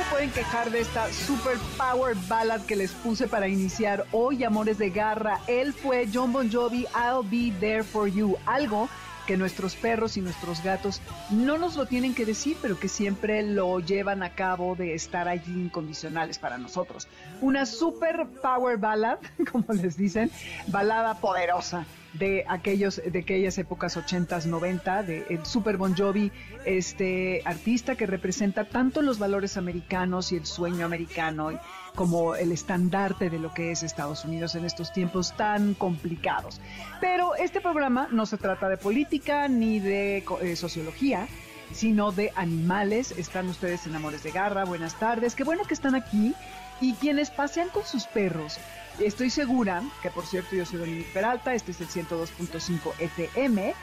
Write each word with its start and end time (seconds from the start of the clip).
Se 0.00 0.10
pueden 0.10 0.30
quejar 0.30 0.70
de 0.70 0.80
esta 0.80 1.12
super 1.12 1.58
power 1.76 2.16
ballad 2.26 2.62
que 2.62 2.74
les 2.74 2.92
puse 2.92 3.28
para 3.28 3.48
iniciar 3.48 4.06
hoy, 4.12 4.44
Amores 4.44 4.78
de 4.78 4.88
Garra. 4.88 5.40
Él 5.46 5.74
fue 5.74 6.08
John 6.12 6.32
Bon 6.32 6.50
Jovi, 6.50 6.86
I'll 6.94 7.22
Be 7.22 7.52
There 7.60 7.82
For 7.82 8.08
You. 8.08 8.38
Algo 8.46 8.88
que 9.26 9.36
nuestros 9.36 9.74
perros 9.74 10.16
y 10.16 10.22
nuestros 10.22 10.62
gatos 10.62 11.02
no 11.28 11.58
nos 11.58 11.76
lo 11.76 11.84
tienen 11.84 12.14
que 12.14 12.24
decir, 12.24 12.56
pero 12.62 12.78
que 12.78 12.88
siempre 12.88 13.42
lo 13.42 13.78
llevan 13.80 14.22
a 14.22 14.30
cabo 14.30 14.74
de 14.74 14.94
estar 14.94 15.28
allí 15.28 15.52
incondicionales 15.52 16.38
para 16.38 16.56
nosotros. 16.56 17.06
Una 17.42 17.66
super 17.66 18.26
power 18.40 18.78
ballad, 18.78 19.18
como 19.52 19.66
les 19.74 19.98
dicen, 19.98 20.30
balada 20.68 21.14
poderosa 21.18 21.84
de 22.14 22.44
aquellos 22.48 23.00
de 23.04 23.20
aquellas 23.20 23.56
épocas 23.58 23.96
80s, 23.96 24.46
90 24.46 25.02
de 25.04 25.40
Super 25.44 25.76
Bon 25.76 25.96
Jovi, 25.96 26.32
este 26.64 27.42
artista 27.44 27.94
que 27.94 28.06
representa 28.06 28.64
tanto 28.64 29.02
los 29.02 29.18
valores 29.18 29.56
americanos 29.56 30.32
y 30.32 30.36
el 30.36 30.46
sueño 30.46 30.84
americano 30.84 31.50
como 31.94 32.34
el 32.34 32.52
estandarte 32.52 33.30
de 33.30 33.38
lo 33.38 33.52
que 33.52 33.70
es 33.72 33.82
Estados 33.82 34.24
Unidos 34.24 34.54
en 34.54 34.64
estos 34.64 34.92
tiempos 34.92 35.36
tan 35.36 35.74
complicados. 35.74 36.60
Pero 37.00 37.34
este 37.34 37.60
programa 37.60 38.08
no 38.10 38.26
se 38.26 38.36
trata 38.36 38.68
de 38.68 38.76
política 38.76 39.48
ni 39.48 39.80
de 39.80 40.24
eh, 40.40 40.56
sociología, 40.56 41.28
sino 41.72 42.12
de 42.12 42.32
animales. 42.36 43.12
Están 43.16 43.48
ustedes 43.48 43.86
en 43.86 43.94
Amores 43.94 44.22
de 44.22 44.30
Garra. 44.30 44.64
Buenas 44.64 44.98
tardes. 44.98 45.34
Qué 45.34 45.44
bueno 45.44 45.64
que 45.64 45.74
están 45.74 45.94
aquí. 45.94 46.34
Y 46.80 46.94
quienes 46.94 47.30
pasean 47.30 47.68
con 47.68 47.84
sus 47.84 48.06
perros, 48.06 48.58
estoy 48.98 49.30
segura, 49.30 49.82
que 50.02 50.10
por 50.10 50.26
cierto 50.26 50.56
yo 50.56 50.66
soy 50.66 50.78
Dominique 50.80 51.10
Peralta, 51.12 51.54
este 51.54 51.72
es 51.72 51.80
el 51.80 51.88
102.5 51.88 52.92
FM, 52.98 53.74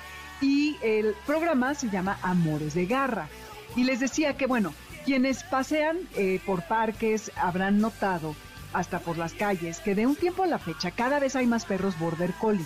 y 0.41 0.77
el 0.81 1.16
programa 1.25 1.73
se 1.73 1.89
llama 1.89 2.19
Amores 2.22 2.73
de 2.73 2.86
Garra. 2.86 3.27
Y 3.75 3.83
les 3.83 3.99
decía 3.99 4.38
que, 4.38 4.45
bueno, 4.45 4.73
quienes 5.05 5.44
pasean 5.44 5.97
eh, 6.16 6.41
por 6.45 6.64
parques 6.64 7.31
habrán 7.36 7.80
notado, 7.80 8.36
hasta 8.73 8.99
por 8.99 9.17
las 9.17 9.33
calles, 9.33 9.80
que 9.80 9.95
de 9.95 10.05
un 10.05 10.16
tiempo 10.16 10.44
a 10.44 10.47
la 10.47 10.59
fecha 10.59 10.91
cada 10.91 11.19
vez 11.19 11.36
hay 11.36 11.47
más 11.47 11.66
perros 11.66 11.97
border 11.97 12.33
collie. 12.33 12.66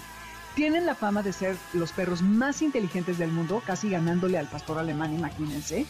Tienen 0.55 0.85
la 0.85 0.95
fama 0.95 1.23
de 1.23 1.31
ser 1.31 1.55
los 1.73 1.91
perros 1.93 2.21
más 2.21 2.61
inteligentes 2.61 3.17
del 3.17 3.31
mundo, 3.31 3.61
casi 3.65 3.89
ganándole 3.89 4.37
al 4.37 4.47
pastor 4.47 4.79
alemán, 4.79 5.13
imagínense. 5.13 5.85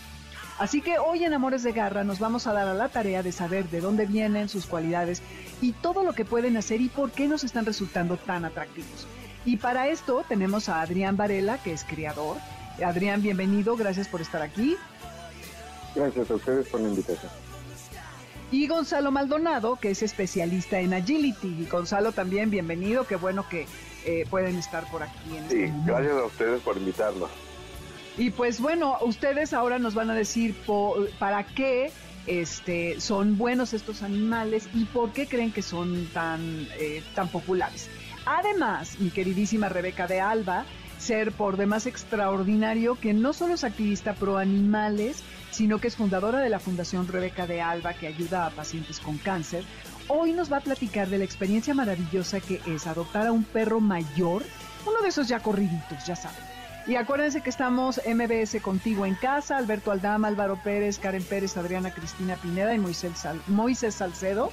Así 0.59 0.81
que 0.81 0.99
hoy 0.99 1.23
en 1.23 1.33
Amores 1.33 1.63
de 1.63 1.71
Garra 1.71 2.03
nos 2.03 2.19
vamos 2.19 2.47
a 2.47 2.53
dar 2.53 2.67
a 2.67 2.73
la 2.73 2.89
tarea 2.89 3.23
de 3.23 3.31
saber 3.31 3.69
de 3.69 3.81
dónde 3.81 4.05
vienen 4.05 4.49
sus 4.49 4.65
cualidades 4.65 5.21
y 5.59 5.71
todo 5.71 6.03
lo 6.03 6.13
que 6.13 6.25
pueden 6.25 6.57
hacer 6.57 6.81
y 6.81 6.89
por 6.89 7.11
qué 7.11 7.27
nos 7.27 7.43
están 7.43 7.65
resultando 7.65 8.17
tan 8.17 8.45
atractivos. 8.45 9.07
Y 9.43 9.57
para 9.57 9.87
esto 9.87 10.23
tenemos 10.27 10.69
a 10.69 10.81
Adrián 10.81 11.17
Varela, 11.17 11.57
que 11.57 11.73
es 11.73 11.83
criador. 11.83 12.37
Adrián, 12.85 13.21
bienvenido, 13.21 13.75
gracias 13.75 14.07
por 14.07 14.21
estar 14.21 14.41
aquí. 14.41 14.77
Gracias 15.95 16.29
a 16.29 16.35
ustedes 16.35 16.67
por 16.67 16.79
la 16.79 16.89
invitación. 16.89 17.31
Y 18.51 18.67
Gonzalo 18.67 19.11
Maldonado, 19.11 19.77
que 19.77 19.91
es 19.91 20.03
especialista 20.03 20.79
en 20.79 20.93
agility. 20.93 21.47
Y 21.47 21.65
Gonzalo 21.67 22.11
también, 22.11 22.49
bienvenido, 22.49 23.07
qué 23.07 23.15
bueno 23.15 23.47
que 23.47 23.65
eh, 24.05 24.25
pueden 24.29 24.57
estar 24.57 24.89
por 24.91 25.03
aquí. 25.03 25.37
En 25.37 25.49
sí, 25.49 25.63
este 25.63 25.73
gracias 25.85 26.13
a 26.13 26.25
ustedes 26.25 26.61
por 26.61 26.77
invitarnos. 26.77 27.29
Y 28.17 28.29
pues 28.31 28.59
bueno, 28.59 28.97
ustedes 29.01 29.53
ahora 29.53 29.79
nos 29.79 29.93
van 29.95 30.09
a 30.09 30.15
decir 30.15 30.55
para 31.17 31.45
qué 31.45 31.91
este, 32.27 32.99
son 32.99 33.37
buenos 33.37 33.73
estos 33.73 34.03
animales 34.03 34.67
y 34.73 34.85
por 34.85 35.11
qué 35.11 35.27
creen 35.27 35.51
que 35.51 35.61
son 35.61 36.07
tan, 36.13 36.67
eh, 36.77 37.03
tan 37.15 37.29
populares. 37.29 37.89
Además, 38.25 38.99
mi 38.99 39.09
queridísima 39.09 39.69
Rebeca 39.69 40.07
de 40.07 40.21
Alba, 40.21 40.65
ser 40.99 41.31
por 41.31 41.57
demás 41.57 41.87
extraordinario 41.87 42.95
que 42.95 43.13
no 43.13 43.33
solo 43.33 43.55
es 43.55 43.63
activista 43.63 44.13
pro 44.13 44.37
animales, 44.37 45.23
sino 45.49 45.79
que 45.79 45.87
es 45.87 45.95
fundadora 45.95 46.39
de 46.39 46.49
la 46.49 46.59
Fundación 46.59 47.07
Rebeca 47.07 47.47
de 47.47 47.61
Alba 47.61 47.93
que 47.93 48.07
ayuda 48.07 48.45
a 48.45 48.51
pacientes 48.51 48.99
con 48.99 49.17
cáncer, 49.17 49.63
hoy 50.07 50.33
nos 50.33 50.51
va 50.51 50.57
a 50.57 50.61
platicar 50.61 51.09
de 51.09 51.17
la 51.17 51.23
experiencia 51.23 51.73
maravillosa 51.73 52.39
que 52.39 52.61
es 52.67 52.85
adoptar 52.85 53.27
a 53.27 53.31
un 53.31 53.43
perro 53.43 53.79
mayor, 53.79 54.43
uno 54.85 55.01
de 55.01 55.09
esos 55.09 55.27
ya 55.27 55.39
corriditos, 55.39 56.05
ya 56.05 56.15
saben 56.15 56.50
y 56.87 56.95
acuérdense 56.95 57.41
que 57.41 57.49
estamos 57.49 58.01
MBS 58.05 58.61
contigo 58.61 59.05
en 59.05 59.15
casa, 59.15 59.57
Alberto 59.57 59.91
Aldama, 59.91 60.27
Álvaro 60.27 60.59
Pérez, 60.63 60.97
Karen 60.97 61.23
Pérez, 61.23 61.55
Adriana 61.57 61.93
Cristina 61.93 62.35
Pineda 62.35 62.73
y 62.73 62.79
Moisés, 62.79 63.13
Moisés 63.47 63.95
Salcedo. 63.95 64.51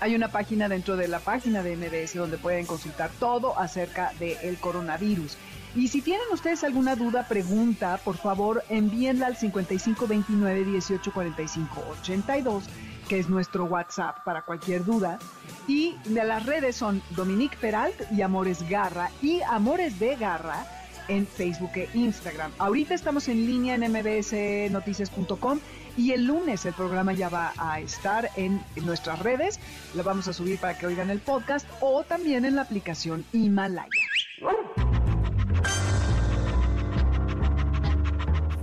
Hay 0.00 0.14
una 0.14 0.28
página 0.28 0.68
dentro 0.68 0.96
de 0.96 1.08
la 1.08 1.18
página 1.18 1.62
de 1.62 1.76
MBS 1.76 2.14
donde 2.14 2.38
pueden 2.38 2.66
consultar 2.66 3.10
todo 3.18 3.58
acerca 3.58 4.12
del 4.18 4.56
coronavirus. 4.58 5.36
Y 5.74 5.88
si 5.88 6.00
tienen 6.00 6.26
ustedes 6.32 6.64
alguna 6.64 6.96
duda, 6.96 7.28
pregunta, 7.28 8.00
por 8.02 8.16
favor, 8.16 8.64
envíenla 8.70 9.26
al 9.26 9.36
5529 9.36 10.64
1845 10.64 11.84
82, 12.00 12.64
que 13.08 13.18
es 13.18 13.28
nuestro 13.28 13.66
WhatsApp 13.66 14.24
para 14.24 14.42
cualquier 14.42 14.84
duda. 14.84 15.18
Y 15.66 15.96
de 16.06 16.24
las 16.24 16.46
redes 16.46 16.76
son 16.76 17.02
Dominique 17.10 17.58
Peralt 17.60 18.10
y 18.12 18.22
Amores 18.22 18.66
Garra 18.68 19.10
y 19.20 19.42
Amores 19.42 19.98
de 19.98 20.16
Garra 20.16 20.66
en 21.08 21.26
Facebook 21.26 21.72
e 21.74 21.88
Instagram. 21.94 22.52
Ahorita 22.58 22.94
estamos 22.94 23.28
en 23.28 23.46
línea 23.46 23.74
en 23.74 23.90
mbsnoticias.com 23.92 25.60
y 25.96 26.12
el 26.12 26.24
lunes 26.24 26.64
el 26.64 26.74
programa 26.74 27.12
ya 27.12 27.28
va 27.28 27.52
a 27.58 27.80
estar 27.80 28.30
en 28.36 28.62
nuestras 28.84 29.18
redes. 29.18 29.58
Lo 29.94 30.04
vamos 30.04 30.28
a 30.28 30.32
subir 30.32 30.58
para 30.58 30.78
que 30.78 30.86
oigan 30.86 31.10
el 31.10 31.18
podcast 31.18 31.66
o 31.80 32.04
también 32.04 32.44
en 32.44 32.56
la 32.56 32.62
aplicación 32.62 33.24
Himalaya. 33.32 33.88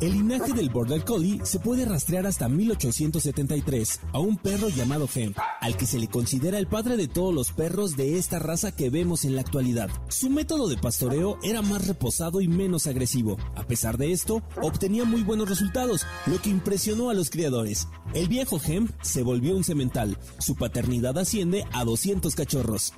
El 0.01 0.11
linaje 0.11 0.53
del 0.53 0.69
Border 0.69 1.03
Collie 1.03 1.39
se 1.43 1.59
puede 1.59 1.85
rastrear 1.85 2.27
hasta 2.27 2.49
1873 2.49 4.01
a 4.11 4.19
un 4.19 4.37
perro 4.37 4.69
llamado 4.69 5.07
Hemp, 5.13 5.37
al 5.65 5.77
que 5.77 5.87
se 5.87 5.97
le 5.97 6.07
considera 6.07 6.59
el 6.59 6.67
padre 6.67 6.95
de 6.95 7.07
todos 7.07 7.33
los 7.33 7.51
perros 7.51 7.97
de 7.97 8.19
esta 8.19 8.37
raza 8.37 8.75
que 8.75 8.91
vemos 8.91 9.25
en 9.25 9.33
la 9.33 9.41
actualidad. 9.41 9.89
Su 10.09 10.29
método 10.29 10.67
de 10.67 10.77
pastoreo 10.77 11.39
era 11.41 11.63
más 11.63 11.87
reposado 11.87 12.39
y 12.39 12.47
menos 12.47 12.85
agresivo. 12.85 13.37
A 13.55 13.63
pesar 13.63 13.97
de 13.97 14.11
esto, 14.11 14.43
obtenía 14.61 15.05
muy 15.05 15.23
buenos 15.23 15.49
resultados, 15.49 16.05
lo 16.27 16.39
que 16.39 16.51
impresionó 16.51 17.09
a 17.09 17.15
los 17.15 17.31
criadores. 17.31 17.87
El 18.13 18.27
viejo 18.27 18.61
Hemp 18.63 18.91
se 19.01 19.23
volvió 19.23 19.55
un 19.55 19.63
semental. 19.63 20.19
Su 20.37 20.55
paternidad 20.55 21.17
asciende 21.17 21.65
a 21.73 21.83
200 21.83 22.35
cachorros. 22.35 22.93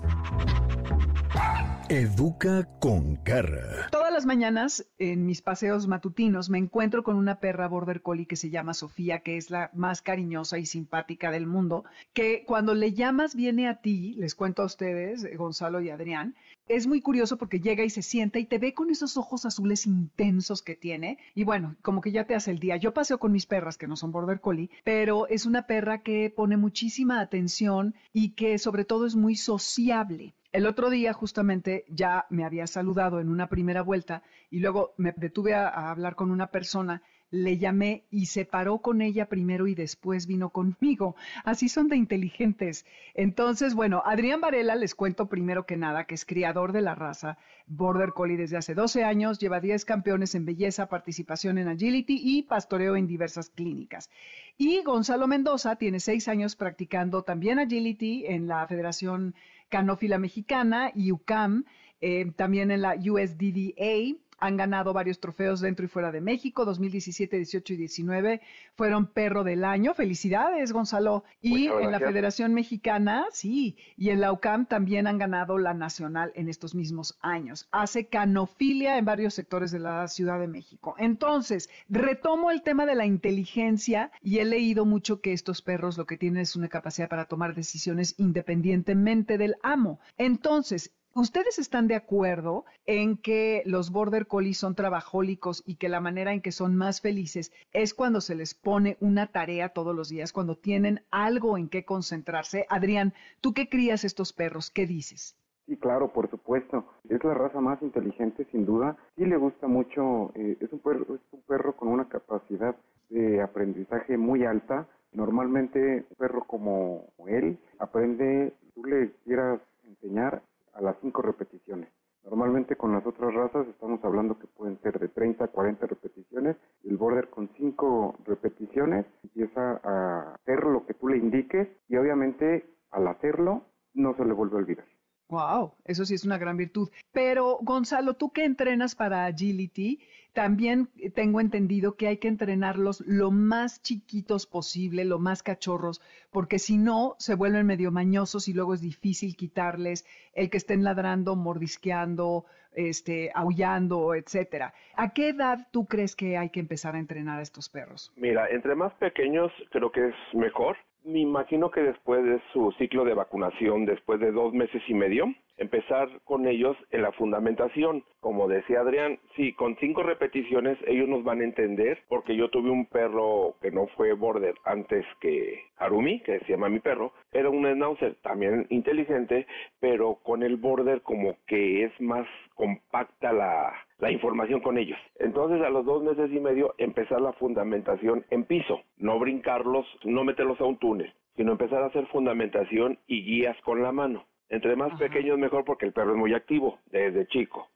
Educa 1.90 2.68
con 2.80 3.24
garra. 3.24 3.88
Todas 3.92 4.12
las 4.12 4.26
mañanas 4.26 4.86
en 4.98 5.26
mis 5.26 5.42
paseos 5.42 5.88
matutinos 5.88 6.50
me 6.50 6.58
encuentro 6.58 7.02
con 7.02 7.16
una 7.16 7.40
perra 7.40 7.70
border 7.70 8.02
collie 8.02 8.28
que 8.28 8.36
se 8.36 8.50
llama 8.50 8.74
Sofía, 8.74 9.20
que 9.20 9.38
es 9.38 9.50
la 9.52 9.72
más 9.74 10.02
cariñosa 10.02 10.58
y 10.58 10.66
simpática 10.66 11.32
del 11.32 11.48
mundo, 11.48 11.86
que 12.12 12.44
cuando 12.46 12.57
le 12.62 12.94
llamas 12.94 13.36
viene 13.36 13.68
a 13.68 13.82
ti, 13.82 14.16
les 14.18 14.34
cuento 14.34 14.64
a 14.64 14.66
ustedes, 14.66 15.26
Gonzalo 15.38 15.80
y 15.80 15.90
Adrián, 15.90 16.36
es 16.68 16.88
muy 16.88 17.02
curioso 17.02 17.38
porque 17.38 17.60
llega 17.60 17.84
y 17.84 17.90
se 17.90 18.02
sienta 18.02 18.40
y 18.40 18.46
te 18.46 18.58
ve 18.58 18.74
con 18.74 18.90
esos 18.90 19.16
ojos 19.16 19.46
azules 19.46 19.86
intensos 19.86 20.62
que 20.62 20.76
tiene 20.76 21.18
y 21.36 21.44
bueno, 21.44 21.76
como 21.82 22.02
que 22.02 22.12
ya 22.12 22.26
te 22.26 22.36
hace 22.36 22.52
el 22.52 22.60
día. 22.60 22.78
Yo 22.78 22.94
paseo 22.94 23.20
con 23.20 23.32
mis 23.32 23.46
perras 23.46 23.78
que 23.78 23.88
no 23.88 23.96
son 23.96 24.12
border 24.12 24.42
collie, 24.42 24.70
pero 24.84 25.28
es 25.28 25.46
una 25.46 25.68
perra 25.68 26.00
que 26.00 26.34
pone 26.36 26.58
muchísima 26.58 27.22
atención 27.22 27.96
y 28.12 28.32
que 28.32 28.58
sobre 28.58 28.86
todo 28.86 29.06
es 29.06 29.16
muy 29.16 29.36
sociable. 29.36 30.34
El 30.52 30.66
otro 30.66 30.90
día 30.90 31.14
justamente 31.14 31.86
ya 31.88 32.26
me 32.30 32.44
había 32.44 32.66
saludado 32.68 33.20
en 33.20 33.30
una 33.30 33.48
primera 33.48 33.84
vuelta 33.84 34.24
y 34.50 34.60
luego 34.60 34.94
me 34.98 35.14
detuve 35.16 35.54
a, 35.54 35.68
a, 35.68 35.92
hablar 35.92 36.16
con 36.16 36.32
una 36.32 36.48
persona, 36.48 37.04
le 37.30 37.58
llamé 37.58 38.06
y 38.10 38.28
se 38.28 38.46
paró 38.46 38.80
con 38.80 39.02
ella 39.02 39.28
primero 39.28 39.68
y 39.68 39.76
después 39.76 40.28
vino 40.28 40.50
conmigo. 40.50 41.16
Así 41.44 41.70
son 41.70 41.88
de 41.90 41.98
inteligentes. 41.98 42.86
Entonces, 43.14 43.76
bueno, 43.76 44.02
Adrián 44.06 44.42
Varela 44.42 44.76
les 44.76 44.96
cuento 44.96 45.28
primero 45.28 45.66
que 45.66 45.78
nada 45.78 46.06
que 46.06 46.16
es 46.16 46.26
criador 46.26 46.72
de 46.72 46.82
la 46.82 46.96
raza 46.96 47.38
Border 47.68 48.14
Collie 48.14 48.38
desde 48.38 48.58
hace 48.58 48.74
12 48.74 49.04
años, 49.04 49.40
lleva 49.40 49.60
10 49.60 49.84
campeones 49.84 50.36
en 50.36 50.46
belleza, 50.46 50.88
participación 50.88 51.58
en 51.58 51.68
agility 51.68 52.20
y 52.24 52.44
pastoreo 52.44 52.96
en 52.96 53.08
diversas 53.08 53.50
clínicas. 53.50 54.10
Y 54.58 54.82
Gonzalo 54.84 55.28
Mendoza 55.28 55.76
tiene 55.76 56.00
6 56.00 56.30
años 56.30 56.56
practicando 56.56 57.24
también 57.24 57.60
agility 57.60 58.26
en 58.26 58.48
la 58.48 58.66
Federación 58.68 59.36
Canófila 59.70 60.18
Mexicana 60.18 60.92
y 60.96 61.12
UCAM, 61.12 61.66
eh, 62.00 62.32
también 62.36 62.72
en 62.72 62.82
la 62.82 62.96
USDDA 62.96 64.18
han 64.38 64.58
ganado 64.58 64.94
varios 64.94 65.20
trofeos 65.20 65.62
dentro 65.62 65.86
y 65.86 65.90
fuera 65.90 66.12
de 66.12 66.22
México, 66.22 66.66
2017, 66.66 67.38
18 67.38 67.74
y 67.74 67.78
19 67.78 68.42
fueron 68.76 69.08
perro 69.08 69.44
del 69.44 69.64
año. 69.64 69.94
Felicidades, 69.94 70.72
Gonzalo. 70.72 71.24
Y 71.42 71.68
en 71.68 71.92
la 71.92 72.00
Federación 72.00 72.54
Mexicana, 72.54 73.26
sí, 73.32 73.78
y 73.96 74.10
en 74.10 74.22
la 74.22 74.32
UCAM 74.32 74.66
también 74.66 75.08
han 75.08 75.18
ganado 75.18 75.58
la 75.58 75.74
nacional 75.74 76.32
en 76.36 76.50
estos 76.50 76.76
mismos 76.76 77.18
años. 77.22 77.68
Hace 77.72 78.08
canofilia 78.08 78.98
en 78.98 79.06
varios 79.06 79.34
sectores 79.34 79.72
de 79.72 79.80
la 79.80 80.08
Ciudad 80.08 80.40
de 80.40 80.48
México. 80.48 80.96
Entonces, 80.98 81.70
retomo 81.90 82.52
el 82.52 82.62
tema 82.62 82.86
de 82.86 82.96
la 82.96 83.06
inteligencia 83.06 84.12
y 84.22 84.40
he 84.40 84.46
leído 84.46 84.86
mucho 84.86 85.22
que 85.22 85.34
estos 85.34 85.62
perros 85.62 85.98
lo 85.98 86.06
que 86.06 86.18
tienen 86.18 86.42
es 86.42 86.56
una 86.56 86.68
capacidad 86.68 87.10
para 87.10 87.26
tomar 87.26 87.56
decisiones 87.56 88.16
independientemente 88.18 89.38
del 89.38 89.56
amo. 89.64 90.00
Entonces, 90.18 90.97
¿Ustedes 91.18 91.58
están 91.58 91.88
de 91.88 91.96
acuerdo 91.96 92.66
en 92.86 93.18
que 93.18 93.64
los 93.66 93.92
border 93.92 94.28
collies 94.28 94.60
son 94.60 94.76
trabajólicos 94.76 95.64
y 95.66 95.78
que 95.78 95.90
la 95.90 96.00
manera 96.00 96.32
en 96.32 96.42
que 96.42 96.52
son 96.52 96.76
más 96.76 97.02
felices 97.02 97.52
es 97.74 97.96
cuando 97.96 98.22
se 98.22 98.36
les 98.36 98.54
pone 98.54 98.98
una 99.00 99.26
tarea 99.26 99.70
todos 99.70 99.96
los 99.96 100.10
días, 100.10 100.32
cuando 100.32 100.56
tienen 100.58 101.02
algo 101.10 101.58
en 101.58 101.70
qué 101.70 101.86
concentrarse? 101.86 102.68
Adrián, 102.70 103.16
¿tú 103.42 103.56
qué 103.56 103.68
crías 103.68 104.04
estos 104.04 104.32
perros? 104.32 104.70
¿Qué 104.70 104.86
dices? 104.86 105.36
Sí, 105.66 105.76
claro, 105.78 106.14
por 106.14 106.30
supuesto. 106.30 106.86
Es 107.10 107.24
la 107.24 107.34
raza 107.34 107.62
más 107.62 107.82
inteligente, 107.82 108.46
sin 108.52 108.68
duda. 108.68 108.96
Sí 109.16 109.26
le 109.26 109.38
gusta 109.38 109.66
mucho. 109.66 110.32
Eh, 110.36 110.56
es 110.60 110.72
un 110.72 110.78
perro, 110.78 111.16
es 111.16 111.22
un 111.32 111.42
perro 111.48 111.76
con 111.76 111.88
una 111.88 112.08
capacidad 112.08 112.76
de 113.10 113.42
aprendizaje 113.42 114.20
muy 114.20 114.46
alta. 114.46 114.88
Normalmente 115.14 116.06
un 116.12 116.16
perro 116.16 116.44
como 116.44 117.06
él 117.26 117.58
aprende, 117.80 118.54
tú 118.76 118.86
le 118.86 119.14
quieras 119.26 119.60
enseñar 119.84 120.44
a 120.78 120.82
las 120.82 120.98
cinco 121.02 121.24
repeticiones. 121.24 121.90
Normalmente 122.24 122.78
con 122.78 122.94
las 122.94 123.06
otras 123.06 123.34
razas 123.34 123.68
estamos 123.70 124.04
hablando 124.04 124.40
que 124.40 124.48
pueden 124.48 124.80
ser 124.82 125.00
de 125.00 125.10
30 125.10 125.46
a 125.46 125.50
40 125.50 125.88
repeticiones. 125.88 126.58
El 126.84 126.98
border 126.98 127.30
con 127.30 127.50
cinco 127.58 128.16
repeticiones 128.26 129.06
empieza 129.24 129.82
a 129.84 130.36
hacer 130.36 130.64
lo 130.66 130.86
que 130.86 130.96
tú 130.96 131.10
le 131.10 131.18
indiques 131.18 131.70
y 131.90 131.98
obviamente 131.98 132.66
al 132.92 133.08
hacerlo 133.08 133.64
no 133.96 134.16
se 134.16 134.26
le 134.26 134.34
vuelve 134.34 134.56
a 134.58 134.60
olvidar. 134.60 134.86
Wow, 135.30 135.74
eso 135.86 136.06
sí 136.06 136.14
es 136.14 136.24
una 136.24 136.38
gran 136.38 136.56
virtud. 136.56 136.90
Pero 137.12 137.58
Gonzalo, 137.62 138.14
tú 138.14 138.32
que 138.32 138.46
entrenas 138.46 138.96
para 138.96 139.26
Agility, 139.26 140.00
también 140.38 140.88
tengo 141.16 141.42
entendido 141.42 141.96
que 141.96 142.08
hay 142.08 142.18
que 142.18 142.28
entrenarlos 142.28 143.02
lo 143.08 143.32
más 143.32 143.82
chiquitos 143.82 144.46
posible, 144.46 145.04
lo 145.04 145.18
más 145.18 145.42
cachorros, 145.42 146.00
porque 146.32 146.60
si 146.60 146.78
no 146.78 147.16
se 147.18 147.34
vuelven 147.34 147.66
medio 147.66 147.92
mañosos 147.92 148.48
y 148.48 148.54
luego 148.54 148.76
es 148.76 148.82
difícil 148.82 149.36
quitarles 149.36 150.06
el 150.34 150.50
que 150.50 150.58
estén 150.58 150.84
ladrando, 150.84 151.36
mordisqueando, 151.36 152.46
este, 152.74 153.32
aullando, 153.34 154.14
etcétera. 154.14 154.76
¿A 154.96 155.12
qué 155.12 155.30
edad 155.30 155.68
tú 155.72 155.88
crees 155.88 156.16
que 156.16 156.38
hay 156.38 156.52
que 156.52 156.60
empezar 156.60 156.96
a 156.96 157.00
entrenar 157.00 157.40
a 157.40 157.42
estos 157.42 157.68
perros? 157.68 158.14
Mira, 158.16 158.48
entre 158.50 158.76
más 158.76 158.94
pequeños 158.94 159.52
creo 159.72 159.92
que 159.92 160.10
es 160.10 160.16
mejor 160.34 160.78
me 161.08 161.20
imagino 161.20 161.72
que 161.72 161.82
después 161.82 162.24
de 162.24 162.42
su 162.52 162.72
ciclo 162.74 163.06
de 163.06 163.14
vacunación, 163.14 163.86
después 163.86 164.20
de 164.20 164.32
dos 164.32 164.54
meses 164.54 164.82
y 164.88 164.94
medio, 164.94 165.34
empezar 165.56 166.10
con 166.26 166.46
ellos 166.46 166.76
en 166.92 167.02
la 167.02 167.14
fundamentación. 167.14 168.04
Como 168.20 168.48
decía 168.50 168.82
Adrián, 168.82 169.18
sí, 169.36 169.54
con 169.54 169.78
cinco 169.78 170.04
repeticiones 170.04 170.78
ellos 170.86 171.08
nos 171.08 171.24
van 171.24 171.40
a 171.40 171.46
entender, 171.46 172.00
porque 172.10 172.36
yo 172.36 172.50
tuve 172.50 172.70
un 172.70 172.86
perro 172.88 173.56
que 173.62 173.72
no 173.72 173.88
fue 173.96 174.12
border 174.14 174.54
antes 174.66 175.06
que 175.22 175.62
Harumi, 175.78 176.20
que 176.22 176.40
se 176.40 176.52
llama 176.52 176.68
mi 176.68 176.80
perro, 176.80 177.14
era 177.32 177.50
un 177.50 177.66
schnauzer 177.66 178.16
también 178.22 178.68
inteligente, 178.70 179.48
pero 179.80 180.16
con 180.24 180.44
el 180.44 180.58
border 180.58 181.02
como 181.04 181.38
que 181.48 181.86
es 181.86 182.02
más 182.02 182.28
compacta 182.54 183.32
la, 183.32 183.74
la 184.00 184.12
información 184.12 184.62
con 184.62 184.78
ellos. 184.78 185.00
Entonces 185.20 185.62
a 185.62 185.70
los 185.70 185.86
dos 185.86 186.04
meses 186.04 186.32
y 186.32 186.40
medio 186.40 186.76
empezar 186.78 187.22
la 187.22 187.34
fundamentación 187.34 188.26
en 188.30 188.46
piso, 188.46 188.82
no 188.98 189.20
brincarlos, 189.20 189.86
no 190.04 190.24
meterlos 190.24 190.60
a 190.62 190.66
un 190.66 190.78
túnel, 190.78 191.14
sino 191.36 191.52
empezar 191.52 191.84
a 191.84 191.88
hacer 191.88 192.08
fundamentación 192.08 193.00
y 193.08 193.24
guías 193.24 193.58
con 193.64 193.82
la 193.82 193.92
mano. 193.92 194.26
Entre 194.50 194.76
más 194.76 194.98
pequeños 194.98 195.38
mejor 195.38 195.66
porque 195.66 195.86
el 195.86 195.94
perro 195.94 196.12
es 196.12 196.18
muy 196.18 196.34
activo 196.34 196.80
desde 196.92 197.28
chico. 197.28 197.68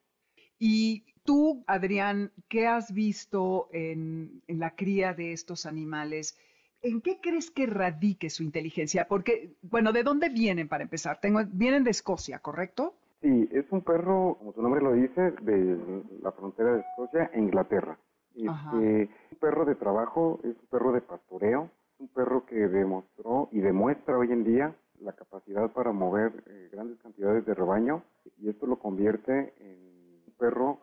Y 0.58 1.04
tú, 1.26 1.64
Adrián, 1.68 2.32
¿qué 2.48 2.68
has 2.68 2.94
visto 2.94 3.68
en, 3.74 4.42
en 4.48 4.60
la 4.60 4.76
cría 4.76 5.14
de 5.14 5.34
estos 5.34 5.66
animales? 5.66 6.40
¿En 6.84 7.02
qué 7.02 7.20
crees 7.22 7.52
que 7.52 7.66
radique 7.66 8.30
su 8.30 8.44
inteligencia? 8.44 9.08
Porque, 9.08 9.52
bueno, 9.62 9.92
¿de 9.92 10.04
dónde 10.04 10.30
vienen 10.30 10.68
para 10.68 10.84
empezar? 10.84 11.20
Tengo, 11.20 11.42
vienen 11.52 11.84
de 11.84 11.92
Escocia, 11.92 12.40
¿correcto? 12.40 12.96
Sí, 13.22 13.48
es 13.52 13.72
un 13.72 13.82
perro, 13.82 14.36
como 14.40 14.52
su 14.54 14.62
nombre 14.62 14.82
lo 14.82 14.94
dice, 14.94 15.32
de 15.42 16.04
la 16.24 16.32
frontera 16.32 16.74
de 16.74 16.80
Escocia 16.80 17.30
e 17.34 17.40
Inglaterra. 17.40 17.98
Es 18.36 18.46
este, 18.46 19.10
un 19.32 19.38
perro 19.40 19.66
de 19.66 19.76
trabajo, 19.76 20.40
es 20.44 20.58
un 20.60 20.68
perro 20.72 20.92
de 20.92 21.02
pastoreo, 21.02 21.70
es 21.94 22.00
un 22.00 22.08
perro 22.08 22.46
que 22.48 22.56
demostró 22.56 23.50
y 23.52 23.60
demuestra 23.60 24.18
hoy 24.18 24.32
en 24.32 24.44
día 24.44 24.76
la 25.00 25.14
capacidad 25.14 25.72
para 25.72 25.92
mover 25.92 26.44
eh, 26.48 26.70
grandes 26.72 27.00
cantidades 27.00 27.46
de 27.46 27.54
rebaño 27.54 28.04
y 28.40 28.50
esto 28.50 28.66
lo 28.66 28.78
convierte 28.78 29.54
en 29.60 30.24
un 30.28 30.34
perro 30.38 30.80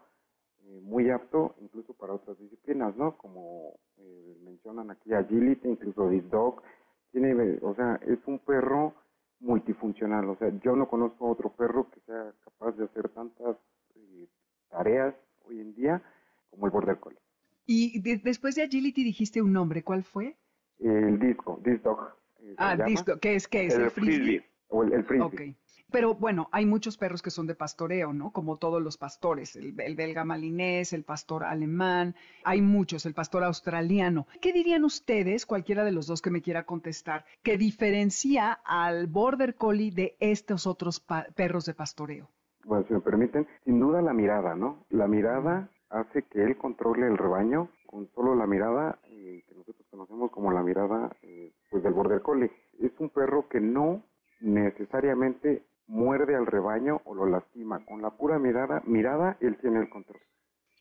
eh, 0.65 0.81
muy 0.83 1.11
apto 1.11 1.55
incluso 1.61 1.95
para 1.95 2.15
otras 2.15 2.39
disciplinas, 2.39 2.97
¿no? 2.97 3.17
Como 3.17 3.75
eh, 3.97 4.37
mencionan 4.45 4.91
aquí 4.91 5.13
agility, 5.13 5.69
incluso 5.69 6.09
dog, 6.31 6.63
tiene, 7.11 7.59
o 7.63 7.75
sea, 7.75 7.99
es 8.07 8.19
un 8.27 8.39
perro 8.41 8.95
multifuncional. 9.41 10.29
O 10.29 10.37
sea, 10.37 10.51
yo 10.63 10.77
no 10.77 10.89
conozco 10.89 11.29
otro 11.29 11.51
perro 11.51 11.91
que 11.91 12.01
sea 12.01 12.33
capaz 12.45 12.73
de 12.73 12.85
hacer 12.85 13.09
tantas 13.11 13.57
eh, 13.95 14.27
tareas 14.71 15.15
hoy 15.45 15.61
en 15.61 15.75
día 15.75 16.03
como 16.51 16.67
el 16.67 16.73
Border 16.73 16.99
Collie. 16.99 17.19
Y 17.67 18.01
después 18.01 18.55
de 18.55 18.63
Agility 18.63 19.05
dijiste 19.05 19.43
un 19.43 19.53
nombre, 19.53 19.83
¿cuál 19.83 20.03
fue? 20.03 20.37
El 20.79 21.19
disco, 21.19 21.61
Disc 21.63 21.83
Dog. 21.83 22.15
Eh, 22.41 22.55
ah, 22.57 22.77
Disco, 22.77 23.19
¿qué 23.21 23.35
es? 23.35 23.47
¿Qué 23.47 23.67
es? 23.67 23.75
El, 23.75 23.91
frisbee. 23.91 24.45
O 24.69 24.85
el, 24.85 24.93
el 24.93 25.05
frisbee. 25.05 25.27
Okay. 25.27 25.57
Pero 25.91 26.15
bueno, 26.15 26.49
hay 26.53 26.67
muchos 26.67 26.99
perros 26.99 27.23
que 27.23 27.31
son 27.31 27.47
de 27.47 27.55
pastoreo, 27.55 28.13
¿no? 28.13 28.31
Como 28.31 28.59
todos 28.59 28.83
los 28.83 28.99
pastores, 28.99 29.57
el, 29.57 29.73
belga 29.73 30.25
malinés, 30.25 30.93
el 30.93 31.05
pastor 31.05 31.45
alemán, 31.45 32.15
hay 32.45 32.61
muchos, 32.61 33.07
el 33.07 33.15
pastor 33.15 33.43
australiano. 33.43 34.27
¿Qué 34.43 34.53
dirían 34.53 34.85
ustedes, 34.85 35.47
cualquiera 35.47 35.85
de 35.85 35.93
los 35.93 36.07
dos 36.07 36.21
que 36.21 36.31
me 36.31 36.43
quiera 36.43 36.65
contestar, 36.65 37.25
que 37.43 37.57
diferencia 37.57 38.61
al 38.65 39.07
border 39.07 39.55
collie 39.55 39.91
de 39.91 40.17
estos 40.21 40.67
otros 40.67 41.01
perros 41.35 41.65
de 41.65 41.75
pastoreo? 41.75 42.29
Bueno, 42.65 42.85
si 42.87 42.93
me 42.93 43.01
permiten, 43.01 43.47
sin 43.65 43.81
duda 43.81 44.03
la 44.03 44.13
mirada, 44.13 44.55
¿no? 44.55 44.85
La 44.91 45.07
mirada 45.07 45.71
hace 45.89 46.23
que 46.25 46.45
él 46.45 46.59
controle 46.59 47.07
el 47.07 47.17
rebaño 47.17 47.71
con 47.87 48.09
solo 48.15 48.35
la 48.35 48.47
mirada 48.47 48.99
eh, 49.05 49.43
que 49.49 49.55
nosotros 49.55 49.87
conocemos 49.91 50.31
como 50.31 50.53
la 50.53 50.63
mirada 50.63 51.17
eh, 51.23 51.53
pues 51.71 51.83
del 51.83 51.95
border 51.95 52.21
collie. 52.21 52.51
Es 52.79 52.93
un 52.99 53.09
perro 53.09 53.49
que 53.49 53.61
no 53.61 54.03
necesariamente 54.41 55.63
muerde 55.89 56.37
al 56.37 56.47
rebaño 56.47 57.01
o 57.05 57.15
lo 57.15 57.27
lastima. 57.27 57.85
Con 57.85 58.03
la 58.03 58.11
pura 58.11 58.39
mirada, 58.39 58.83
mirada, 58.87 59.37
él 59.41 59.57
tiene 59.61 59.81
el 59.81 59.89
control. 59.89 60.21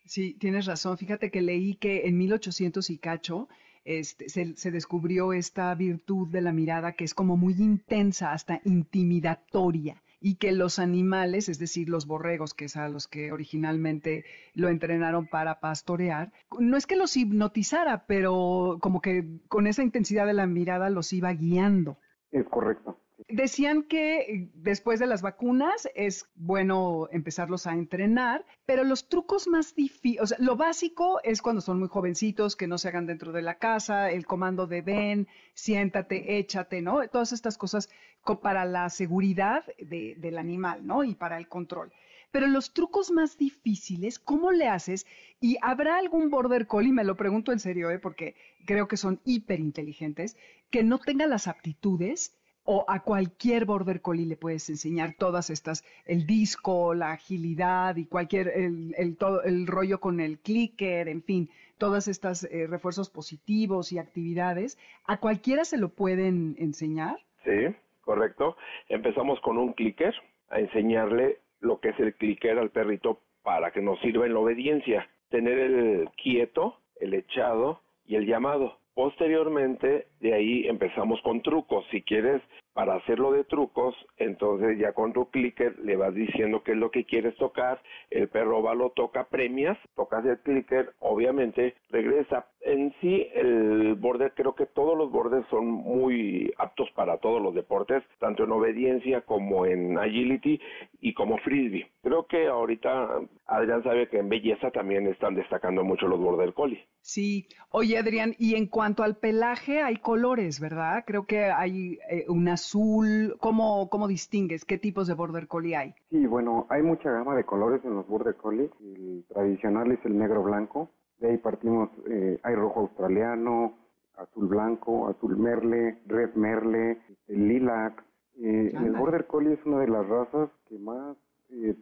Sí, 0.06 0.36
tienes 0.40 0.66
razón. 0.66 0.98
Fíjate 0.98 1.32
que 1.32 1.42
leí 1.42 1.76
que 1.76 2.08
en 2.08 2.18
1800 2.18 2.90
y 2.90 2.98
cacho 3.00 3.48
este, 3.84 4.30
se, 4.30 4.56
se, 4.56 4.72
descubrió 4.72 5.34
esta 5.34 5.74
virtud 5.74 6.28
de 6.30 6.42
la 6.42 6.52
mirada 6.52 6.94
que 6.94 7.06
es 7.06 7.14
como 7.14 7.38
muy 7.38 7.54
intensa, 7.54 8.34
hasta 8.34 8.62
intimidatoria, 8.66 10.04
y 10.20 10.36
que 10.36 10.52
los 10.52 10.80
animales, 10.80 11.48
es 11.48 11.60
decir, 11.60 11.88
los 11.88 12.06
borregos, 12.06 12.54
que 12.54 12.66
es 12.66 12.76
a 12.76 12.90
los 12.90 13.08
que 13.08 13.32
originalmente 13.32 14.26
lo 14.54 14.68
entrenaron 14.68 15.28
para 15.28 15.60
pastorear, 15.60 16.34
no 16.60 16.76
es 16.76 16.86
que 16.86 16.98
los 16.98 17.16
hipnotizara, 17.16 18.06
pero 18.08 18.78
como 18.82 19.00
que 19.02 19.40
con 19.48 19.68
esa 19.68 19.84
intensidad 19.84 20.26
de 20.26 20.34
la 20.34 20.48
mirada 20.48 20.90
los 20.90 21.14
iba 21.14 21.32
guiando. 21.34 21.98
Es 22.32 22.46
correcto. 22.46 23.00
Decían 23.30 23.84
que 23.84 24.50
después 24.54 25.02
de 25.02 25.06
las 25.06 25.22
vacunas 25.22 25.90
es 25.96 26.30
bueno 26.36 27.10
empezarlos 27.12 27.68
a 27.68 27.74
entrenar, 27.74 28.46
pero 28.66 28.86
los 28.86 29.10
trucos 29.10 29.50
más 29.50 29.76
difíciles, 29.76 30.22
o 30.22 30.28
sea, 30.28 30.38
lo 30.40 30.56
básico 30.56 31.20
es 31.24 31.42
cuando 31.42 31.60
son 31.60 31.80
muy 31.80 31.90
jovencitos, 31.90 32.56
que 32.56 32.68
no 32.68 32.78
se 32.78 32.88
hagan 32.88 33.06
dentro 33.06 33.34
de 33.34 33.42
la 33.42 33.58
casa, 33.58 34.12
el 34.12 34.26
comando 34.26 34.66
de 34.66 34.82
ven, 34.82 35.28
siéntate, 35.54 36.38
échate, 36.38 36.82
¿no? 36.82 37.06
Todas 37.10 37.34
estas 37.34 37.58
cosas 37.58 37.90
para 38.36 38.66
la 38.66 38.90
seguridad 38.90 39.64
del 39.78 40.38
animal, 40.38 40.86
¿no? 40.86 41.04
Y 41.04 41.16
para 41.16 41.38
el 41.38 41.48
control. 41.48 41.92
Pero 42.32 42.48
los 42.48 42.74
trucos 42.74 43.12
más 43.12 43.38
difíciles, 43.38 44.20
¿cómo 44.20 44.52
le 44.52 44.68
haces? 44.68 45.06
Y 45.40 45.58
habrá 45.62 45.98
algún 45.98 46.30
border 46.30 46.68
collie, 46.68 46.92
me 46.92 47.06
lo 47.06 47.16
pregunto 47.16 47.54
en 47.54 47.60
serio, 47.60 47.90
¿eh? 47.90 48.00
porque 48.00 48.36
creo 48.66 48.88
que 48.88 48.98
son 48.98 49.22
hiper 49.24 49.60
inteligentes, 49.60 50.36
que 50.70 50.84
no 50.84 51.00
tenga 51.00 51.26
las 51.26 51.48
aptitudes 51.48 52.37
o 52.70 52.84
a 52.90 53.00
cualquier 53.00 53.64
border 53.64 54.02
collie 54.02 54.26
le 54.26 54.36
puedes 54.36 54.70
enseñar 54.70 55.14
todas 55.18 55.50
estas, 55.50 55.86
el 56.06 56.26
disco, 56.26 56.94
la 56.94 57.14
agilidad 57.14 57.96
y 57.96 58.06
cualquier, 58.06 58.50
el, 58.50 58.94
el, 58.98 59.16
todo, 59.16 59.42
el 59.44 59.68
rollo 59.68 60.02
con 60.02 60.20
el 60.20 60.38
clicker, 60.40 61.08
en 61.08 61.24
fin, 61.24 61.50
todas 61.78 62.10
estas 62.10 62.44
eh, 62.44 62.68
refuerzos 62.68 63.10
positivos 63.10 63.94
y 63.94 64.00
actividades, 64.00 64.78
¿a 65.06 65.18
cualquiera 65.22 65.64
se 65.64 65.78
lo 65.78 65.88
pueden 65.88 66.58
enseñar? 66.60 67.16
Sí, 67.46 67.74
correcto. 68.02 68.58
Empezamos 68.90 69.40
con 69.40 69.58
un 69.58 69.72
clicker, 69.72 70.14
a 70.50 70.60
enseñarle 70.60 71.40
lo 71.62 71.80
que 71.80 71.90
es 71.90 72.00
el 72.02 72.16
clicker 72.16 72.60
al 72.60 72.72
perrito 72.72 73.22
para 73.44 73.72
que 73.72 73.82
nos 73.82 73.98
sirva 74.02 74.26
en 74.26 74.34
la 74.34 74.40
obediencia, 74.40 75.08
tener 75.30 75.58
el 75.58 76.10
quieto, 76.22 76.80
el 77.00 77.14
echado 77.14 77.80
y 78.06 78.16
el 78.18 78.26
llamado. 78.26 78.78
Posteriormente, 78.98 80.08
de 80.22 80.34
ahí 80.34 80.68
empezamos 80.68 81.22
con 81.22 81.44
trucos. 81.44 81.86
Si 81.92 82.02
quieres, 82.02 82.42
para 82.78 82.94
hacerlo 82.94 83.32
de 83.32 83.44
trucos, 83.44 83.96
entonces 84.18 84.78
ya 84.78 84.94
con 84.94 85.12
tu 85.12 85.32
clicker 85.32 85.80
le 85.80 85.96
vas 85.96 86.14
diciendo 86.14 86.62
qué 86.62 86.74
es 86.74 86.78
lo 86.78 86.92
que 86.92 87.06
quieres 87.06 87.36
tocar, 87.38 87.82
el 88.12 88.28
perro 88.30 88.62
va, 88.62 88.76
lo 88.76 88.92
toca, 88.92 89.24
premias, 89.24 89.80
tocas 89.96 90.24
el 90.28 90.38
clicker, 90.42 90.94
obviamente 91.00 91.74
regresa. 91.90 92.46
En 92.62 92.94
sí, 93.02 93.26
el 93.34 93.96
border, 93.96 94.34
creo 94.36 94.54
que 94.54 94.68
todos 94.68 94.96
los 94.96 95.10
borders 95.10 95.48
son 95.50 95.66
muy 95.66 96.54
aptos 96.60 96.90
para 96.92 97.18
todos 97.18 97.42
los 97.42 97.56
deportes, 97.56 98.04
tanto 98.20 98.44
en 98.44 98.52
obediencia 98.52 99.22
como 99.22 99.66
en 99.66 99.98
agility 99.98 100.60
y 101.02 101.14
como 101.14 101.40
frisbee. 101.40 101.90
Creo 102.04 102.28
que 102.28 102.48
ahorita 102.48 103.22
Adrián 103.48 103.84
sabe 103.84 104.08
que 104.08 104.20
en 104.20 104.30
belleza 104.30 104.70
también 104.70 105.08
están 105.08 105.34
destacando 105.34 105.84
mucho 105.84 106.08
los 106.08 106.20
border 106.20 106.54
collie. 106.54 106.86
Sí, 107.00 107.48
oye 107.70 107.98
Adrián, 107.98 108.36
y 108.38 108.56
en 108.56 108.68
cuanto 108.68 109.02
al 109.04 109.16
pelaje 109.16 109.82
hay 109.82 109.96
colores, 109.96 110.60
¿verdad? 110.60 111.06
Creo 111.08 111.26
que 111.26 111.46
hay 111.46 112.00
eh, 112.10 112.26
un 112.28 112.50
azul, 112.68 113.38
¿Cómo, 113.40 113.90
¿cómo 113.90 114.08
distingues? 114.08 114.66
¿Qué 114.66 114.78
tipos 114.78 115.08
de 115.08 115.14
border 115.14 115.48
collie 115.48 115.76
hay? 115.76 115.94
Sí, 116.10 116.26
bueno, 116.28 116.68
hay 116.70 116.82
mucha 116.82 117.10
gama 117.10 117.34
de 117.36 117.46
colores 117.46 117.82
en 117.86 117.96
los 117.96 118.06
border 118.08 118.36
collie. 118.36 118.70
El 118.82 119.24
tradicional 119.30 119.92
es 119.92 120.00
el 120.06 120.18
negro 120.18 120.44
blanco, 120.44 120.90
de 121.20 121.30
ahí 121.30 121.38
partimos, 121.38 121.90
eh, 122.10 122.38
hay 122.44 122.56
rojo 122.56 122.82
australiano, 122.82 123.74
azul 124.18 124.48
blanco, 124.48 125.08
azul 125.08 125.38
merle, 125.38 126.00
red 126.08 126.34
merle, 126.36 126.98
el 127.30 127.48
lilac. 127.48 128.04
Eh, 128.40 128.74
el 128.76 128.92
border 128.92 129.28
collie 129.28 129.54
es 129.54 129.66
una 129.66 129.80
de 129.80 129.88
las 129.88 130.06
razas 130.08 130.50
que 130.68 130.78
más 130.78 131.16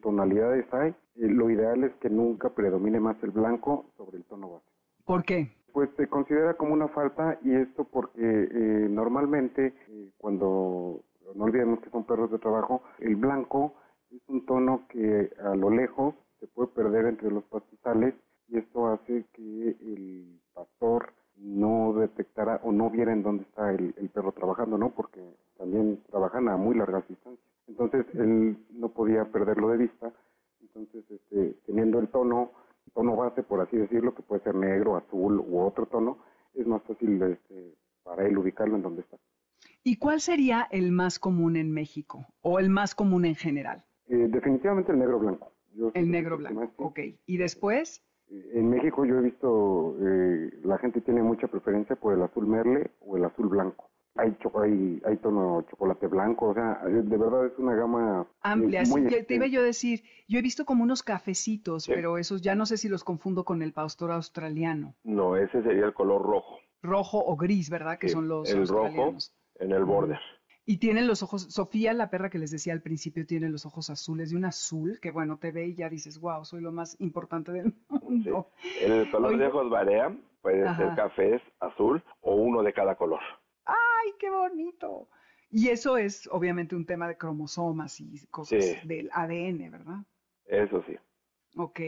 tonalidades 0.03 0.71
hay. 0.71 0.93
lo 1.15 1.49
ideal 1.49 1.83
es 1.83 1.93
que 1.95 2.09
nunca 2.09 2.51
predomine 2.51 2.99
más 2.99 3.17
el 3.23 3.31
blanco 3.31 3.87
sobre 3.97 4.17
el 4.17 4.23
tono 4.25 4.51
base. 4.51 4.65
¿Por 5.03 5.23
qué? 5.23 5.49
Pues 5.75 5.89
se 5.97 6.07
considera 6.07 6.53
como 6.53 6.73
una 6.73 6.87
falta 6.87 7.37
y 7.43 7.53
esto 7.53 7.83
porque 7.83 8.21
eh, 8.21 8.87
normalmente 8.89 9.73
eh, 9.89 10.09
cuando, 10.17 11.01
no 11.35 11.43
olvidemos 11.43 11.81
que 11.81 11.89
son 11.89 12.05
perros 12.05 12.31
de 12.31 12.39
trabajo, 12.39 12.81
el 12.99 13.17
blanco 13.17 13.73
es 14.09 14.21
un 14.29 14.45
tono 14.45 14.87
que 14.87 15.33
a 15.43 15.53
lo 15.53 15.69
lejos 15.69 16.15
se 16.39 16.47
puede 16.47 16.69
perder 16.69 17.07
entre 17.07 17.29
los 17.29 17.43
pastizales 17.43 18.15
y 18.47 18.59
esto 18.59 18.87
hace 18.87 19.25
que 19.33 19.75
el 19.81 20.39
pastor 20.53 21.11
no 21.35 21.91
detectara 21.91 22.61
o 22.63 22.71
no 22.71 22.89
viera 22.89 23.11
en 23.11 23.23
dónde 23.23 23.43
está 23.43 23.69
el, 23.73 23.93
perro 24.13 24.31
trabajando, 24.31 24.77
¿no? 24.77 24.91
Porque 24.91 25.19
también 25.57 26.01
trabajan 26.09 26.47
a 26.47 26.55
muy 26.55 26.77
largas 26.77 27.05
distancias. 27.09 27.45
Entonces 27.67 28.05
él 28.13 28.57
no 28.69 28.87
podía 28.93 29.25
perderlo 29.25 29.67
de 29.67 29.77
vista. 29.79 30.09
Entonces, 30.61 31.03
este, 31.11 31.57
teniendo 31.65 31.99
el 31.99 32.07
tono 32.07 32.51
tono 32.95 33.15
base, 33.15 33.43
por 33.55 33.65
así 33.65 33.77
decirlo, 33.77 34.13
que 34.13 34.21
puede 34.21 34.43
ser 34.43 34.53
negro, 34.53 34.97
azul 34.97 35.39
u 35.39 35.59
otro 35.59 35.85
tono, 35.85 36.17
es 36.55 36.67
más 36.67 36.83
fácil 36.83 37.21
este, 37.21 37.73
para 38.03 38.27
él 38.27 38.37
ubicarlo 38.37 38.75
en 38.75 38.81
donde 38.81 39.01
está. 39.01 39.15
¿Y 39.81 39.95
cuál 39.95 40.19
sería 40.19 40.67
el 40.71 40.91
más 40.91 41.19
común 41.19 41.55
en 41.55 41.71
México 41.71 42.25
o 42.41 42.59
el 42.59 42.69
más 42.69 42.95
común 42.95 43.23
en 43.23 43.35
general? 43.35 43.85
Eh, 44.09 44.27
definitivamente 44.29 44.91
el 44.91 44.99
negro 44.99 45.19
blanco. 45.19 45.53
el 45.93 46.11
negro 46.11 46.37
blanco, 46.37 46.69
ok. 46.83 46.99
¿Y 47.25 47.37
después? 47.37 48.03
Eh, 48.29 48.51
en 48.55 48.69
México 48.71 49.05
yo 49.05 49.19
he 49.19 49.21
visto, 49.21 49.95
eh, 50.01 50.59
la 50.65 50.77
gente 50.77 50.99
tiene 50.99 51.23
mucha 51.23 51.47
preferencia 51.47 51.95
por 51.95 52.13
el 52.13 52.23
azul 52.23 52.47
merle 52.47 52.91
o 52.99 53.15
el 53.15 53.23
azul 53.23 53.47
blanco 53.47 53.89
hay, 54.15 54.35
hay, 54.61 55.01
hay 55.05 55.17
tono 55.17 55.63
chocolate 55.69 56.07
blanco, 56.07 56.47
o 56.47 56.53
sea, 56.53 56.79
de 56.85 57.17
verdad 57.17 57.47
es 57.47 57.53
una 57.57 57.75
gama 57.75 58.27
amplia. 58.41 58.83
te 59.27 59.35
iba 59.35 59.45
yo 59.47 59.59
a 59.59 59.63
decir, 59.63 60.03
yo 60.27 60.39
he 60.39 60.41
visto 60.41 60.65
como 60.65 60.83
unos 60.83 61.03
cafecitos, 61.03 61.87
pero 61.87 62.17
esos 62.17 62.41
ya 62.41 62.55
no 62.55 62.65
sé 62.65 62.77
si 62.77 62.87
los 62.87 63.03
confundo 63.03 63.43
con 63.43 63.61
el 63.61 63.73
pastor 63.73 64.11
australiano. 64.11 64.95
No, 65.03 65.35
ese 65.35 65.61
sería 65.63 65.85
el 65.85 65.93
color 65.93 66.21
rojo. 66.21 66.59
Rojo 66.81 67.23
o 67.25 67.35
gris, 67.35 67.69
¿verdad? 67.69 67.97
Que 67.97 68.09
son 68.09 68.27
los 68.27 68.49
el 68.49 68.67
rojo 68.67 69.15
en 69.59 69.71
el 69.71 69.83
border. 69.83 70.19
Y 70.67 70.77
tienen 70.77 71.05
los 71.05 71.21
ojos, 71.21 71.43
Sofía, 71.53 71.93
la 71.93 72.09
perra 72.09 72.31
que 72.31 72.39
les 72.39 72.49
decía 72.49 72.73
al 72.73 72.81
principio, 72.81 73.27
tiene 73.27 73.49
los 73.49 73.67
ojos 73.67 73.91
azules, 73.91 74.31
de 74.31 74.37
un 74.37 74.45
azul 74.45 74.99
que, 74.99 75.11
bueno, 75.11 75.37
te 75.37 75.51
ve 75.51 75.67
y 75.67 75.75
ya 75.75 75.89
dices, 75.89 76.19
wow, 76.19 76.43
soy 76.43 76.61
lo 76.61 76.71
más 76.71 76.99
importante 76.99 77.51
del 77.51 77.75
mundo. 77.89 78.49
El 78.81 79.11
color 79.11 79.37
de 79.37 79.45
ojos 79.45 79.69
varía, 79.69 80.15
puede 80.41 80.75
ser 80.75 80.95
café, 80.95 81.41
azul 81.59 82.01
o 82.21 82.35
uno 82.35 82.63
de 82.63 82.73
cada 82.73 82.95
color. 82.95 83.21
¡Ay, 84.15 84.17
qué 84.19 84.29
bonito! 84.29 85.09
Y 85.49 85.69
eso 85.69 85.97
es 85.97 86.27
obviamente 86.31 86.75
un 86.75 86.85
tema 86.85 87.07
de 87.07 87.17
cromosomas 87.17 87.99
y 87.99 88.25
cosas 88.27 88.63
del 88.85 89.09
ADN, 89.11 89.69
¿verdad? 89.69 90.05
Eso 90.45 90.83
sí. 90.87 90.95
Ok. 91.55 91.79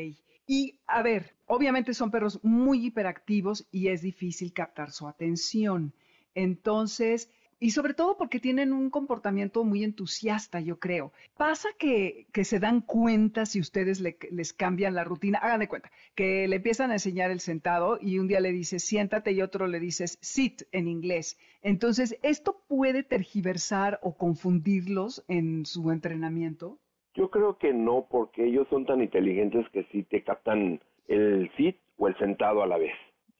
Y 0.45 0.79
a 0.87 1.01
ver, 1.01 1.35
obviamente 1.45 1.93
son 1.93 2.11
perros 2.11 2.39
muy 2.43 2.85
hiperactivos 2.85 3.67
y 3.71 3.89
es 3.89 4.01
difícil 4.01 4.53
captar 4.53 4.91
su 4.91 5.07
atención. 5.07 5.93
Entonces, 6.33 7.31
y 7.59 7.71
sobre 7.71 7.93
todo 7.93 8.17
porque 8.17 8.39
tienen 8.39 8.73
un 8.73 8.89
comportamiento 8.89 9.63
muy 9.63 9.83
entusiasta, 9.83 10.59
yo 10.59 10.79
creo. 10.79 11.11
Pasa 11.35 11.69
que, 11.77 12.27
que 12.31 12.43
se 12.43 12.59
dan 12.59 12.81
cuenta 12.81 13.45
si 13.45 13.59
ustedes 13.59 13.99
les 13.99 14.53
cambian 14.53 14.93
la 14.93 15.03
rutina, 15.03 15.39
hagan 15.39 15.59
de 15.59 15.67
cuenta, 15.67 15.91
que 16.15 16.47
le 16.47 16.57
empiezan 16.57 16.91
a 16.91 16.95
enseñar 16.95 17.31
el 17.31 17.39
sentado 17.39 17.97
y 18.01 18.19
un 18.19 18.27
día 18.27 18.39
le 18.39 18.51
dices 18.51 18.83
siéntate 18.83 19.31
y 19.31 19.41
otro 19.41 19.67
le 19.67 19.79
dices 19.79 20.17
sit 20.21 20.63
en 20.71 20.87
inglés. 20.87 21.39
Entonces, 21.61 22.17
¿esto 22.21 22.61
puede 22.67 23.03
tergiversar 23.03 23.99
o 24.03 24.15
confundirlos 24.15 25.23
en 25.27 25.65
su 25.65 25.91
entrenamiento? 25.91 26.77
Yo 27.15 27.31
creo 27.31 27.57
que 27.57 27.73
no, 27.73 28.07
porque 28.09 28.45
ellos 28.45 28.67
son 28.69 28.85
tan 28.85 29.01
inteligentes 29.01 29.67
que 29.69 29.83
sí 29.91 30.03
te 30.03 30.23
captan 30.23 30.79
el 31.07 31.49
sit 31.57 31.77
o 31.97 32.07
el 32.07 32.17
sentado 32.17 32.61
a 32.61 32.67
la 32.67 32.77
vez. 32.77 32.93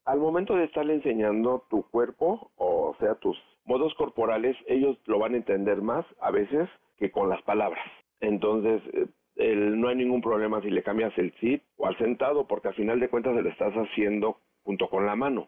Al 0.06 0.20
momento 0.20 0.56
de 0.56 0.64
estarle 0.64 0.96
enseñando 0.96 1.66
tu 1.70 1.84
cuerpo, 1.84 2.52
o 2.56 2.96
sea, 3.00 3.16
tus 3.16 3.38
modos 3.68 3.94
corporales, 3.96 4.56
ellos 4.68 4.98
lo 5.06 5.20
van 5.20 5.34
a 5.34 5.38
entender 5.38 5.82
más 5.82 6.06
a 6.20 6.32
veces 6.32 6.70
que 6.98 7.12
con 7.12 7.30
las 7.30 7.42
palabras. 7.44 7.86
Entonces, 8.22 8.82
eh, 9.36 9.56
no 9.56 9.90
hay 9.90 9.96
ningún 9.96 10.22
problema 10.22 10.62
si 10.62 10.70
le 10.70 10.82
cambias 10.82 11.16
el 11.18 11.34
sit 11.40 11.62
o 11.76 11.86
al 11.86 11.98
sentado, 11.98 12.48
porque 12.48 12.70
al 12.70 12.74
final 12.74 13.00
de 13.00 13.10
cuentas 13.10 13.36
se 13.36 13.42
lo 13.44 13.50
estás 13.50 13.74
haciendo 13.74 14.40
junto 14.64 14.90
con 14.90 15.06
la 15.06 15.16
mano. 15.16 15.48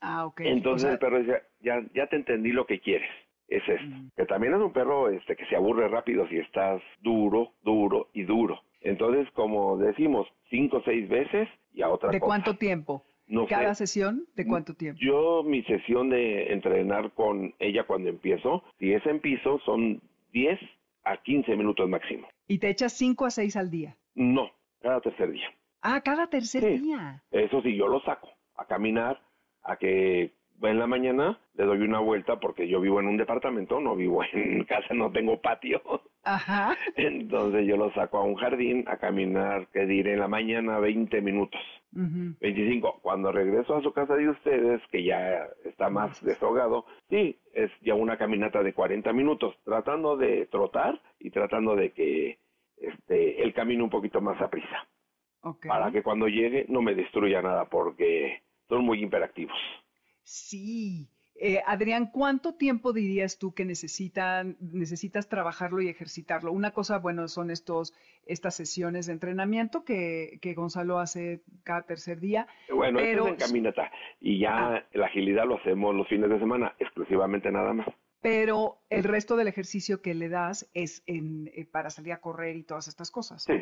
Ah, 0.00 0.26
ok. 0.26 0.40
Entonces 0.40 0.90
el 0.90 0.98
perro 0.98 1.20
dice, 1.20 1.42
ya, 1.60 1.80
ya 1.94 2.06
te 2.08 2.16
entendí 2.16 2.52
lo 2.52 2.66
que 2.66 2.80
quieres. 2.80 3.10
Es 3.48 3.66
esto. 3.66 3.96
Que 4.14 4.26
también 4.26 4.54
es 4.54 4.60
un 4.60 4.72
perro 4.72 5.08
este, 5.08 5.34
que 5.34 5.46
se 5.46 5.56
aburre 5.56 5.88
rápido 5.88 6.28
si 6.28 6.36
estás 6.36 6.82
duro, 7.00 7.54
duro 7.62 8.08
y 8.12 8.24
duro. 8.24 8.60
Entonces, 8.82 9.28
como 9.32 9.78
decimos, 9.78 10.28
cinco 10.50 10.78
o 10.78 10.82
seis 10.82 11.08
veces 11.08 11.48
y 11.72 11.82
a 11.82 11.88
otra 11.88 12.10
¿De 12.10 12.20
cuánto 12.20 12.56
tiempo? 12.56 13.04
¿Cada 13.48 13.74
sesión 13.74 14.26
de 14.34 14.46
cuánto 14.46 14.74
tiempo? 14.74 15.00
Yo, 15.02 15.42
mi 15.44 15.62
sesión 15.64 16.10
de 16.10 16.52
entrenar 16.52 17.12
con 17.12 17.54
ella 17.58 17.84
cuando 17.84 18.08
empiezo, 18.08 18.62
si 18.78 18.92
es 18.92 19.04
en 19.06 19.20
piso, 19.20 19.60
son 19.64 20.00
10 20.32 20.58
a 21.04 21.16
15 21.18 21.56
minutos 21.56 21.88
máximo. 21.88 22.28
¿Y 22.46 22.58
te 22.58 22.70
echas 22.70 22.92
5 22.94 23.26
a 23.26 23.30
6 23.30 23.56
al 23.56 23.70
día? 23.70 23.96
No, 24.14 24.50
cada 24.80 25.00
tercer 25.00 25.30
día. 25.32 25.48
Ah, 25.82 26.00
cada 26.00 26.28
tercer 26.28 26.80
día. 26.80 27.22
Eso 27.30 27.62
sí, 27.62 27.76
yo 27.76 27.88
lo 27.88 28.00
saco 28.00 28.28
a 28.56 28.64
caminar, 28.64 29.20
a 29.62 29.76
que 29.76 30.32
en 30.62 30.78
la 30.78 30.86
mañana 30.86 31.38
le 31.54 31.64
doy 31.64 31.78
una 31.82 32.00
vuelta 32.00 32.40
porque 32.40 32.68
yo 32.68 32.80
vivo 32.80 32.98
en 33.00 33.06
un 33.06 33.16
departamento, 33.16 33.80
no 33.80 33.94
vivo 33.94 34.22
en 34.32 34.64
casa, 34.64 34.94
no 34.94 35.12
tengo 35.12 35.40
patio. 35.40 35.80
Ajá. 36.24 36.76
Entonces 36.96 37.66
yo 37.66 37.76
lo 37.76 37.92
saco 37.92 38.18
a 38.18 38.24
un 38.24 38.34
jardín 38.34 38.84
a 38.88 38.96
caminar, 38.96 39.68
que 39.68 39.86
diré 39.86 40.14
en 40.14 40.20
la 40.20 40.28
mañana 40.28 40.78
20 40.78 41.20
minutos. 41.22 41.60
25. 41.92 43.00
Cuando 43.02 43.32
regreso 43.32 43.76
a 43.76 43.82
su 43.82 43.92
casa 43.92 44.14
de 44.14 44.28
ustedes, 44.28 44.80
que 44.90 45.04
ya 45.04 45.48
está 45.64 45.88
más 45.88 46.22
desahogado, 46.22 46.84
sí, 47.08 47.38
es 47.52 47.70
ya 47.80 47.94
una 47.94 48.16
caminata 48.16 48.62
de 48.62 48.74
40 48.74 49.12
minutos, 49.12 49.56
tratando 49.64 50.16
de 50.16 50.46
trotar 50.46 51.00
y 51.18 51.30
tratando 51.30 51.74
de 51.74 51.92
que 51.92 52.38
este, 52.76 53.42
el 53.42 53.52
camino 53.54 53.84
un 53.84 53.90
poquito 53.90 54.20
más 54.20 54.40
a 54.40 54.50
prisa. 54.50 54.86
Para 55.66 55.90
que 55.90 56.02
cuando 56.02 56.28
llegue 56.28 56.66
no 56.68 56.82
me 56.82 56.94
destruya 56.94 57.40
nada, 57.40 57.64
porque 57.66 58.42
son 58.68 58.84
muy 58.84 59.02
imperactivos. 59.02 59.56
Sí, 60.22 61.08
eh, 61.40 61.62
Adrián, 61.66 62.10
¿cuánto 62.10 62.54
tiempo 62.54 62.92
dirías 62.92 63.38
tú 63.38 63.54
que 63.54 63.64
necesitan, 63.64 64.56
necesitas 64.60 65.28
trabajarlo 65.28 65.80
y 65.80 65.88
ejercitarlo? 65.88 66.50
Una 66.50 66.72
cosa, 66.72 66.98
bueno, 66.98 67.28
son 67.28 67.52
estos, 67.52 67.94
estas 68.26 68.56
sesiones 68.56 69.06
de 69.06 69.12
entrenamiento 69.12 69.84
que, 69.84 70.40
que 70.42 70.54
Gonzalo 70.54 70.98
hace 70.98 71.42
cada 71.62 71.82
tercer 71.82 72.18
día. 72.18 72.48
Bueno, 72.74 72.98
esto 72.98 73.26
es 73.26 73.32
en 73.32 73.36
caminata 73.36 73.90
y 74.20 74.40
ya 74.40 74.74
ah. 74.74 74.84
la 74.92 75.06
agilidad 75.06 75.46
lo 75.46 75.58
hacemos 75.58 75.94
los 75.94 76.08
fines 76.08 76.28
de 76.28 76.40
semana, 76.40 76.74
exclusivamente 76.80 77.52
nada 77.52 77.72
más. 77.72 77.86
Pero 78.20 78.78
el 78.90 79.04
resto 79.04 79.36
del 79.36 79.46
ejercicio 79.46 80.02
que 80.02 80.14
le 80.14 80.28
das 80.28 80.68
es 80.74 81.04
en, 81.06 81.52
eh, 81.54 81.64
para 81.66 81.90
salir 81.90 82.14
a 82.14 82.20
correr 82.20 82.56
y 82.56 82.64
todas 82.64 82.88
estas 82.88 83.12
cosas. 83.12 83.44
Sí. 83.44 83.60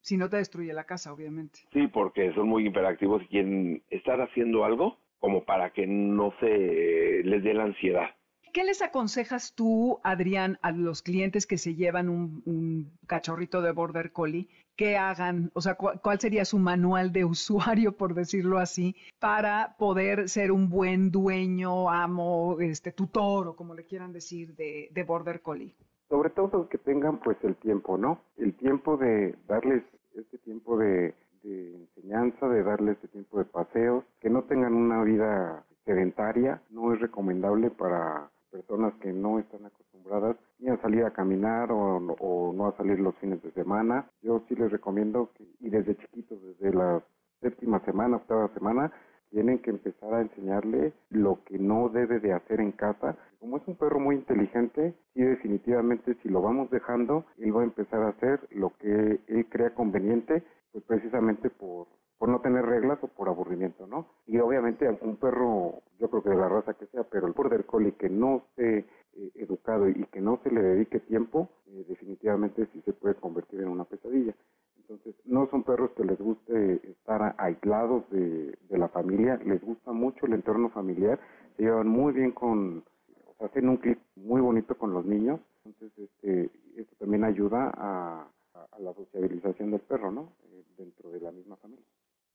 Si 0.00 0.16
no 0.16 0.28
te 0.28 0.36
destruye 0.36 0.72
la 0.72 0.84
casa, 0.84 1.12
obviamente. 1.12 1.58
Sí, 1.72 1.88
porque 1.88 2.32
son 2.34 2.48
muy 2.48 2.64
imperactivos 2.64 3.22
y 3.28 3.82
estar 3.90 4.20
haciendo 4.20 4.64
algo 4.64 4.98
como 5.18 5.44
para 5.44 5.70
que 5.70 5.86
no 5.86 6.32
se 6.40 7.22
les 7.24 7.42
dé 7.42 7.54
la 7.54 7.64
ansiedad. 7.64 8.08
¿Qué 8.52 8.64
les 8.64 8.82
aconsejas 8.82 9.54
tú, 9.54 10.00
Adrián, 10.02 10.58
a 10.62 10.72
los 10.72 11.02
clientes 11.02 11.46
que 11.46 11.58
se 11.58 11.74
llevan 11.74 12.08
un, 12.08 12.90
cachorrito 13.06 13.60
de 13.60 13.72
Border 13.72 14.12
Collie? 14.12 14.48
¿Qué 14.74 14.96
hagan? 14.96 15.50
O 15.54 15.60
sea, 15.60 15.74
¿cuál 15.74 16.18
sería 16.18 16.44
su 16.44 16.58
manual 16.58 17.12
de 17.12 17.24
usuario, 17.24 17.96
por 17.96 18.14
decirlo 18.14 18.58
así, 18.58 18.96
para 19.18 19.76
poder 19.78 20.28
ser 20.28 20.50
un 20.50 20.68
buen 20.68 21.10
dueño, 21.10 21.90
amo, 21.90 22.58
este, 22.60 22.92
tutor 22.92 23.48
o 23.48 23.56
como 23.56 23.74
le 23.74 23.84
quieran 23.84 24.12
decir 24.12 24.54
de, 24.56 24.88
de 24.90 25.02
Border 25.04 25.42
Collie? 25.42 25.74
Sobre 26.08 26.30
todo 26.30 26.68
que 26.68 26.78
tengan 26.78 27.20
pues 27.20 27.36
el 27.42 27.54
tiempo, 27.56 27.98
¿no? 27.98 28.22
El 28.38 28.54
tiempo 28.54 28.96
de 28.96 29.34
darles 29.46 29.82
este 30.14 30.38
tiempo 30.38 30.78
de, 30.78 31.14
de 31.42 31.74
enseñanza, 31.74 32.48
de 32.48 32.62
darles 32.62 32.96
este 32.96 33.08
tiempo 33.08 33.38
de 33.38 33.44
paseos, 33.44 34.04
que 34.20 34.30
no 34.30 34.44
tengan 34.44 34.74
una 34.74 35.02
vida 35.02 35.64
sedentaria, 35.84 36.62
no 36.70 36.92
es 36.92 37.00
recomendable 37.00 37.70
para 37.70 38.30
personas 38.50 38.94
que 39.00 39.12
no 39.12 39.38
están 39.38 39.66
acostumbradas 39.66 40.36
ni 40.58 40.68
a 40.68 40.80
salir 40.80 41.04
a 41.04 41.12
caminar 41.12 41.70
o, 41.70 42.52
no 42.54 42.66
a 42.66 42.76
salir 42.76 42.98
los 42.98 43.14
fines 43.16 43.42
de 43.42 43.52
semana. 43.52 44.06
Yo 44.22 44.42
sí 44.48 44.54
les 44.54 44.70
recomiendo 44.70 45.30
que, 45.34 45.44
y 45.60 45.70
desde 45.70 45.96
chiquitos, 45.96 46.38
desde 46.42 46.74
la 46.74 47.02
séptima 47.40 47.80
semana, 47.84 48.16
octava 48.16 48.48
semana, 48.54 48.92
tienen 49.30 49.58
que 49.58 49.70
empezar 49.70 50.14
a 50.14 50.22
enseñarle 50.22 50.92
lo 51.10 51.42
que 51.44 51.58
no 51.58 51.88
debe 51.90 52.18
de 52.20 52.32
hacer 52.32 52.60
en 52.60 52.72
casa. 52.72 53.16
Como 53.40 53.58
es 53.58 53.68
un 53.68 53.76
perro 53.76 54.00
muy 54.00 54.16
inteligente, 54.16 54.94
sí 55.14 55.22
definitivamente 55.22 56.16
si 56.22 56.28
lo 56.28 56.42
vamos 56.42 56.70
dejando, 56.70 57.26
él 57.38 57.54
va 57.54 57.60
a 57.60 57.64
empezar 57.64 58.02
a 58.02 58.08
hacer 58.08 58.40
lo 58.50 58.70
que 58.78 59.20
él 59.26 59.46
crea 59.50 59.74
conveniente, 59.74 60.42
pues 60.72 60.84
precisamente 60.84 61.50
por 61.50 61.86
por 62.18 62.28
no 62.28 62.40
tener 62.40 62.66
reglas 62.66 62.98
o 63.02 63.08
por 63.08 63.28
aburrimiento, 63.28 63.86
¿no? 63.86 64.08
Y 64.26 64.38
obviamente 64.38 64.88
un 65.02 65.16
perro, 65.16 65.82
yo 65.98 66.10
creo 66.10 66.22
que 66.22 66.30
de 66.30 66.36
la 66.36 66.48
raza 66.48 66.74
que 66.74 66.86
sea, 66.86 67.04
pero 67.04 67.28
el 67.28 67.32
border 67.32 67.64
collie 67.64 67.92
que 67.92 68.08
no 68.08 68.38
esté 68.48 68.78
eh, 68.78 69.30
educado 69.36 69.88
y 69.88 70.04
que 70.06 70.20
no 70.20 70.40
se 70.42 70.50
le 70.50 70.60
dedique 70.60 70.98
tiempo, 71.00 71.48
eh, 71.68 71.84
definitivamente 71.88 72.66
sí 72.72 72.82
se 72.84 72.92
puede 72.92 73.14
convertir 73.14 73.60
en 73.60 73.68
una 73.68 73.84
pesadilla. 73.84 74.34
Entonces, 74.78 75.14
no 75.26 75.48
son 75.50 75.62
perros 75.62 75.90
que 75.96 76.04
les 76.04 76.18
guste 76.18 76.80
estar 76.90 77.34
aislados 77.38 78.08
de, 78.10 78.56
la 78.70 78.88
familia, 78.88 79.36
les 79.44 79.62
gusta 79.62 79.92
mucho 79.92 80.26
el 80.26 80.32
entorno 80.32 80.70
familiar, 80.70 81.20
se 81.56 81.64
llevan 81.64 81.88
muy 81.88 82.12
bien 82.12 82.32
con, 82.32 82.84
o 83.26 83.34
sea, 83.36 83.48
hacen 83.48 83.68
un 83.68 83.76
clip 83.76 83.98
muy 84.16 84.40
bonito 84.40 84.76
con 84.76 84.92
los 84.92 85.04
niños, 85.04 85.40
entonces 85.64 85.98
este, 85.98 86.50
esto 86.76 86.96
también 86.98 87.24
ayuda 87.24 87.70
a, 87.76 88.28
a, 88.54 88.78
la 88.78 88.94
sociabilización 88.94 89.72
del 89.72 89.80
perro, 89.80 90.10
¿no? 90.10 90.32
Eh, 90.44 90.64
dentro 90.78 91.10
de 91.10 91.20
la 91.20 91.32
misma 91.32 91.56
familia. 91.56 91.84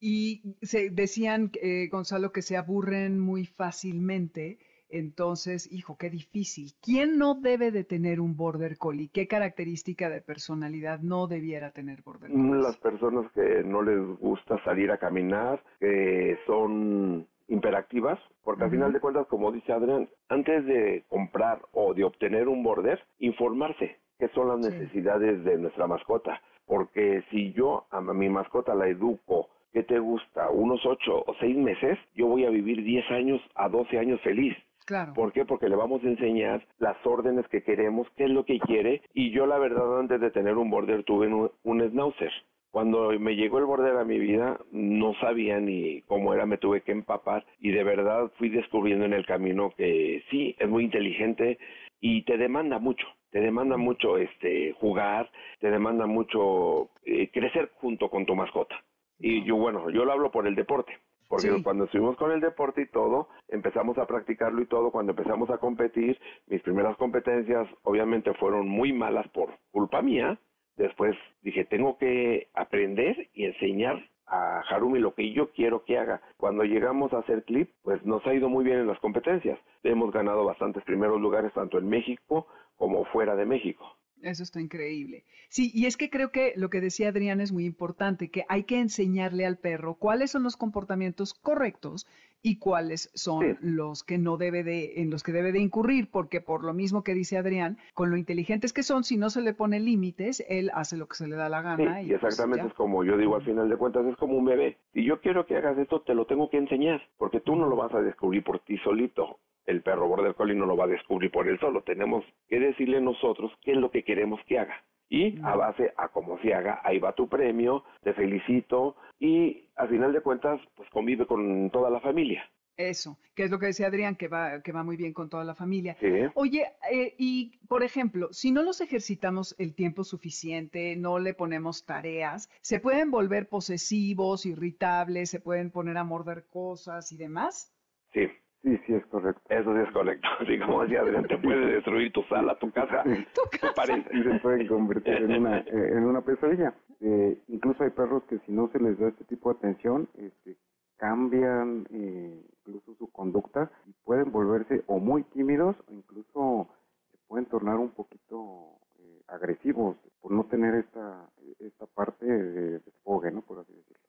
Y 0.05 0.57
se 0.61 0.89
decían, 0.89 1.49
eh, 1.61 1.87
Gonzalo, 1.89 2.33
que 2.33 2.41
se 2.41 2.57
aburren 2.57 3.21
muy 3.21 3.45
fácilmente. 3.45 4.59
Entonces, 4.89 5.71
hijo, 5.71 5.95
qué 5.97 6.09
difícil. 6.09 6.73
¿Quién 6.81 7.17
no 7.17 7.35
debe 7.35 7.71
de 7.71 7.85
tener 7.85 8.19
un 8.19 8.35
border 8.35 8.77
collie? 8.77 9.09
¿Qué 9.13 9.29
característica 9.29 10.09
de 10.09 10.19
personalidad 10.19 10.99
no 10.99 11.27
debiera 11.27 11.71
tener 11.71 12.01
border 12.01 12.31
collie? 12.31 12.61
Las 12.61 12.75
personas 12.79 13.31
que 13.31 13.63
no 13.63 13.81
les 13.81 14.19
gusta 14.19 14.61
salir 14.65 14.91
a 14.91 14.97
caminar, 14.97 15.63
que 15.79 16.37
son 16.47 17.25
imperactivas, 17.47 18.19
porque 18.43 18.65
al 18.65 18.71
final 18.71 18.91
de 18.91 18.99
cuentas, 18.99 19.25
como 19.27 19.53
dice 19.53 19.71
Adrián, 19.71 20.09
antes 20.27 20.65
de 20.65 21.05
comprar 21.07 21.61
o 21.71 21.93
de 21.93 22.03
obtener 22.03 22.49
un 22.49 22.61
border, 22.61 22.99
informarse 23.19 23.99
qué 24.19 24.27
son 24.35 24.49
las 24.49 24.59
necesidades 24.59 25.45
de 25.45 25.57
nuestra 25.59 25.87
mascota, 25.87 26.41
porque 26.65 27.23
si 27.31 27.53
yo 27.53 27.85
a 27.89 28.01
mi 28.01 28.27
mascota 28.27 28.75
la 28.75 28.89
educo 28.89 29.47
¿qué 29.73 29.83
te 29.83 29.99
gusta? 29.99 30.49
Unos 30.51 30.85
ocho 30.85 31.23
o 31.25 31.35
seis 31.39 31.57
meses, 31.57 31.97
yo 32.15 32.27
voy 32.27 32.45
a 32.45 32.49
vivir 32.49 32.83
10 32.83 33.11
años 33.11 33.41
a 33.55 33.67
12 33.67 33.97
años 33.97 34.21
feliz. 34.21 34.55
Claro. 34.85 35.13
¿Por 35.13 35.31
qué? 35.31 35.45
Porque 35.45 35.69
le 35.69 35.75
vamos 35.75 36.03
a 36.03 36.07
enseñar 36.07 36.65
las 36.77 36.97
órdenes 37.05 37.47
que 37.47 37.63
queremos, 37.63 38.07
qué 38.15 38.25
es 38.25 38.29
lo 38.29 38.45
que 38.45 38.59
quiere. 38.59 39.01
Y 39.13 39.31
yo, 39.31 39.45
la 39.45 39.57
verdad, 39.57 39.99
antes 39.99 40.19
de 40.19 40.31
tener 40.31 40.57
un 40.57 40.69
border, 40.69 41.03
tuve 41.03 41.27
un, 41.27 41.49
un 41.63 41.89
schnauzer. 41.89 42.31
Cuando 42.73 43.11
me 43.19 43.35
llegó 43.35 43.59
el 43.59 43.65
border 43.65 43.95
a 43.97 44.03
mi 44.03 44.17
vida, 44.17 44.59
no 44.71 45.13
sabía 45.21 45.59
ni 45.59 46.01
cómo 46.01 46.33
era, 46.33 46.47
me 46.47 46.57
tuve 46.57 46.81
que 46.81 46.91
empapar 46.91 47.45
y 47.59 47.69
de 47.69 47.83
verdad 47.83 48.31
fui 48.39 48.49
descubriendo 48.49 49.05
en 49.05 49.13
el 49.13 49.27
camino 49.27 49.71
que 49.77 50.23
sí, 50.31 50.55
es 50.57 50.67
muy 50.67 50.83
inteligente 50.85 51.59
y 52.01 52.23
te 52.23 52.35
demanda 52.35 52.79
mucho, 52.79 53.05
te 53.29 53.41
demanda 53.41 53.77
mucho 53.77 54.17
este 54.17 54.73
jugar, 54.79 55.29
te 55.59 55.69
demanda 55.69 56.07
mucho 56.07 56.89
eh, 57.05 57.29
crecer 57.31 57.69
junto 57.75 58.09
con 58.09 58.25
tu 58.25 58.35
mascota. 58.35 58.83
Y 59.23 59.41
yo, 59.45 59.55
bueno, 59.55 59.89
yo 59.89 60.03
lo 60.03 60.11
hablo 60.11 60.31
por 60.31 60.47
el 60.47 60.53
deporte. 60.53 60.91
Porque 61.29 61.49
cuando 61.63 61.85
estuvimos 61.85 62.17
con 62.17 62.31
el 62.31 62.41
deporte 62.41 62.81
y 62.81 62.87
todo, 62.87 63.29
empezamos 63.47 63.97
a 63.97 64.05
practicarlo 64.05 64.61
y 64.61 64.65
todo, 64.65 64.91
cuando 64.91 65.13
empezamos 65.13 65.49
a 65.49 65.57
competir, 65.59 66.19
mis 66.47 66.61
primeras 66.61 66.97
competencias 66.97 67.65
obviamente 67.83 68.33
fueron 68.33 68.67
muy 68.67 68.91
malas 68.91 69.25
por 69.29 69.49
culpa 69.71 70.01
mía. 70.01 70.37
Después 70.75 71.15
dije, 71.41 71.63
tengo 71.63 71.97
que 71.97 72.49
aprender 72.53 73.29
y 73.33 73.45
enseñar 73.45 74.03
a 74.27 74.59
Harumi 74.69 74.99
lo 74.99 75.13
que 75.13 75.31
yo 75.31 75.51
quiero 75.51 75.85
que 75.85 75.97
haga. 75.97 76.21
Cuando 76.35 76.65
llegamos 76.65 77.13
a 77.13 77.19
hacer 77.19 77.45
clip, 77.45 77.71
pues 77.81 78.05
nos 78.05 78.27
ha 78.27 78.33
ido 78.33 78.49
muy 78.49 78.65
bien 78.65 78.79
en 78.79 78.87
las 78.87 78.99
competencias. 78.99 79.57
Hemos 79.83 80.11
ganado 80.11 80.43
bastantes 80.43 80.83
primeros 80.83 81.21
lugares 81.21 81.53
tanto 81.53 81.77
en 81.77 81.87
México 81.87 82.47
como 82.75 83.05
fuera 83.05 83.37
de 83.37 83.45
México. 83.45 83.85
Eso 84.23 84.43
está 84.43 84.61
increíble. 84.61 85.25
Sí, 85.49 85.69
y 85.73 85.85
es 85.85 85.97
que 85.97 86.09
creo 86.09 86.31
que 86.31 86.53
lo 86.55 86.69
que 86.69 86.81
decía 86.81 87.09
Adrián 87.09 87.41
es 87.41 87.51
muy 87.51 87.65
importante, 87.65 88.29
que 88.29 88.45
hay 88.47 88.63
que 88.63 88.79
enseñarle 88.79 89.45
al 89.45 89.57
perro 89.57 89.95
cuáles 89.95 90.31
son 90.31 90.43
los 90.43 90.55
comportamientos 90.55 91.33
correctos 91.33 92.07
y 92.41 92.57
cuáles 92.57 93.09
son 93.13 93.57
los 93.61 94.03
que 94.03 94.17
no 94.17 94.37
debe 94.37 94.63
de, 94.63 95.01
en 95.01 95.09
los 95.09 95.23
que 95.23 95.31
debe 95.31 95.51
de 95.51 95.59
incurrir, 95.59 96.09
porque 96.11 96.41
por 96.41 96.63
lo 96.63 96.73
mismo 96.73 97.03
que 97.03 97.13
dice 97.13 97.37
Adrián, 97.37 97.77
con 97.93 98.09
lo 98.09 98.17
inteligentes 98.17 98.73
que 98.73 98.83
son, 98.83 99.03
si 99.03 99.17
no 99.17 99.29
se 99.29 99.41
le 99.41 99.53
pone 99.53 99.79
límites, 99.79 100.43
él 100.49 100.69
hace 100.73 100.97
lo 100.97 101.07
que 101.07 101.15
se 101.15 101.27
le 101.27 101.35
da 101.35 101.49
la 101.49 101.61
gana. 101.61 102.01
y, 102.01 102.07
pues 102.07 102.23
exactamente 102.23 102.67
es 102.67 102.73
como 102.73 103.03
yo 103.03 103.17
digo 103.17 103.35
al 103.35 103.45
final 103.45 103.69
de 103.69 103.77
cuentas, 103.77 104.05
es 104.05 104.15
como 104.17 104.37
un 104.37 104.45
bebé. 104.45 104.77
Si 104.93 105.05
yo 105.05 105.21
quiero 105.21 105.45
que 105.45 105.55
hagas 105.55 105.77
esto, 105.77 106.01
te 106.01 106.13
lo 106.13 106.25
tengo 106.25 106.49
que 106.49 106.57
enseñar, 106.57 107.01
porque 107.17 107.39
tú 107.39 107.55
no 107.55 107.67
lo 107.67 107.75
vas 107.75 107.93
a 107.93 108.01
descubrir 108.01 108.43
por 108.43 108.59
ti 108.59 108.77
solito 108.79 109.39
el 109.65 109.81
perro 109.81 110.07
border 110.07 110.35
collie 110.35 110.55
no 110.55 110.65
lo 110.65 110.77
va 110.77 110.85
a 110.85 110.87
descubrir 110.87 111.31
por 111.31 111.47
él 111.47 111.59
solo. 111.59 111.83
Tenemos 111.83 112.23
que 112.47 112.59
decirle 112.59 113.01
nosotros 113.01 113.51
qué 113.61 113.71
es 113.71 113.77
lo 113.77 113.91
que 113.91 114.03
queremos 114.03 114.39
que 114.47 114.59
haga. 114.59 114.83
Y 115.09 115.39
a 115.43 115.55
base 115.55 115.93
a 115.97 116.07
cómo 116.09 116.39
se 116.39 116.53
haga, 116.53 116.81
ahí 116.83 116.97
va 116.97 117.13
tu 117.13 117.29
premio, 117.29 117.83
te 118.01 118.13
felicito 118.13 118.95
y 119.19 119.69
al 119.75 119.89
final 119.89 120.11
de 120.11 120.21
cuentas, 120.21 120.59
pues 120.75 120.89
convive 120.89 121.27
con 121.27 121.69
toda 121.69 121.91
la 121.91 121.99
familia. 121.99 122.43
Eso, 122.75 123.19
que 123.35 123.43
es 123.43 123.51
lo 123.51 123.59
que 123.59 123.67
decía 123.67 123.87
Adrián, 123.87 124.15
que 124.15 124.27
va, 124.27 124.63
que 124.63 124.71
va 124.71 124.83
muy 124.83 124.97
bien 124.97 125.13
con 125.13 125.29
toda 125.29 125.43
la 125.43 125.53
familia. 125.53 125.95
Sí. 125.99 126.07
Oye, 126.33 126.65
eh, 126.91 127.13
y 127.19 127.59
por 127.67 127.83
ejemplo, 127.83 128.29
si 128.31 128.51
no 128.51 128.63
los 128.63 128.81
ejercitamos 128.81 129.55
el 129.59 129.75
tiempo 129.75 130.03
suficiente, 130.03 130.95
no 130.95 131.19
le 131.19 131.35
ponemos 131.35 131.85
tareas, 131.85 132.49
se 132.61 132.79
pueden 132.79 133.11
volver 133.11 133.47
posesivos, 133.47 134.47
irritables, 134.47 135.29
se 135.29 135.39
pueden 135.39 135.69
poner 135.69 135.97
a 135.97 136.03
morder 136.03 136.45
cosas 136.49 137.11
y 137.11 137.17
demás. 137.17 137.71
Sí, 138.13 138.27
Sí, 138.63 138.77
sí, 138.85 138.93
es 138.93 139.05
correcto. 139.07 139.41
Eso 139.49 139.73
sí 139.73 139.81
es 139.85 139.91
correcto. 139.91 140.27
Así 140.39 140.57
como 140.59 140.83
decía 140.83 141.03
te 141.27 141.37
puede 141.37 141.73
destruir 141.73 142.11
tu 142.13 142.23
sala, 142.23 142.57
tu 142.59 142.71
casa, 142.71 143.03
tu 143.03 143.59
casa. 143.75 143.97
Y 144.13 144.23
se 144.23 144.39
pueden 144.39 144.67
convertir 144.67 145.15
en 145.15 145.31
una, 145.33 145.57
eh, 145.67 145.89
en 145.91 146.05
una 146.05 146.21
pesadilla. 146.21 146.73
Eh, 147.01 147.37
incluso 147.49 147.83
hay 147.83 147.89
perros 147.89 148.23
que 148.23 148.39
si 148.39 148.53
no 148.53 148.69
se 148.69 148.79
les 148.79 148.97
da 148.97 149.09
este 149.09 149.25
tipo 149.25 149.51
de 149.51 149.57
atención, 149.57 150.07
este, 150.15 150.55
cambian 150.95 151.85
eh, 151.91 152.41
incluso 152.59 152.95
su 152.95 153.11
conducta 153.11 153.69
y 153.85 153.91
pueden 154.05 154.31
volverse 154.31 154.83
o 154.87 154.99
muy 154.99 155.23
tímidos 155.23 155.75
o 155.89 155.93
incluso 155.93 156.69
se 157.11 157.17
pueden 157.27 157.45
tornar 157.47 157.75
un 157.75 157.89
poquito 157.89 158.79
eh, 158.99 159.21
agresivos 159.27 159.97
por 160.21 160.31
no 160.31 160.45
tener 160.45 160.75
esta, 160.75 161.29
esta 161.59 161.85
parte 161.87 162.25
de 162.25 162.79
desfogue, 162.79 163.29
¿no? 163.31 163.41
Por 163.41 163.59
así 163.59 163.73
decirlo. 163.73 164.02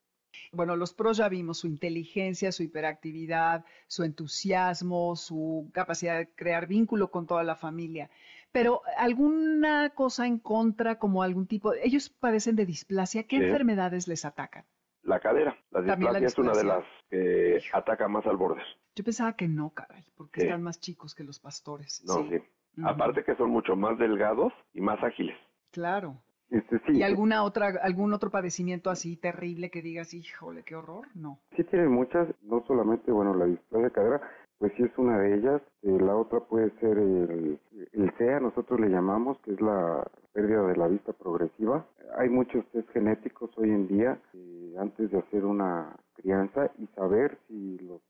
Bueno, 0.52 0.76
los 0.76 0.94
pros 0.94 1.16
ya 1.16 1.28
vimos 1.28 1.58
su 1.58 1.66
inteligencia, 1.66 2.52
su 2.52 2.62
hiperactividad, 2.62 3.64
su 3.86 4.04
entusiasmo, 4.04 5.16
su 5.16 5.70
capacidad 5.72 6.18
de 6.18 6.28
crear 6.28 6.66
vínculo 6.66 7.10
con 7.10 7.26
toda 7.26 7.42
la 7.42 7.56
familia. 7.56 8.10
Pero 8.52 8.82
alguna 8.96 9.90
cosa 9.90 10.26
en 10.26 10.38
contra, 10.38 10.98
como 10.98 11.22
algún 11.22 11.46
tipo, 11.46 11.74
ellos 11.74 12.08
padecen 12.08 12.54
de 12.54 12.66
displasia, 12.66 13.24
¿qué 13.24 13.36
enfermedades 13.36 14.06
les 14.06 14.24
atacan? 14.24 14.64
La 15.02 15.18
cadera. 15.20 15.58
La 15.70 15.82
displasia, 15.82 16.26
es 16.26 16.38
una 16.38 16.52
de 16.52 16.64
las 16.64 16.84
que 17.10 17.60
ataca 17.72 18.06
más 18.08 18.24
al 18.26 18.36
borde. 18.36 18.62
Yo 18.94 19.02
pensaba 19.02 19.34
que 19.34 19.48
no, 19.48 19.70
caray, 19.70 20.04
porque 20.16 20.42
están 20.42 20.62
más 20.62 20.78
chicos 20.78 21.14
que 21.14 21.24
los 21.24 21.40
pastores. 21.40 22.04
No, 22.06 22.28
sí. 22.28 22.40
Aparte 22.84 23.24
que 23.24 23.34
son 23.36 23.50
mucho 23.50 23.76
más 23.76 23.98
delgados 23.98 24.52
y 24.72 24.80
más 24.80 25.02
ágiles. 25.02 25.36
Claro. 25.70 26.22
Este, 26.54 26.80
¿Y 26.92 27.02
alguna 27.02 27.42
otra, 27.42 27.72
algún 27.82 28.12
otro 28.12 28.30
padecimiento 28.30 28.88
así 28.88 29.16
terrible 29.16 29.70
que 29.70 29.82
digas, 29.82 30.14
híjole, 30.14 30.62
qué 30.62 30.76
horror? 30.76 31.08
No. 31.16 31.40
Sí 31.56 31.64
tienen 31.64 31.90
muchas, 31.90 32.28
no 32.42 32.64
solamente, 32.66 33.10
bueno, 33.10 33.34
la 33.34 33.46
displasia 33.46 33.88
de 33.88 33.92
cadera, 33.92 34.20
pues 34.58 34.72
sí 34.76 34.84
es 34.84 34.96
una 34.96 35.18
de 35.18 35.34
ellas. 35.34 35.62
Eh, 35.82 35.98
la 36.00 36.14
otra 36.14 36.38
puede 36.40 36.70
ser 36.78 36.96
el, 36.98 37.58
el 37.92 38.10
CEA, 38.18 38.38
nosotros 38.38 38.78
le 38.78 38.88
llamamos, 38.88 39.36
que 39.40 39.52
es 39.52 39.60
la 39.60 40.06
pérdida 40.32 40.62
de 40.62 40.76
la 40.76 40.86
vista 40.86 41.12
progresiva. 41.12 41.84
Hay 42.16 42.28
muchos 42.28 42.64
test 42.70 42.88
genéticos 42.90 43.50
hoy 43.56 43.70
en 43.70 43.88
día 43.88 44.20
eh, 44.34 44.74
antes 44.78 45.10
de 45.10 45.18
hacer 45.18 45.44
una 45.44 45.96
crianza 46.14 46.70
y 46.78 46.86
saber 46.94 47.36
si 47.48 47.78
los 47.78 48.00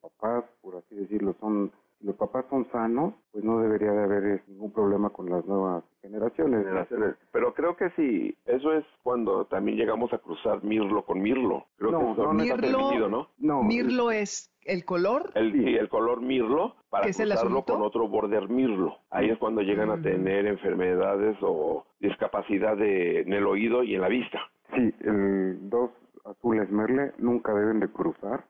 papás, 0.00 0.44
por 0.62 0.76
así 0.76 0.94
decirlo, 0.94 1.34
son, 1.40 1.70
los 2.02 2.16
papás 2.16 2.44
son 2.50 2.68
sanos, 2.70 3.14
pues 3.30 3.44
no 3.44 3.60
debería 3.60 3.92
de 3.92 4.02
haber 4.02 4.24
eh, 4.24 4.42
ningún 4.48 4.72
problema 4.72 5.10
con 5.10 5.30
las 5.30 5.44
nuevas 5.46 5.84
generaciones. 6.00 6.64
generaciones. 6.64 7.16
Pero 7.30 7.54
creo 7.54 7.76
que 7.76 7.90
sí, 7.90 8.36
eso 8.46 8.72
es 8.72 8.84
cuando 9.02 9.44
también 9.46 9.76
llegamos 9.76 10.12
a 10.12 10.18
cruzar 10.18 10.62
mirlo 10.64 11.04
con 11.04 11.20
mirlo. 11.20 11.66
Creo 11.76 11.92
no, 11.92 12.16
que 12.16 12.22
no, 12.22 12.32
mirlo, 12.34 13.08
¿no? 13.08 13.28
No. 13.38 13.62
Mirlo 13.62 14.10
es 14.10 14.50
el 14.64 14.84
color. 14.84 15.30
El, 15.34 15.52
sí, 15.52 15.74
el 15.76 15.88
color 15.88 16.20
mirlo 16.20 16.76
para 16.90 17.04
cruzarlo 17.04 17.64
con 17.64 17.82
otro 17.82 18.08
border 18.08 18.48
mirlo. 18.48 18.98
Ahí 19.10 19.30
es 19.30 19.38
cuando 19.38 19.62
llegan 19.62 19.90
a 19.90 19.96
mm. 19.96 20.02
tener 20.02 20.46
enfermedades 20.46 21.36
o 21.40 21.86
discapacidad 22.00 22.76
de, 22.76 23.20
en 23.20 23.32
el 23.32 23.46
oído 23.46 23.82
y 23.82 23.94
en 23.94 24.00
la 24.00 24.08
vista. 24.08 24.40
Sí, 24.74 24.94
el, 25.00 25.68
dos 25.68 25.90
azules 26.24 26.70
merle 26.70 27.12
nunca 27.18 27.52
deben 27.52 27.80
de 27.80 27.88
cruzar 27.88 28.44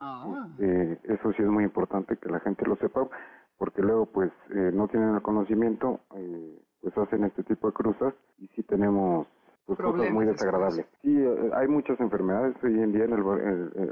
Ah. 0.00 0.48
Eh, 0.58 0.98
eso 1.04 1.32
sí 1.32 1.42
es 1.42 1.48
muy 1.48 1.64
importante 1.64 2.16
que 2.16 2.30
la 2.30 2.40
gente 2.40 2.66
lo 2.66 2.76
sepa, 2.76 3.06
porque 3.58 3.82
luego 3.82 4.06
pues 4.06 4.32
eh, 4.50 4.70
no 4.72 4.88
tienen 4.88 5.14
el 5.14 5.22
conocimiento, 5.22 6.00
eh, 6.16 6.58
pues 6.80 6.96
hacen 6.96 7.24
este 7.24 7.42
tipo 7.44 7.68
de 7.68 7.74
cruzas 7.74 8.14
y 8.38 8.46
sí 8.48 8.62
tenemos 8.62 9.26
pues, 9.66 9.78
cosas 9.78 10.10
muy 10.10 10.24
desagradables. 10.24 10.86
Sí, 11.02 11.14
hay 11.54 11.68
muchas 11.68 12.00
enfermedades 12.00 12.56
hoy 12.64 12.80
en 12.80 12.92
día, 12.92 13.04
en 13.04 13.12
el, 13.12 13.20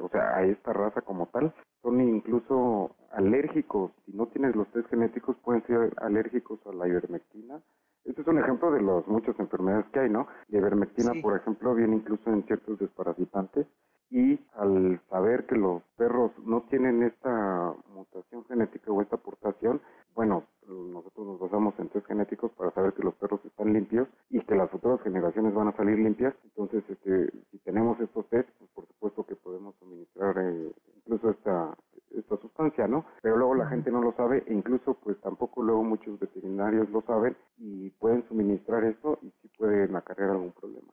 o 0.01 0.09
sea, 0.09 0.37
a 0.37 0.45
esta 0.45 0.73
raza 0.73 1.03
como 1.03 1.27
tal, 1.27 1.53
son 1.83 2.01
incluso 2.01 2.97
alérgicos. 3.13 3.93
Si 4.07 4.17
no 4.17 4.27
tienes 4.29 4.57
los 4.57 4.67
test 4.69 4.89
genéticos, 4.89 5.37
pueden 5.45 5.63
ser 5.67 5.93
alérgicos 5.99 6.59
a 6.67 6.73
la 6.73 6.89
ivermectina, 6.89 7.61
este 8.05 8.23
es 8.23 8.27
un 8.27 8.39
ejemplo 8.39 8.71
de 8.71 8.81
las 8.81 9.07
muchas 9.07 9.39
enfermedades 9.39 9.85
que 9.93 10.01
hay, 10.01 10.09
¿no? 10.09 10.27
La 10.49 10.59
ivermectina, 10.59 11.13
por 11.21 11.37
ejemplo, 11.37 11.75
viene 11.75 11.97
incluso 11.97 12.31
en 12.31 12.43
ciertos 12.45 12.79
desparasitantes 12.79 13.67
y 14.11 14.41
al 14.55 15.01
saber 15.11 15.47
que 15.47 15.57
los 15.57 15.83
perros 15.97 16.33
no 16.45 16.63
tienen 16.71 17.03
esta 17.03 17.75
mutación 17.95 18.45
genética 18.47 18.91
o 18.91 19.03
esta 19.03 19.17
aportación, 19.17 19.81
bueno, 20.15 20.45
nosotros 20.67 21.27
nos 21.27 21.41
basamos 21.41 21.75
en 21.79 21.89
test 21.89 22.07
genéticos 22.07 22.51
para 22.53 22.71
saber 22.73 22.93
que 22.93 23.03
los 23.03 23.15
perros 23.15 23.41
están 23.45 23.73
limpios 23.73 24.09
y 24.31 24.41
que 24.41 24.55
las 24.55 24.71
futuras 24.71 25.01
generaciones 25.03 25.55
van 25.55 25.69
a 25.69 25.77
salir 25.77 25.99
limpias. 25.99 26.35
Entonces, 26.45 26.85
este, 26.89 27.31
si 27.51 27.59
tenemos 27.59 27.99
estos 28.01 28.27
test, 28.29 28.49
pues 28.59 28.71
por 28.75 28.87
supuesto 28.87 29.25
que 29.27 29.37
podemos 29.37 29.75
suministrar 29.77 30.37
eh, 30.39 30.73
incluso 30.97 31.31
esta 31.31 31.77
esta 32.11 32.37
sustancia, 32.39 32.87
¿no? 32.89 33.05
Pero 33.23 33.37
luego 33.37 33.55
la 33.55 33.69
gente 33.69 33.91
no 33.91 34.01
lo 34.01 34.13
sabe 34.13 34.43
e 34.47 34.55
incluso 34.55 34.95
pues 34.95 35.21
tampoco 35.21 35.63
luego 35.63 35.85
muchos 35.85 36.19
veterinarios 36.19 36.89
lo 36.91 37.03
saben 37.03 37.37
y 37.59 37.91
pueden 37.91 38.27
suministrar 38.29 38.85
esto 38.85 39.19
y 39.23 39.31
sí 39.43 39.51
pueden 39.59 39.95
acarrear 39.95 40.31
algún 40.31 40.53
problema. 40.53 40.89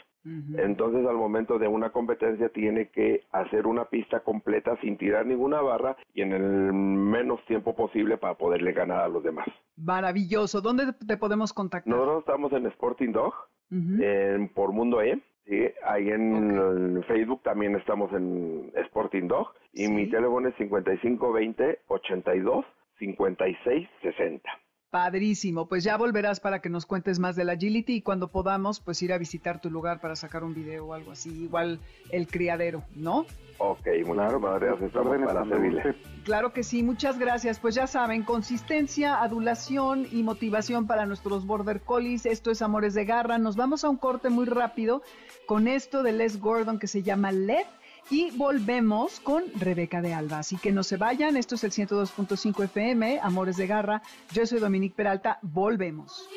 Entonces 0.56 1.06
al 1.06 1.16
momento 1.16 1.58
de 1.58 1.68
una 1.68 1.90
competencia 1.90 2.48
tiene 2.48 2.88
que 2.88 3.24
hacer 3.32 3.66
una 3.66 3.84
pista 3.84 4.20
completa 4.20 4.78
sin 4.80 4.96
tirar 4.96 5.26
ninguna 5.26 5.60
barra 5.60 5.98
y 6.14 6.22
en 6.22 6.32
el 6.32 6.42
menos 6.72 7.44
tiempo 7.44 7.76
posible 7.76 8.16
para 8.16 8.38
poderle 8.38 8.72
ganar 8.72 9.00
a 9.02 9.08
los 9.08 9.22
demás. 9.22 9.48
Maravilloso. 9.76 10.62
¿Dónde 10.62 10.94
te 11.06 11.18
podemos 11.18 11.52
contactar? 11.52 11.94
Nosotros 11.94 12.20
estamos 12.20 12.52
en 12.54 12.66
Sporting 12.68 13.12
Dog, 13.12 13.34
en, 13.70 14.48
por 14.54 14.72
Mundo 14.72 15.02
E. 15.02 15.20
Sí, 15.48 15.66
ahí 15.82 16.10
en 16.10 17.02
Facebook 17.04 17.42
también 17.42 17.74
estamos 17.74 18.12
en 18.12 18.70
Sporting 18.74 19.28
Dog 19.28 19.54
y 19.72 19.88
mi 19.88 20.10
teléfono 20.10 20.46
es 20.46 20.54
5520 20.56 21.80
82 21.88 22.66
56 22.98 23.88
60. 24.02 24.50
Padrísimo, 24.90 25.68
pues 25.68 25.84
ya 25.84 25.98
volverás 25.98 26.40
para 26.40 26.60
que 26.60 26.70
nos 26.70 26.86
cuentes 26.86 27.18
más 27.18 27.36
del 27.36 27.50
agility 27.50 27.96
y 27.96 28.02
cuando 28.02 28.28
podamos, 28.28 28.80
pues 28.80 29.02
ir 29.02 29.12
a 29.12 29.18
visitar 29.18 29.60
tu 29.60 29.70
lugar 29.70 30.00
para 30.00 30.16
sacar 30.16 30.42
un 30.44 30.54
video 30.54 30.86
o 30.86 30.94
algo 30.94 31.12
así, 31.12 31.28
igual 31.44 31.78
el 32.10 32.26
criadero, 32.26 32.82
¿no? 32.94 33.26
Ok, 33.58 33.86
muy 34.06 34.16
claro, 34.16 34.40
gracias, 34.40 34.92
para 34.92 35.44
servirle. 35.44 35.94
Claro 36.24 36.52
que 36.52 36.62
sí, 36.62 36.82
muchas 36.82 37.18
gracias. 37.18 37.58
Pues 37.58 37.74
ya 37.74 37.86
saben, 37.86 38.22
consistencia, 38.22 39.20
adulación 39.20 40.06
y 40.10 40.22
motivación 40.22 40.86
para 40.86 41.06
nuestros 41.06 41.44
border 41.44 41.80
collies. 41.80 42.24
Esto 42.24 42.50
es 42.50 42.62
Amores 42.62 42.94
de 42.94 43.04
Garra. 43.04 43.36
Nos 43.36 43.56
vamos 43.56 43.84
a 43.84 43.88
un 43.88 43.96
corte 43.96 44.30
muy 44.30 44.46
rápido 44.46 45.02
con 45.46 45.68
esto 45.68 46.02
de 46.02 46.12
Les 46.12 46.40
Gordon 46.40 46.78
que 46.78 46.86
se 46.86 47.02
llama 47.02 47.32
LED 47.32 47.66
y 48.10 48.30
volvemos 48.30 49.20
con 49.20 49.44
Rebeca 49.58 50.00
de 50.00 50.14
Alba. 50.14 50.38
Así 50.38 50.56
que 50.56 50.72
no 50.72 50.82
se 50.82 50.96
vayan, 50.96 51.36
esto 51.36 51.54
es 51.54 51.64
el 51.64 51.72
102.5 51.72 52.64
FM, 52.64 53.20
Amores 53.22 53.56
de 53.56 53.66
Garra. 53.66 54.02
Yo 54.32 54.46
soy 54.46 54.60
Dominique 54.60 54.94
Peralta, 54.96 55.38
volvemos. 55.42 56.28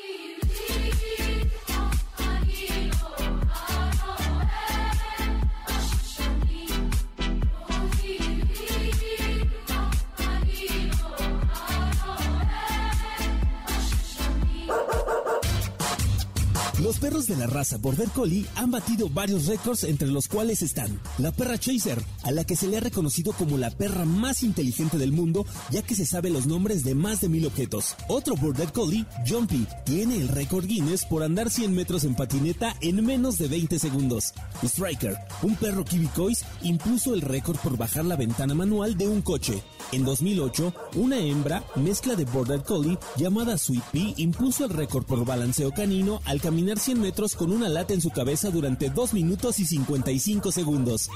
Los 16.81 16.97
perros 16.97 17.27
de 17.27 17.35
la 17.35 17.45
raza 17.45 17.77
Border 17.77 18.09
Collie 18.09 18.47
han 18.55 18.71
batido 18.71 19.07
varios 19.07 19.45
récords 19.45 19.83
entre 19.83 20.07
los 20.07 20.27
cuales 20.27 20.63
están 20.63 20.99
la 21.19 21.31
perra 21.31 21.59
Chaser, 21.59 22.01
a 22.23 22.31
la 22.31 22.43
que 22.43 22.55
se 22.55 22.67
le 22.67 22.77
ha 22.77 22.79
reconocido 22.79 23.33
como 23.33 23.59
la 23.59 23.69
perra 23.69 24.03
más 24.03 24.41
inteligente 24.41 24.97
del 24.97 25.11
mundo 25.11 25.45
ya 25.69 25.83
que 25.83 25.93
se 25.93 26.07
sabe 26.07 26.31
los 26.31 26.47
nombres 26.47 26.83
de 26.83 26.95
más 26.95 27.21
de 27.21 27.29
mil 27.29 27.45
objetos. 27.45 27.95
Otro 28.07 28.35
Border 28.35 28.71
Collie, 28.71 29.05
Jumpy, 29.27 29.67
tiene 29.85 30.15
el 30.15 30.27
récord 30.27 30.65
Guinness 30.65 31.05
por 31.05 31.21
andar 31.21 31.51
100 31.51 31.71
metros 31.75 32.03
en 32.03 32.15
patineta 32.15 32.75
en 32.81 33.05
menos 33.05 33.37
de 33.37 33.47
20 33.47 33.77
segundos. 33.77 34.33
Striker, 34.63 35.15
un 35.43 35.55
perro 35.57 35.85
Kibicois, 35.85 36.43
impuso 36.63 37.13
el 37.13 37.21
récord 37.21 37.57
por 37.57 37.77
bajar 37.77 38.05
la 38.05 38.15
ventana 38.15 38.55
manual 38.55 38.97
de 38.97 39.07
un 39.07 39.21
coche. 39.21 39.61
En 39.91 40.03
2008, 40.03 40.73
una 40.95 41.19
hembra, 41.19 41.63
mezcla 41.75 42.15
de 42.15 42.25
Border 42.25 42.63
Collie, 42.63 42.97
llamada 43.17 43.59
Sweet 43.59 43.83
Pea, 43.91 44.13
impuso 44.17 44.65
el 44.65 44.71
récord 44.71 45.05
por 45.05 45.23
balanceo 45.25 45.71
canino 45.71 46.21
al 46.25 46.41
caminar 46.41 46.70
100 46.79 47.01
metros 47.01 47.35
con 47.35 47.51
una 47.51 47.69
lata 47.69 47.93
en 47.93 48.01
su 48.01 48.09
cabeza 48.09 48.49
durante 48.49 48.89
2 48.89 49.13
minutos 49.13 49.59
y 49.59 49.65
55 49.65 50.51
segundos. 50.51 51.09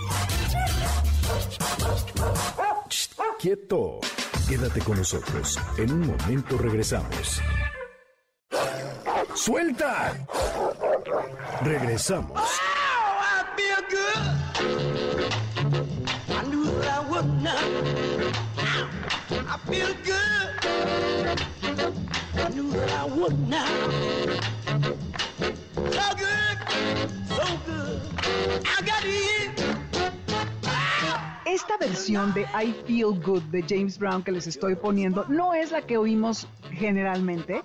Quieto. 3.39 3.99
Quédate 4.47 4.79
con 4.81 4.97
nosotros. 4.97 5.59
En 5.77 5.91
un 5.91 6.07
momento 6.07 6.57
regresamos. 6.57 7.41
¡Suelta! 9.35 10.25
Regresamos. 11.63 12.41
Esta 31.45 31.77
versión 31.77 32.33
de 32.33 32.41
I 32.41 32.75
Feel 32.85 33.21
Good 33.23 33.43
de 33.43 33.63
James 33.63 33.97
Brown 33.97 34.23
que 34.23 34.31
les 34.31 34.45
estoy 34.45 34.75
poniendo 34.75 35.25
no 35.29 35.53
es 35.53 35.71
la 35.71 35.81
que 35.81 35.97
oímos 35.97 36.47
generalmente, 36.71 37.61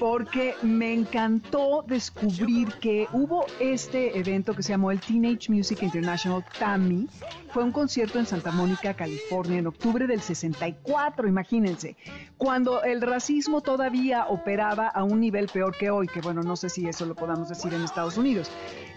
porque 0.00 0.54
me 0.62 0.94
encantó 0.94 1.84
descubrir 1.86 2.68
que 2.80 3.06
hubo 3.12 3.44
este 3.60 4.18
evento 4.18 4.54
que 4.54 4.62
se 4.62 4.70
llamó 4.70 4.90
el 4.90 5.00
Teenage 5.00 5.50
Music 5.52 5.82
International 5.82 6.44
TAMI. 6.58 7.06
Fue 7.52 7.64
un 7.64 7.72
concierto 7.72 8.18
en 8.18 8.26
Santa 8.26 8.50
Mónica, 8.50 8.94
California, 8.94 9.58
en 9.58 9.66
octubre 9.66 10.06
del 10.06 10.22
64, 10.22 11.28
imagínense, 11.28 11.96
cuando 12.38 12.82
el 12.82 13.02
racismo 13.02 13.60
todavía 13.60 14.26
operaba 14.28 14.88
a 14.88 15.04
un 15.04 15.20
nivel 15.20 15.48
peor 15.48 15.76
que 15.76 15.90
hoy, 15.90 16.06
que 16.06 16.20
bueno, 16.20 16.42
no 16.42 16.56
sé 16.56 16.70
si 16.70 16.88
eso 16.88 17.04
lo 17.04 17.14
podamos 17.14 17.48
decir 17.48 17.74
en 17.74 17.82
Estados 17.82 18.16
Unidos 18.16 18.50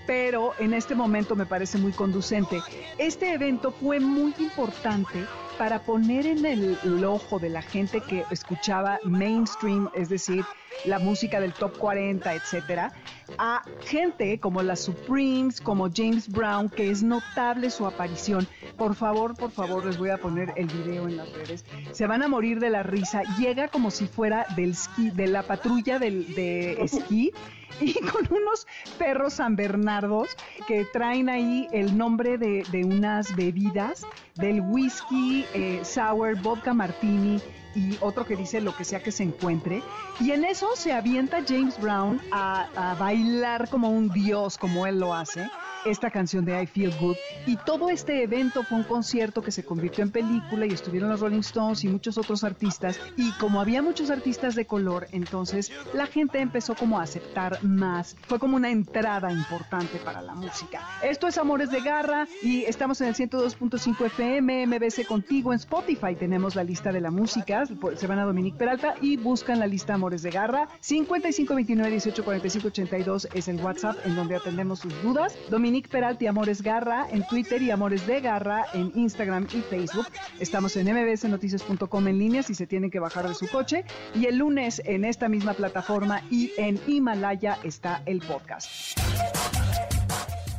pero 0.05 0.53
en 0.59 0.73
este 0.73 0.95
momento 0.95 1.35
me 1.35 1.45
parece 1.45 1.77
muy 1.77 1.91
conducente. 1.91 2.61
Este 2.97 3.33
evento 3.33 3.71
fue 3.71 3.99
muy 3.99 4.33
importante 4.39 5.25
para 5.57 5.83
poner 5.83 6.25
en 6.25 6.45
el, 6.45 7.05
ojo 7.05 7.39
de 7.39 7.49
la 7.49 7.61
gente 7.61 8.01
que 8.01 8.25
escuchaba 8.31 8.99
mainstream, 9.03 9.89
es 9.93 10.09
decir, 10.09 10.43
la 10.85 10.99
música 10.99 11.39
del 11.39 11.53
top 11.53 11.77
40, 11.77 12.33
etcétera, 12.33 12.91
a 13.37 13.61
gente 13.85 14.39
como 14.39 14.61
las 14.61 14.81
Supremes, 14.81 15.61
como 15.61 15.89
James 15.93 16.27
Brown, 16.29 16.69
que 16.69 16.89
es 16.89 17.03
notable 17.03 17.69
su 17.69 17.85
aparición. 17.85 18.47
Por 18.77 18.95
favor, 18.95 19.35
por 19.35 19.51
favor, 19.51 19.85
les 19.85 19.97
voy 19.97 20.09
a 20.09 20.17
poner 20.17 20.53
el 20.55 20.67
video 20.67 21.07
en 21.07 21.17
las 21.17 21.31
redes. 21.33 21.65
Se 21.91 22.07
van 22.07 22.23
a 22.23 22.27
morir 22.27 22.59
de 22.59 22.69
la 22.69 22.83
risa. 22.83 23.21
Llega 23.37 23.67
como 23.67 23.91
si 23.91 24.07
fuera 24.07 24.45
del 24.55 24.75
ski, 24.75 25.11
de 25.11 25.27
la 25.27 25.43
patrulla 25.43 25.99
del, 25.99 26.33
de 26.35 26.81
esquí 26.81 27.31
y 27.79 27.93
con 27.93 28.27
unos 28.31 28.67
perros 28.97 29.33
San 29.33 29.55
Bernardos 29.55 30.35
que 30.67 30.85
traen 30.85 31.29
ahí 31.29 31.67
el 31.71 31.97
nombre 31.97 32.37
de, 32.37 32.63
de 32.71 32.83
unas 32.83 33.35
bebidas, 33.35 34.05
del 34.35 34.61
whisky, 34.61 35.45
eh, 35.53 35.81
sour, 35.83 36.39
vodka 36.41 36.73
martini 36.73 37.41
y 37.75 37.97
otro 38.01 38.25
que 38.25 38.35
dice 38.35 38.61
lo 38.61 38.75
que 38.75 38.83
sea 38.83 39.01
que 39.01 39.11
se 39.11 39.23
encuentre. 39.23 39.81
Y 40.19 40.31
en 40.31 40.43
eso 40.45 40.75
se 40.75 40.93
avienta 40.93 41.43
James 41.47 41.79
Brown 41.79 42.21
a, 42.31 42.91
a 42.91 42.95
bailar 42.95 43.69
como 43.69 43.89
un 43.89 44.09
dios, 44.09 44.57
como 44.57 44.85
él 44.85 44.99
lo 44.99 45.13
hace 45.13 45.49
esta 45.85 46.11
canción 46.11 46.45
de 46.45 46.61
I 46.61 46.67
Feel 46.67 46.93
Good. 46.99 47.15
Y 47.45 47.57
todo 47.57 47.89
este 47.89 48.23
evento 48.23 48.63
fue 48.63 48.77
un 48.77 48.83
concierto 48.83 49.41
que 49.41 49.51
se 49.51 49.63
convirtió 49.63 50.03
en 50.03 50.11
película 50.11 50.65
y 50.65 50.71
estuvieron 50.71 51.09
los 51.09 51.19
Rolling 51.19 51.39
Stones 51.39 51.83
y 51.83 51.87
muchos 51.87 52.17
otros 52.17 52.43
artistas. 52.43 52.99
Y 53.17 53.31
como 53.33 53.61
había 53.61 53.81
muchos 53.81 54.09
artistas 54.09 54.55
de 54.55 54.65
color, 54.65 55.07
entonces 55.11 55.71
la 55.93 56.07
gente 56.07 56.39
empezó 56.39 56.75
como 56.75 56.99
a 56.99 57.03
aceptar 57.03 57.63
más. 57.63 58.15
Fue 58.27 58.39
como 58.39 58.55
una 58.55 58.69
entrada 58.69 59.31
importante 59.31 59.97
para 59.99 60.21
la 60.21 60.33
música. 60.33 60.81
Esto 61.03 61.27
es 61.27 61.37
Amores 61.37 61.71
de 61.71 61.81
Garra 61.81 62.27
y 62.41 62.63
estamos 62.65 63.01
en 63.01 63.07
el 63.07 63.15
102.5 63.15 64.05
FM, 64.05 64.67
MBC 64.67 65.05
contigo 65.07 65.53
en 65.53 65.59
Spotify. 65.59 66.15
Tenemos 66.15 66.55
la 66.55 66.63
lista 66.63 66.91
de 66.91 67.01
la 67.01 67.11
música, 67.11 67.60
se 67.67 68.07
van 68.07 68.19
a 68.19 68.25
Dominique 68.25 68.57
Peralta 68.57 68.95
y 69.01 69.17
buscan 69.17 69.59
la 69.59 69.67
lista 69.67 69.93
Amores 69.93 70.21
de 70.21 70.31
Garra. 70.31 70.67
5529 70.79 71.91
18 71.91 72.23
45 72.23 72.67
82 72.67 73.27
es 73.33 73.47
el 73.47 73.61
WhatsApp 73.61 73.97
en 74.05 74.15
donde 74.15 74.35
atendemos 74.35 74.79
sus 74.79 75.01
dudas. 75.03 75.37
Dominique 75.49 75.89
Peralta 75.89 76.23
y 76.23 76.27
Amores 76.27 76.61
Garra 76.61 77.07
en 77.11 77.25
Twitter 77.27 77.61
y 77.61 77.71
Amores 77.71 78.05
de 78.07 78.21
Garra 78.21 78.65
en 78.73 78.91
Instagram 78.95 79.47
y 79.53 79.61
Facebook. 79.61 80.07
Estamos 80.39 80.75
en 80.75 80.87
mbsnoticias.com 80.93 82.07
en 82.07 82.17
línea 82.17 82.43
si 82.43 82.53
se 82.53 82.67
tienen 82.67 82.89
que 82.89 82.99
bajar 82.99 83.27
de 83.27 83.35
su 83.35 83.47
coche. 83.47 83.85
Y 84.15 84.25
el 84.25 84.37
lunes 84.37 84.81
en 84.85 85.05
esta 85.05 85.29
misma 85.29 85.53
plataforma 85.53 86.21
y 86.29 86.51
en 86.57 86.79
Himalaya 86.87 87.57
está 87.63 88.01
el 88.05 88.19
podcast. 88.19 88.97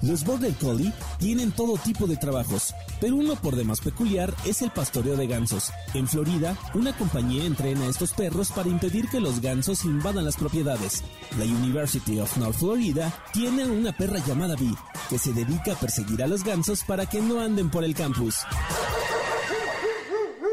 Los 0.03 0.25
Border 0.25 0.53
Collie 0.55 0.93
tienen 1.19 1.53
todo 1.53 1.77
tipo 1.79 2.09
de 2.09 2.17
trabajos, 2.17 2.75
pero 3.01 3.15
uno 3.15 3.37
por 3.37 3.55
demás 3.55 3.81
peculiar 3.81 4.35
es 4.45 4.61
el 4.61 4.73
pastoreo 4.73 5.17
de 5.17 5.29
gansos. 5.29 5.71
En 5.95 6.09
Florida, 6.09 6.57
una 6.75 6.97
compañía 6.97 7.45
entrena 7.45 7.85
a 7.85 7.89
estos 7.89 8.13
perros 8.13 8.51
para 8.51 8.69
impedir 8.69 9.09
que 9.09 9.21
los 9.21 9.41
gansos 9.41 9.85
invadan 9.85 10.25
las 10.25 10.37
propiedades. 10.37 11.05
La 11.39 11.45
University 11.45 12.19
of 12.19 12.37
North 12.37 12.57
Florida 12.57 13.15
tiene 13.33 13.65
una 13.65 13.93
perra 13.93 14.19
llamada 14.27 14.57
Bee, 14.57 14.75
que 15.09 15.19
se 15.19 15.33
dedica 15.33 15.75
a 15.75 15.81
perseguir 15.81 16.23
a 16.23 16.27
los 16.27 16.43
gansos 16.43 16.83
para 16.83 17.07
que 17.07 17.21
no 17.21 17.41
anden 17.41 17.71
por 17.71 17.85
el 17.85 17.95
campus. 17.95 18.41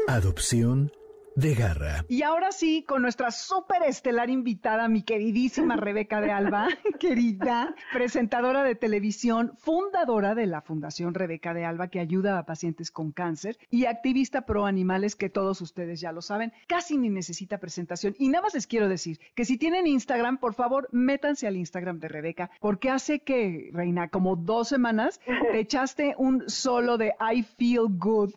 Adopción 0.06 0.92
de 1.34 1.54
garra. 1.54 2.04
Y 2.08 2.22
ahora 2.22 2.52
sí, 2.52 2.84
con 2.86 3.02
nuestra 3.02 3.30
súper 3.30 3.82
estelar 3.82 4.30
invitada, 4.30 4.88
mi 4.88 5.02
queridísima 5.02 5.76
Rebeca 5.76 6.20
de 6.20 6.30
Alba, 6.30 6.68
querida 7.00 7.74
presentadora 7.92 8.62
de 8.62 8.74
televisión, 8.74 9.52
fundadora 9.58 10.34
de 10.34 10.46
la 10.46 10.60
Fundación 10.60 11.14
Rebeca 11.14 11.54
de 11.54 11.64
Alba, 11.64 11.88
que 11.88 12.00
ayuda 12.00 12.38
a 12.38 12.46
pacientes 12.46 12.90
con 12.90 13.12
cáncer, 13.12 13.58
y 13.70 13.86
activista 13.86 14.46
pro 14.46 14.66
animales, 14.66 15.16
que 15.16 15.30
todos 15.30 15.60
ustedes 15.60 16.00
ya 16.00 16.12
lo 16.12 16.22
saben, 16.22 16.52
casi 16.66 16.96
ni 16.96 17.08
necesita 17.08 17.58
presentación. 17.58 18.14
Y 18.18 18.28
nada 18.28 18.42
más 18.42 18.54
les 18.54 18.66
quiero 18.66 18.88
decir 18.88 19.20
que 19.34 19.44
si 19.44 19.58
tienen 19.58 19.86
Instagram, 19.86 20.38
por 20.38 20.54
favor, 20.54 20.88
métanse 20.92 21.46
al 21.46 21.56
Instagram 21.56 22.00
de 22.00 22.08
Rebeca, 22.08 22.50
porque 22.60 22.90
hace 22.90 23.20
que, 23.20 23.70
Reina, 23.72 24.08
como 24.08 24.36
dos 24.36 24.68
semanas, 24.68 25.20
te 25.24 25.58
echaste 25.60 26.14
un 26.18 26.48
solo 26.48 26.98
de 26.98 27.14
I 27.20 27.42
Feel 27.42 27.86
Good. 27.88 28.34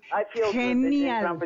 Genial. 0.51 1.39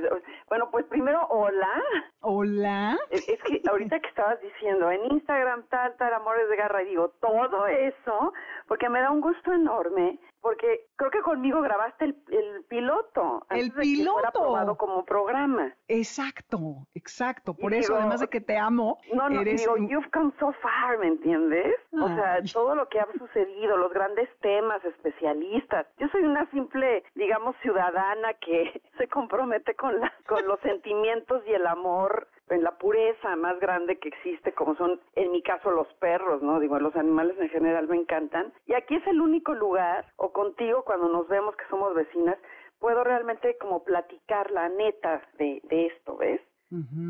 Bueno, 0.49 0.69
pues 0.71 0.85
primero, 0.85 1.27
hola. 1.37 1.83
Hola. 2.21 2.97
Es, 3.11 3.25
que 3.43 3.61
ahorita 3.69 3.99
que 3.99 4.07
estabas 4.07 4.41
diciendo 4.41 4.89
en 4.91 5.05
Instagram 5.11 5.63
tal, 5.69 5.95
tal, 5.97 6.13
amores 6.13 6.49
de 6.49 6.55
garra, 6.55 6.81
y 6.83 6.87
digo, 6.87 7.09
todo 7.21 7.67
eso, 7.67 8.33
porque 8.67 8.89
me 8.89 9.01
da 9.01 9.11
un 9.11 9.21
gusto 9.21 9.53
enorme 9.53 10.19
porque 10.47 10.87
creo 10.95 11.11
que 11.11 11.19
conmigo 11.19 11.61
grabaste 11.61 12.05
el, 12.05 12.15
el 12.29 12.63
piloto. 12.69 13.45
El 13.49 13.69
piloto. 13.73 14.13
fuera 14.13 14.31
probado 14.31 14.77
como 14.77 15.03
programa. 15.03 15.75
Exacto, 15.89 16.87
exacto. 16.95 17.53
Por 17.53 17.73
eso, 17.73 17.97
además 17.97 18.21
de 18.21 18.29
que 18.29 18.39
te 18.39 18.57
amo, 18.57 18.97
no, 19.13 19.27
no, 19.27 19.41
eres... 19.41 19.59
digo, 19.59 19.75
you've 19.75 20.09
come 20.11 20.31
so 20.39 20.53
far, 20.61 20.99
¿me 20.99 21.07
entiendes? 21.07 21.75
O 21.91 22.07
sea, 22.07 22.39
todo 22.53 22.75
lo 22.75 22.87
que 22.87 22.97
ha 22.97 23.07
sucedido, 23.17 23.75
los 23.75 23.91
grandes 23.91 24.29
temas, 24.39 24.81
especialistas. 24.85 25.85
Yo 25.97 26.07
soy 26.13 26.23
una 26.23 26.49
simple, 26.51 27.03
digamos, 27.15 27.53
ciudadana 27.61 28.33
que 28.35 28.81
se 28.97 29.09
compromete 29.09 29.75
con, 29.75 29.99
la, 29.99 30.13
con 30.29 30.47
los 30.47 30.61
sentimientos 30.61 31.43
y 31.45 31.51
el 31.51 31.67
amor 31.67 32.29
en 32.49 32.63
la 32.63 32.77
pureza 32.77 33.35
más 33.35 33.59
grande 33.59 33.97
que 33.99 34.09
existe, 34.09 34.53
como 34.53 34.75
son, 34.75 34.99
en 35.15 35.31
mi 35.31 35.41
caso, 35.41 35.71
los 35.71 35.87
perros, 35.95 36.41
¿no? 36.41 36.59
Digo, 36.59 36.79
los 36.79 36.95
animales 36.95 37.37
en 37.39 37.49
general 37.49 37.87
me 37.87 37.97
encantan. 37.97 38.53
Y 38.65 38.73
aquí 38.73 38.95
es 38.95 39.07
el 39.07 39.21
único 39.21 39.53
lugar, 39.53 40.05
o 40.15 40.31
contigo 40.31 40.83
cuando 40.83 41.09
nos 41.09 41.27
vemos 41.27 41.55
que 41.55 41.65
somos 41.69 41.93
vecinas, 41.93 42.37
puedo 42.79 43.03
realmente 43.03 43.57
como 43.57 43.83
platicar 43.83 44.51
la 44.51 44.69
neta 44.69 45.21
de, 45.37 45.61
de 45.63 45.87
esto, 45.87 46.17
¿ves? 46.17 46.41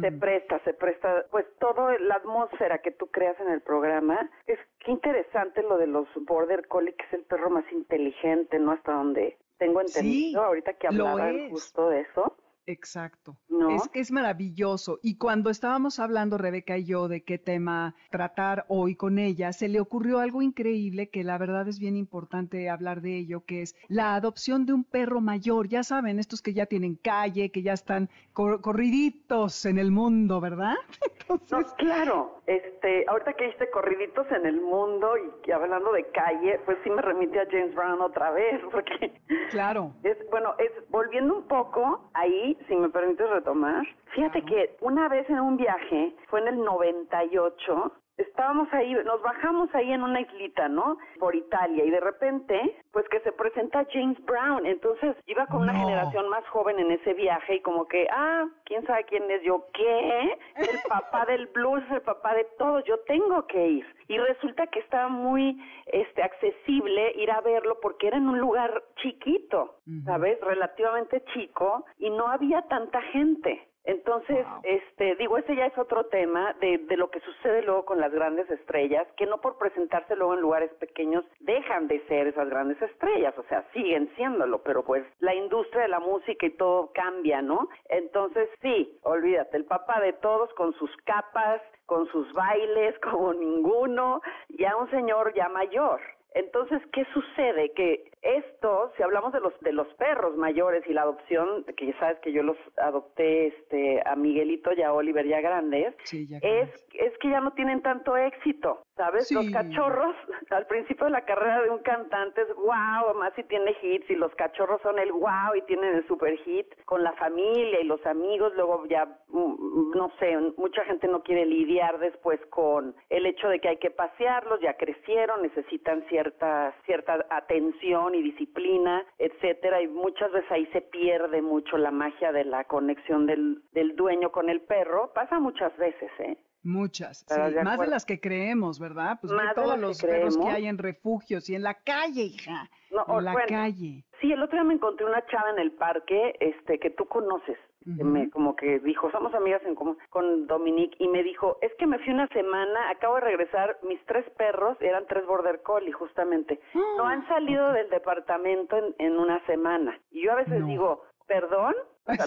Se 0.01 0.11
presta, 0.11 0.59
se 0.59 0.73
presta, 0.75 1.25
pues 1.31 1.43
toda 1.59 1.97
la 1.97 2.15
atmósfera 2.15 2.77
que 2.77 2.91
tú 2.91 3.07
creas 3.07 3.39
en 3.39 3.49
el 3.49 3.61
programa. 3.61 4.29
Es 4.45 4.59
qué 4.79 4.91
interesante 4.91 5.63
lo 5.63 5.79
de 5.79 5.87
los 5.87 6.07
Border 6.27 6.67
Collie, 6.67 6.93
que 6.93 7.03
es 7.05 7.13
el 7.13 7.23
perro 7.23 7.49
más 7.49 7.65
inteligente, 7.71 8.59
¿no? 8.59 8.73
Hasta 8.73 8.93
donde 8.93 9.35
tengo 9.57 9.81
entendido, 9.81 10.43
ahorita 10.43 10.73
que 10.73 10.87
hablaban 10.87 11.49
justo 11.49 11.89
de 11.89 12.01
eso. 12.01 12.37
Exacto. 12.67 13.37
Es 13.69 13.87
que 13.87 14.01
es 14.01 14.11
maravilloso. 14.11 14.99
Y 15.01 15.17
cuando 15.17 15.49
estábamos 15.49 15.99
hablando, 15.99 16.37
Rebeca 16.37 16.77
y 16.77 16.83
yo, 16.83 17.07
de 17.07 17.23
qué 17.23 17.37
tema 17.37 17.95
tratar 18.11 18.65
hoy 18.67 18.95
con 18.95 19.19
ella, 19.19 19.53
se 19.53 19.69
le 19.69 19.79
ocurrió 19.79 20.19
algo 20.19 20.41
increíble 20.41 21.09
que 21.09 21.23
la 21.23 21.37
verdad 21.37 21.67
es 21.67 21.79
bien 21.79 21.95
importante 21.95 22.69
hablar 22.69 23.01
de 23.01 23.17
ello, 23.17 23.45
que 23.45 23.61
es 23.61 23.75
la 23.87 24.15
adopción 24.15 24.65
de 24.65 24.73
un 24.73 24.83
perro 24.83 25.21
mayor. 25.21 25.69
Ya 25.69 25.83
saben, 25.83 26.19
estos 26.19 26.41
que 26.41 26.53
ya 26.53 26.65
tienen 26.65 26.95
calle, 26.95 27.51
que 27.51 27.61
ya 27.61 27.73
están 27.73 28.09
corriditos 28.33 29.65
en 29.65 29.79
el 29.79 29.91
mundo, 29.91 30.41
¿verdad? 30.41 30.75
Entonces... 31.29 31.73
claro. 31.77 32.37
Este, 32.47 33.03
ahorita 33.09 33.33
que 33.33 33.43
dijiste 33.43 33.69
corriditos 33.71 34.25
en 34.31 34.45
el 34.45 34.61
mundo 34.61 35.15
y 35.45 35.51
hablando 35.51 35.91
de 35.91 36.05
calle, 36.11 36.59
pues 36.63 36.77
sí 36.83 36.89
me 36.89 37.01
remite 37.01 37.41
a 37.41 37.45
James 37.51 37.75
Brown 37.75 37.99
otra 38.01 38.31
vez, 38.31 38.61
porque... 38.71 39.13
Claro. 39.51 39.91
Es, 40.03 40.17
bueno, 40.29 40.55
es 40.57 40.71
volviendo 40.89 41.35
un 41.35 41.47
poco 41.47 42.09
ahí, 42.13 42.56
si 42.67 42.75
me 42.75 42.89
permites 42.89 43.29
retomar. 43.29 43.85
Fíjate 44.13 44.43
que 44.43 44.77
una 44.81 45.07
vez 45.09 45.29
en 45.29 45.39
un 45.39 45.57
viaje, 45.57 46.15
fue 46.27 46.41
en 46.41 46.47
el 46.47 46.63
98, 46.63 47.91
estábamos 48.17 48.67
ahí, 48.73 48.93
nos 48.93 49.21
bajamos 49.21 49.73
ahí 49.73 49.91
en 49.91 50.03
una 50.03 50.21
islita, 50.21 50.67
¿no? 50.67 50.97
Por 51.19 51.35
Italia 51.35 51.85
y 51.85 51.89
de 51.89 51.99
repente, 51.99 52.77
pues 52.91 53.07
que 53.09 53.19
se 53.21 53.31
presenta 53.31 53.85
James 53.91 54.23
Brown. 54.25 54.65
Entonces 54.65 55.15
iba 55.27 55.45
con 55.47 55.61
una 55.61 55.73
generación 55.73 56.27
más 56.29 56.45
joven 56.47 56.79
en 56.79 56.91
ese 56.91 57.13
viaje 57.13 57.55
y 57.55 57.61
como 57.61 57.87
que, 57.87 58.07
ah, 58.11 58.45
quién 58.65 58.85
sabe 58.85 59.05
quién 59.05 59.29
es 59.29 59.41
yo, 59.43 59.65
¿qué? 59.73 60.37
El 60.55 60.79
papá 60.87 61.25
del 61.25 61.47
blues, 61.47 61.83
el 61.91 62.01
papá 62.01 62.33
de 62.33 62.45
todo, 62.57 62.79
yo 62.81 62.99
tengo 63.01 63.45
que 63.47 63.67
ir. 63.67 63.85
Y 64.07 64.17
resulta 64.17 64.67
que 64.67 64.79
estaba 64.79 65.09
muy 65.09 65.61
este 65.87 66.23
accesible 66.23 67.13
ir 67.17 67.29
a 67.31 67.41
verlo 67.41 67.79
porque 67.81 68.07
era 68.07 68.17
en 68.17 68.29
un 68.29 68.39
lugar 68.39 68.83
chiquito, 68.97 69.75
¿sabes? 70.05 70.39
Relativamente 70.41 71.23
chico 71.33 71.85
y 71.97 72.09
no 72.09 72.27
había 72.27 72.61
tanta 72.63 73.01
gente. 73.01 73.67
Entonces, 73.87 74.45
este, 74.63 75.15
digo, 75.15 75.37
ese 75.37 75.55
ya 75.55 75.65
es 75.65 75.77
otro 75.77 76.07
tema 76.07 76.53
de, 76.59 76.77
de 76.77 76.97
lo 76.97 77.09
que 77.09 77.21
sucede 77.21 77.61
luego 77.61 77.85
con 77.85 78.01
las 78.01 78.11
grandes 78.11 78.49
estrellas, 78.51 79.07
que 79.15 79.25
no 79.25 79.39
por 79.39 79.57
presentarse 79.57 80.13
luego 80.17 80.33
en 80.33 80.41
lugares 80.41 80.71
pequeños 80.73 81.23
dejan 81.39 81.87
de 81.87 82.05
ser 82.07 82.27
esas 82.27 82.49
grandes 82.49 82.81
estrellas, 82.81 83.33
o 83.37 83.43
sea, 83.43 83.63
siguen 83.71 84.11
siéndolo, 84.17 84.61
pero 84.61 84.83
pues 84.83 85.05
la 85.19 85.33
industria 85.33 85.83
de 85.83 85.87
la 85.87 86.01
música 86.01 86.45
y 86.45 86.57
todo 86.57 86.91
cambia, 86.93 87.41
¿no? 87.41 87.69
Entonces, 87.87 88.49
sí, 88.61 88.99
olvídate, 89.03 89.55
el 89.55 89.63
papá 89.63 90.01
de 90.01 90.11
todos 90.11 90.53
con 90.55 90.73
sus 90.73 90.93
capas, 91.05 91.61
con 91.85 92.07
sus 92.07 92.31
bailes 92.33 92.99
como 93.09 93.33
ninguno, 93.33 94.21
ya 94.49 94.75
un 94.75 94.91
señor 94.91 95.33
ya 95.33 95.47
mayor. 95.47 96.01
Entonces, 96.33 96.81
¿qué 96.93 97.05
sucede? 97.13 97.71
Que 97.73 98.11
esto, 98.21 98.91
si 98.95 99.03
hablamos 99.03 99.33
de 99.33 99.39
los 99.39 99.57
de 99.61 99.71
los 99.71 99.87
perros 99.95 100.35
mayores 100.37 100.83
y 100.87 100.93
la 100.93 101.03
adopción, 101.03 101.65
que 101.75 101.87
ya 101.87 101.99
sabes 101.99 102.19
que 102.19 102.31
yo 102.31 102.43
los 102.43 102.57
adopté 102.77 103.47
este 103.47 104.01
a 104.05 104.15
Miguelito 104.15 104.71
y 104.73 104.81
a 104.81 104.93
Oliver 104.93 105.25
ya 105.27 105.41
grandes, 105.41 105.95
es 106.41 106.69
es 106.93 107.17
que 107.19 107.29
ya 107.29 107.39
no 107.39 107.51
tienen 107.51 107.81
tanto 107.81 108.17
éxito, 108.17 108.83
¿sabes? 108.97 109.31
Los 109.31 109.49
cachorros 109.51 110.15
al 110.49 110.65
principio 110.67 111.05
de 111.05 111.11
la 111.11 111.25
carrera 111.25 111.61
de 111.61 111.69
un 111.69 111.79
cantante 111.79 112.41
es 112.41 112.55
wow, 112.55 113.13
más 113.15 113.33
si 113.35 113.43
tiene 113.43 113.75
hits 113.81 114.09
y 114.09 114.15
los 114.15 114.33
cachorros 114.35 114.81
son 114.81 114.99
el 114.99 115.11
wow 115.11 115.55
y 115.55 115.61
tienen 115.61 115.95
el 115.95 116.07
super 116.07 116.35
hit 116.39 116.67
con 116.85 117.03
la 117.03 117.13
familia 117.13 117.79
y 117.79 117.85
los 117.85 118.03
amigos, 118.05 118.53
luego 118.55 118.85
ya 118.87 119.05
mm, 119.29 119.91
no 119.95 120.11
sé, 120.19 120.35
mucha 120.57 120.83
gente 120.85 121.07
no 121.07 121.23
quiere 121.23 121.45
lidiar 121.45 121.99
después 121.99 122.39
con 122.49 122.95
el 123.09 123.25
hecho 123.25 123.47
de 123.47 123.59
que 123.59 123.69
hay 123.69 123.77
que 123.77 123.91
pasearlos, 123.91 124.59
ya 124.59 124.75
crecieron, 124.75 125.41
necesitan 125.41 126.03
cierta 126.09 126.73
cierta 126.85 127.25
atención 127.29 128.15
y 128.15 128.21
disciplina, 128.21 129.05
etcétera, 129.19 129.81
y 129.81 129.87
muchas 129.87 130.31
veces 130.31 130.51
ahí 130.51 130.65
se 130.67 130.81
pierde 130.81 131.41
mucho 131.41 131.77
la 131.77 131.91
magia 131.91 132.31
de 132.31 132.45
la 132.45 132.63
conexión 132.63 133.25
del, 133.25 133.61
del 133.71 133.95
dueño 133.95 134.31
con 134.31 134.49
el 134.49 134.61
perro. 134.61 135.11
Pasa 135.13 135.39
muchas 135.39 135.75
veces, 135.77 136.11
¿eh? 136.19 136.37
Muchas, 136.63 137.25
sí, 137.27 137.39
más 137.63 137.79
de 137.79 137.87
las 137.87 138.05
que 138.05 138.19
creemos, 138.19 138.79
¿verdad? 138.79 139.17
Pues 139.21 139.31
más 139.31 139.55
todos 139.55 139.77
los 139.77 140.01
perros 140.01 140.37
que 140.37 140.49
hay 140.49 140.67
en 140.67 140.77
refugios 140.77 141.49
y 141.49 141.55
en 141.55 141.63
la 141.63 141.75
calle, 141.75 142.23
hija. 142.23 142.69
en 142.89 143.23
la 143.23 143.35
calle. 143.47 144.03
Sí, 144.19 144.31
el 144.31 144.41
otro 144.41 144.57
día 144.57 144.63
me 144.63 144.73
encontré 144.73 145.05
una 145.05 145.25
chava 145.27 145.51
en 145.51 145.59
el 145.59 145.71
parque, 145.71 146.35
este, 146.39 146.79
que 146.79 146.89
tú 146.89 147.05
conoces, 147.05 147.57
me, 147.85 148.29
como 148.31 148.55
que 148.55 148.79
dijo, 148.79 149.09
somos 149.11 149.33
amigas 149.33 149.61
en 149.65 149.75
común 149.75 149.97
con 150.09 150.45
Dominique, 150.47 150.97
y 150.99 151.07
me 151.07 151.23
dijo, 151.23 151.57
es 151.61 151.71
que 151.75 151.87
me 151.87 151.99
fui 151.99 152.11
una 152.11 152.27
semana, 152.29 152.89
acabo 152.89 153.15
de 153.15 153.21
regresar, 153.21 153.77
mis 153.83 154.03
tres 154.05 154.29
perros, 154.31 154.75
eran 154.81 155.05
tres 155.07 155.25
border 155.25 155.61
collie 155.61 155.93
justamente, 155.93 156.59
no 156.97 157.05
han 157.05 157.25
salido 157.27 157.71
del 157.71 157.89
departamento 157.89 158.77
en, 158.77 158.95
en 158.97 159.17
una 159.17 159.45
semana. 159.45 159.97
Y 160.11 160.25
yo 160.25 160.33
a 160.33 160.35
veces 160.35 160.65
digo, 160.65 161.03
¿perdón? 161.27 161.75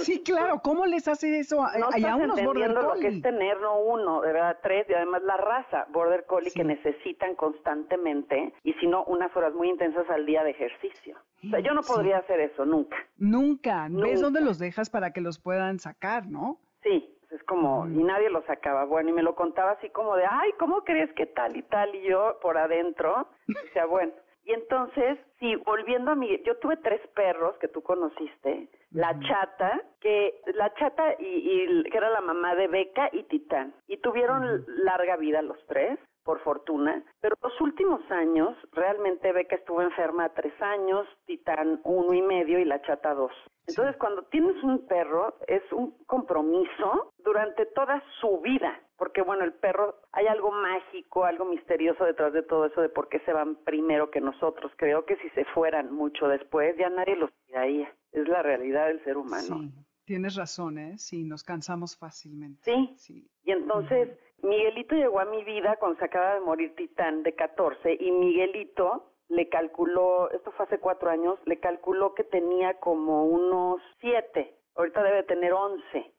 Sí, 0.01 0.23
claro, 0.23 0.61
¿cómo 0.63 0.87
les 0.87 1.09
hace 1.09 1.39
eso 1.39 1.63
a, 1.63 1.79
no 1.79 1.87
a 1.87 2.17
unos 2.17 2.43
border 2.43 2.75
collie? 2.75 2.83
lo 2.83 2.95
que 3.01 3.09
es 3.09 3.23
tener 3.23 3.61
no 3.61 3.79
uno, 3.81 4.21
de 4.21 4.33
verdad 4.33 4.59
tres 4.63 4.87
y 4.89 4.95
además 4.95 5.23
la 5.23 5.37
raza 5.37 5.87
border 5.91 6.27
collie 6.27 6.51
que 6.51 6.65
necesitan 6.65 7.35
constantemente 7.35 8.53
y 8.63 8.73
si 8.75 8.87
no 8.87 9.05
unas 9.05 9.35
horas 9.37 9.55
muy 9.55 9.69
intensas 9.69 10.09
al 10.11 10.27
día 10.27 10.45
de 10.45 10.51
ejercicio. 10.51 11.17
O 11.47 11.51
sea, 11.51 11.61
yo 11.61 11.73
no 11.73 11.83
podría 11.83 12.19
hacer 12.19 12.41
eso 12.41 12.67
nunca. 12.67 12.97
Nunca. 13.17 13.87
¿Ves 13.91 14.21
dónde 14.21 14.41
los 14.41 14.59
dejas 14.59 14.91
para 14.91 15.13
que 15.13 15.21
los 15.21 15.39
puedan 15.39 15.79
sacar, 15.79 16.27
no? 16.27 16.59
Sí, 16.83 17.17
es 17.31 17.43
como, 17.45 17.87
y 17.87 18.03
nadie 18.03 18.29
los 18.29 18.45
sacaba. 18.45 18.85
Bueno, 18.85 19.11
y 19.11 19.13
me 19.13 19.23
lo 19.23 19.35
contaba 19.35 19.73
así 19.73 19.89
como 19.89 20.17
de, 20.17 20.25
ay, 20.29 20.51
¿cómo 20.59 20.85
crees 20.85 21.13
que 21.15 21.27
tal 21.27 21.57
y 21.57 21.63
tal? 21.63 21.95
Y 21.95 22.03
yo 22.03 22.39
por 22.43 22.59
adentro, 22.59 23.29
o 23.49 23.73
sea, 23.73 23.87
bueno. 23.87 24.13
Y 24.51 24.53
entonces, 24.53 25.17
sí, 25.39 25.55
volviendo 25.65 26.11
a 26.11 26.17
mí, 26.17 26.29
yo 26.45 26.57
tuve 26.57 26.77
tres 26.79 27.01
perros 27.15 27.57
que 27.59 27.69
tú 27.69 27.83
conociste, 27.83 28.69
la 28.91 29.17
chata, 29.21 29.81
que 30.01 30.41
la 30.55 30.75
chata 30.75 31.15
y, 31.21 31.85
que 31.85 31.97
era 31.97 32.11
la 32.11 32.21
mamá 32.21 32.57
de 32.57 32.67
Beca 32.67 33.09
y 33.13 33.23
Titán, 33.25 33.73
y 33.87 33.99
tuvieron 33.99 34.65
larga 34.67 35.17
vida 35.19 35.41
los 35.41 35.65
tres, 35.67 36.01
por 36.31 36.39
fortuna, 36.45 37.03
pero 37.21 37.35
los 37.43 37.61
últimos 37.61 38.09
años, 38.09 38.57
realmente 38.71 39.33
Beca 39.33 39.57
estuvo 39.57 39.83
enferma 39.83 40.29
tres 40.29 40.53
años, 40.63 41.09
Titán 41.27 41.81
uno 41.83 42.15
y 42.15 42.23
medio 42.23 42.61
y 42.61 42.65
la 42.65 42.81
chata 42.83 43.15
dos. 43.15 43.33
Entonces, 43.67 43.97
cuando 43.97 44.23
tienes 44.27 44.63
un 44.63 44.87
perro, 44.87 45.35
es 45.49 45.63
un 45.73 45.91
compromiso 46.07 47.13
durante 47.19 47.67
toda 47.67 48.01
su 48.21 48.41
vida, 48.43 48.81
porque 48.97 49.23
bueno, 49.23 49.43
el 49.43 49.55
perro, 49.55 49.97
hay 50.13 50.29
algo 50.29 50.53
mágico, 50.53 51.25
algo 51.25 51.47
misterioso 51.47 52.05
detrás 52.05 52.33
de 52.33 52.45
todo 52.45 52.67
eso 52.67 52.81
de 52.81 52.91
por 52.91 53.09
qué 53.09 53.19
se 53.27 53.33
van 53.33 53.57
primero 53.65 54.13
que 54.13 54.21
nosotros. 54.21 54.71
Creo 54.77 55.05
que 55.07 55.17
si 55.17 55.31
se 55.31 55.45
fueran 55.47 55.93
mucho 55.93 56.29
después, 56.29 56.77
ya 56.77 56.91
nadie 56.91 57.17
los 57.17 57.33
tiraría. 57.49 57.93
Es 58.13 58.29
la 58.29 58.45
realidad 58.45 58.87
del 58.87 59.03
ser 59.03 59.17
humano. 59.17 59.59
Sí, 59.59 59.73
tienes 60.11 60.35
razón, 60.35 60.77
¿eh? 60.77 60.99
Sí, 60.99 61.23
nos 61.23 61.45
cansamos 61.45 61.97
fácilmente. 61.97 62.63
Sí. 62.65 62.95
sí. 62.97 63.31
Y 63.45 63.53
entonces, 63.53 64.09
Miguelito 64.43 64.97
llegó 64.97 65.21
a 65.21 65.25
mi 65.25 65.45
vida 65.45 65.77
cuando 65.79 66.01
se 66.01 66.05
acaba 66.05 66.35
de 66.35 66.41
morir 66.41 66.75
Titán 66.75 67.23
de 67.23 67.33
14 67.37 67.97
y 68.01 68.11
Miguelito 68.11 69.13
le 69.29 69.49
calculó, 69.49 70.29
esto 70.33 70.51
fue 70.51 70.67
hace 70.67 70.81
cuatro 70.81 71.11
años, 71.11 71.39
le 71.45 71.61
calculó 71.61 72.13
que 72.17 72.25
tenía 72.25 72.75
como 72.81 73.25
unos 73.27 73.81
siete, 74.01 74.53
ahorita 74.75 75.01
debe 75.05 75.23
tener 75.23 75.53
once. 75.53 76.13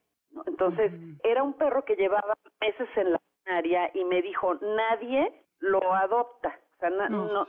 Entonces, 0.46 0.90
era 1.22 1.42
un 1.42 1.52
perro 1.52 1.84
que 1.84 1.94
llevaba 1.94 2.32
meses 2.62 2.88
en 2.96 3.12
la 3.12 3.20
área 3.44 3.90
y 3.92 4.06
me 4.06 4.22
dijo, 4.22 4.54
nadie 4.54 5.44
lo 5.58 5.92
adopta, 5.92 6.58
o 6.76 6.80
sea, 6.80 6.88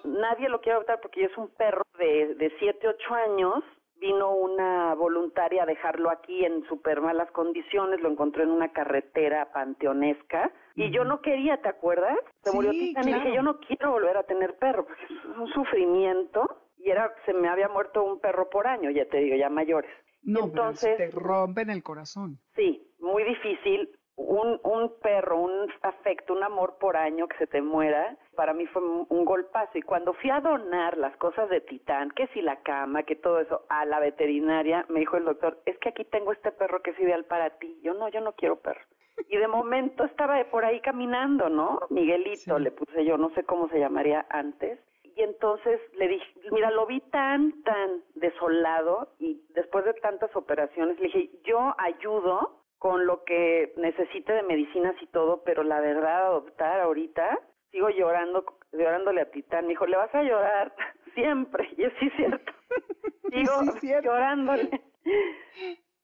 nadie 0.04 0.50
lo 0.50 0.60
quiere 0.60 0.76
adoptar 0.76 1.00
porque 1.00 1.24
es 1.24 1.38
un 1.38 1.48
perro 1.56 1.84
de, 1.98 2.36
de 2.36 2.52
siete, 2.60 2.90
ocho 2.90 3.14
años, 3.14 3.64
vino 4.04 4.36
una 4.36 4.94
voluntaria 4.96 5.64
a 5.64 5.66
dejarlo 5.66 6.10
aquí 6.10 6.44
en 6.44 6.66
súper 6.66 7.00
malas 7.00 7.32
condiciones, 7.32 8.02
lo 8.02 8.10
encontró 8.10 8.44
en 8.44 8.50
una 8.50 8.74
carretera 8.74 9.52
panteonesca 9.54 10.52
y 10.76 10.92
yo 10.92 11.06
no 11.06 11.22
quería, 11.22 11.62
¿te 11.62 11.70
acuerdas? 11.70 12.18
Se 12.42 12.52
murió 12.52 12.74
y 12.74 12.94
dije, 12.94 13.34
yo 13.34 13.42
no 13.42 13.60
quiero 13.60 13.92
volver 13.92 14.18
a 14.18 14.24
tener 14.24 14.58
perro, 14.58 14.86
porque 14.86 15.06
es 15.06 15.26
un 15.38 15.48
sufrimiento 15.54 16.42
y 16.78 16.90
era 16.90 17.14
se 17.26 17.34
me 17.34 17.48
había 17.48 17.70
muerto 17.70 18.04
un 18.04 18.20
perro 18.20 18.50
por 18.50 18.68
año, 18.68 18.90
ya 18.90 19.06
te 19.06 19.20
digo, 19.20 19.38
ya 19.38 19.50
mayores. 19.50 19.92
No, 20.22 20.46
entonces 20.46 20.98
te 20.98 21.10
rompen 21.12 21.70
el 21.70 21.82
corazón. 21.82 22.40
Sí, 22.56 22.86
muy 23.00 23.24
difícil 23.24 23.90
un, 24.16 24.60
un 24.64 25.00
perro, 25.02 25.40
un 25.40 25.72
afecto, 25.82 26.34
un 26.34 26.44
amor 26.44 26.78
por 26.78 26.98
año 26.98 27.28
que 27.28 27.38
se 27.38 27.48
te 27.48 27.62
muera, 27.62 28.18
para 28.36 28.54
mí 28.54 28.66
fue 28.68 28.82
un, 28.82 29.26
golpazo. 29.26 29.78
Y 29.78 29.82
cuando 29.82 30.14
fui 30.14 30.30
a 30.30 30.42
donar 30.42 30.98
las 30.98 31.16
cosas 31.18 31.50
de 31.50 31.62
Titán, 31.62 32.12
que 32.12 32.28
si 32.28 32.42
la 32.42 32.58
cama, 32.62 33.04
que 33.04 33.16
todo 33.16 33.40
eso, 33.40 33.66
a 33.70 33.86
la 33.86 34.00
veterinaria, 34.00 34.86
me 34.90 35.00
dijo 35.00 35.18
el 35.18 35.26
doctor, 35.26 35.62
es 35.66 35.78
que 35.80 35.90
aquí 35.90 36.04
tengo 36.06 36.32
este 36.32 36.52
perro 36.52 36.82
que 36.82 36.92
es 36.92 37.00
ideal 37.00 37.26
para 37.26 37.52
ti. 37.58 37.80
Yo 37.84 37.94
no, 37.94 38.10
yo 38.10 38.22
no 38.22 38.34
quiero 38.34 38.58
perro. 38.58 38.82
Y 39.30 39.38
de 39.38 39.48
momento 39.48 40.04
estaba 40.04 40.44
por 40.46 40.66
ahí 40.66 40.82
caminando, 40.82 41.50
¿no? 41.50 41.80
Miguelito 41.90 42.60
le 42.60 42.72
puse 42.72 43.06
yo, 43.06 43.18
no 43.18 43.30
sé 43.32 43.44
cómo 43.44 43.70
se 43.70 43.80
llamaría 43.80 44.26
antes. 44.30 44.80
Y 45.16 45.22
entonces 45.22 45.80
le 45.94 46.08
dije, 46.08 46.26
mira, 46.52 46.72
lo 46.72 46.88
vi 46.88 47.00
tan, 47.00 47.62
tan 47.64 48.02
desolado 48.16 49.10
y 49.20 49.46
después 49.50 49.86
de 49.86 49.94
tantas 49.94 50.36
operaciones 50.36 51.00
le 51.00 51.06
dije, 51.06 51.30
yo 51.44 51.76
ayudo 51.78 52.64
con 52.84 53.06
lo 53.06 53.24
que 53.24 53.74
necesite 53.78 54.34
de 54.34 54.44
medicinas 54.44 54.94
y 55.02 55.08
todo, 55.08 55.42
pero 55.46 55.64
la 55.64 55.80
verdad, 55.80 56.28
adoptar 56.28 56.82
ahorita, 56.82 57.40
sigo 57.74 57.90
llorando, 57.90 58.46
llorándole 58.72 59.22
a 59.22 59.32
Titán. 59.32 59.66
Me 59.66 59.70
dijo, 59.70 59.86
le 59.88 59.98
vas 59.98 60.14
a 60.14 60.22
llorar 60.22 60.74
siempre. 61.16 61.68
Y 61.76 61.84
es 61.84 61.94
sí 62.00 62.10
cierto. 62.16 62.54
Sigo 63.82 64.02
llorándole. 64.02 64.70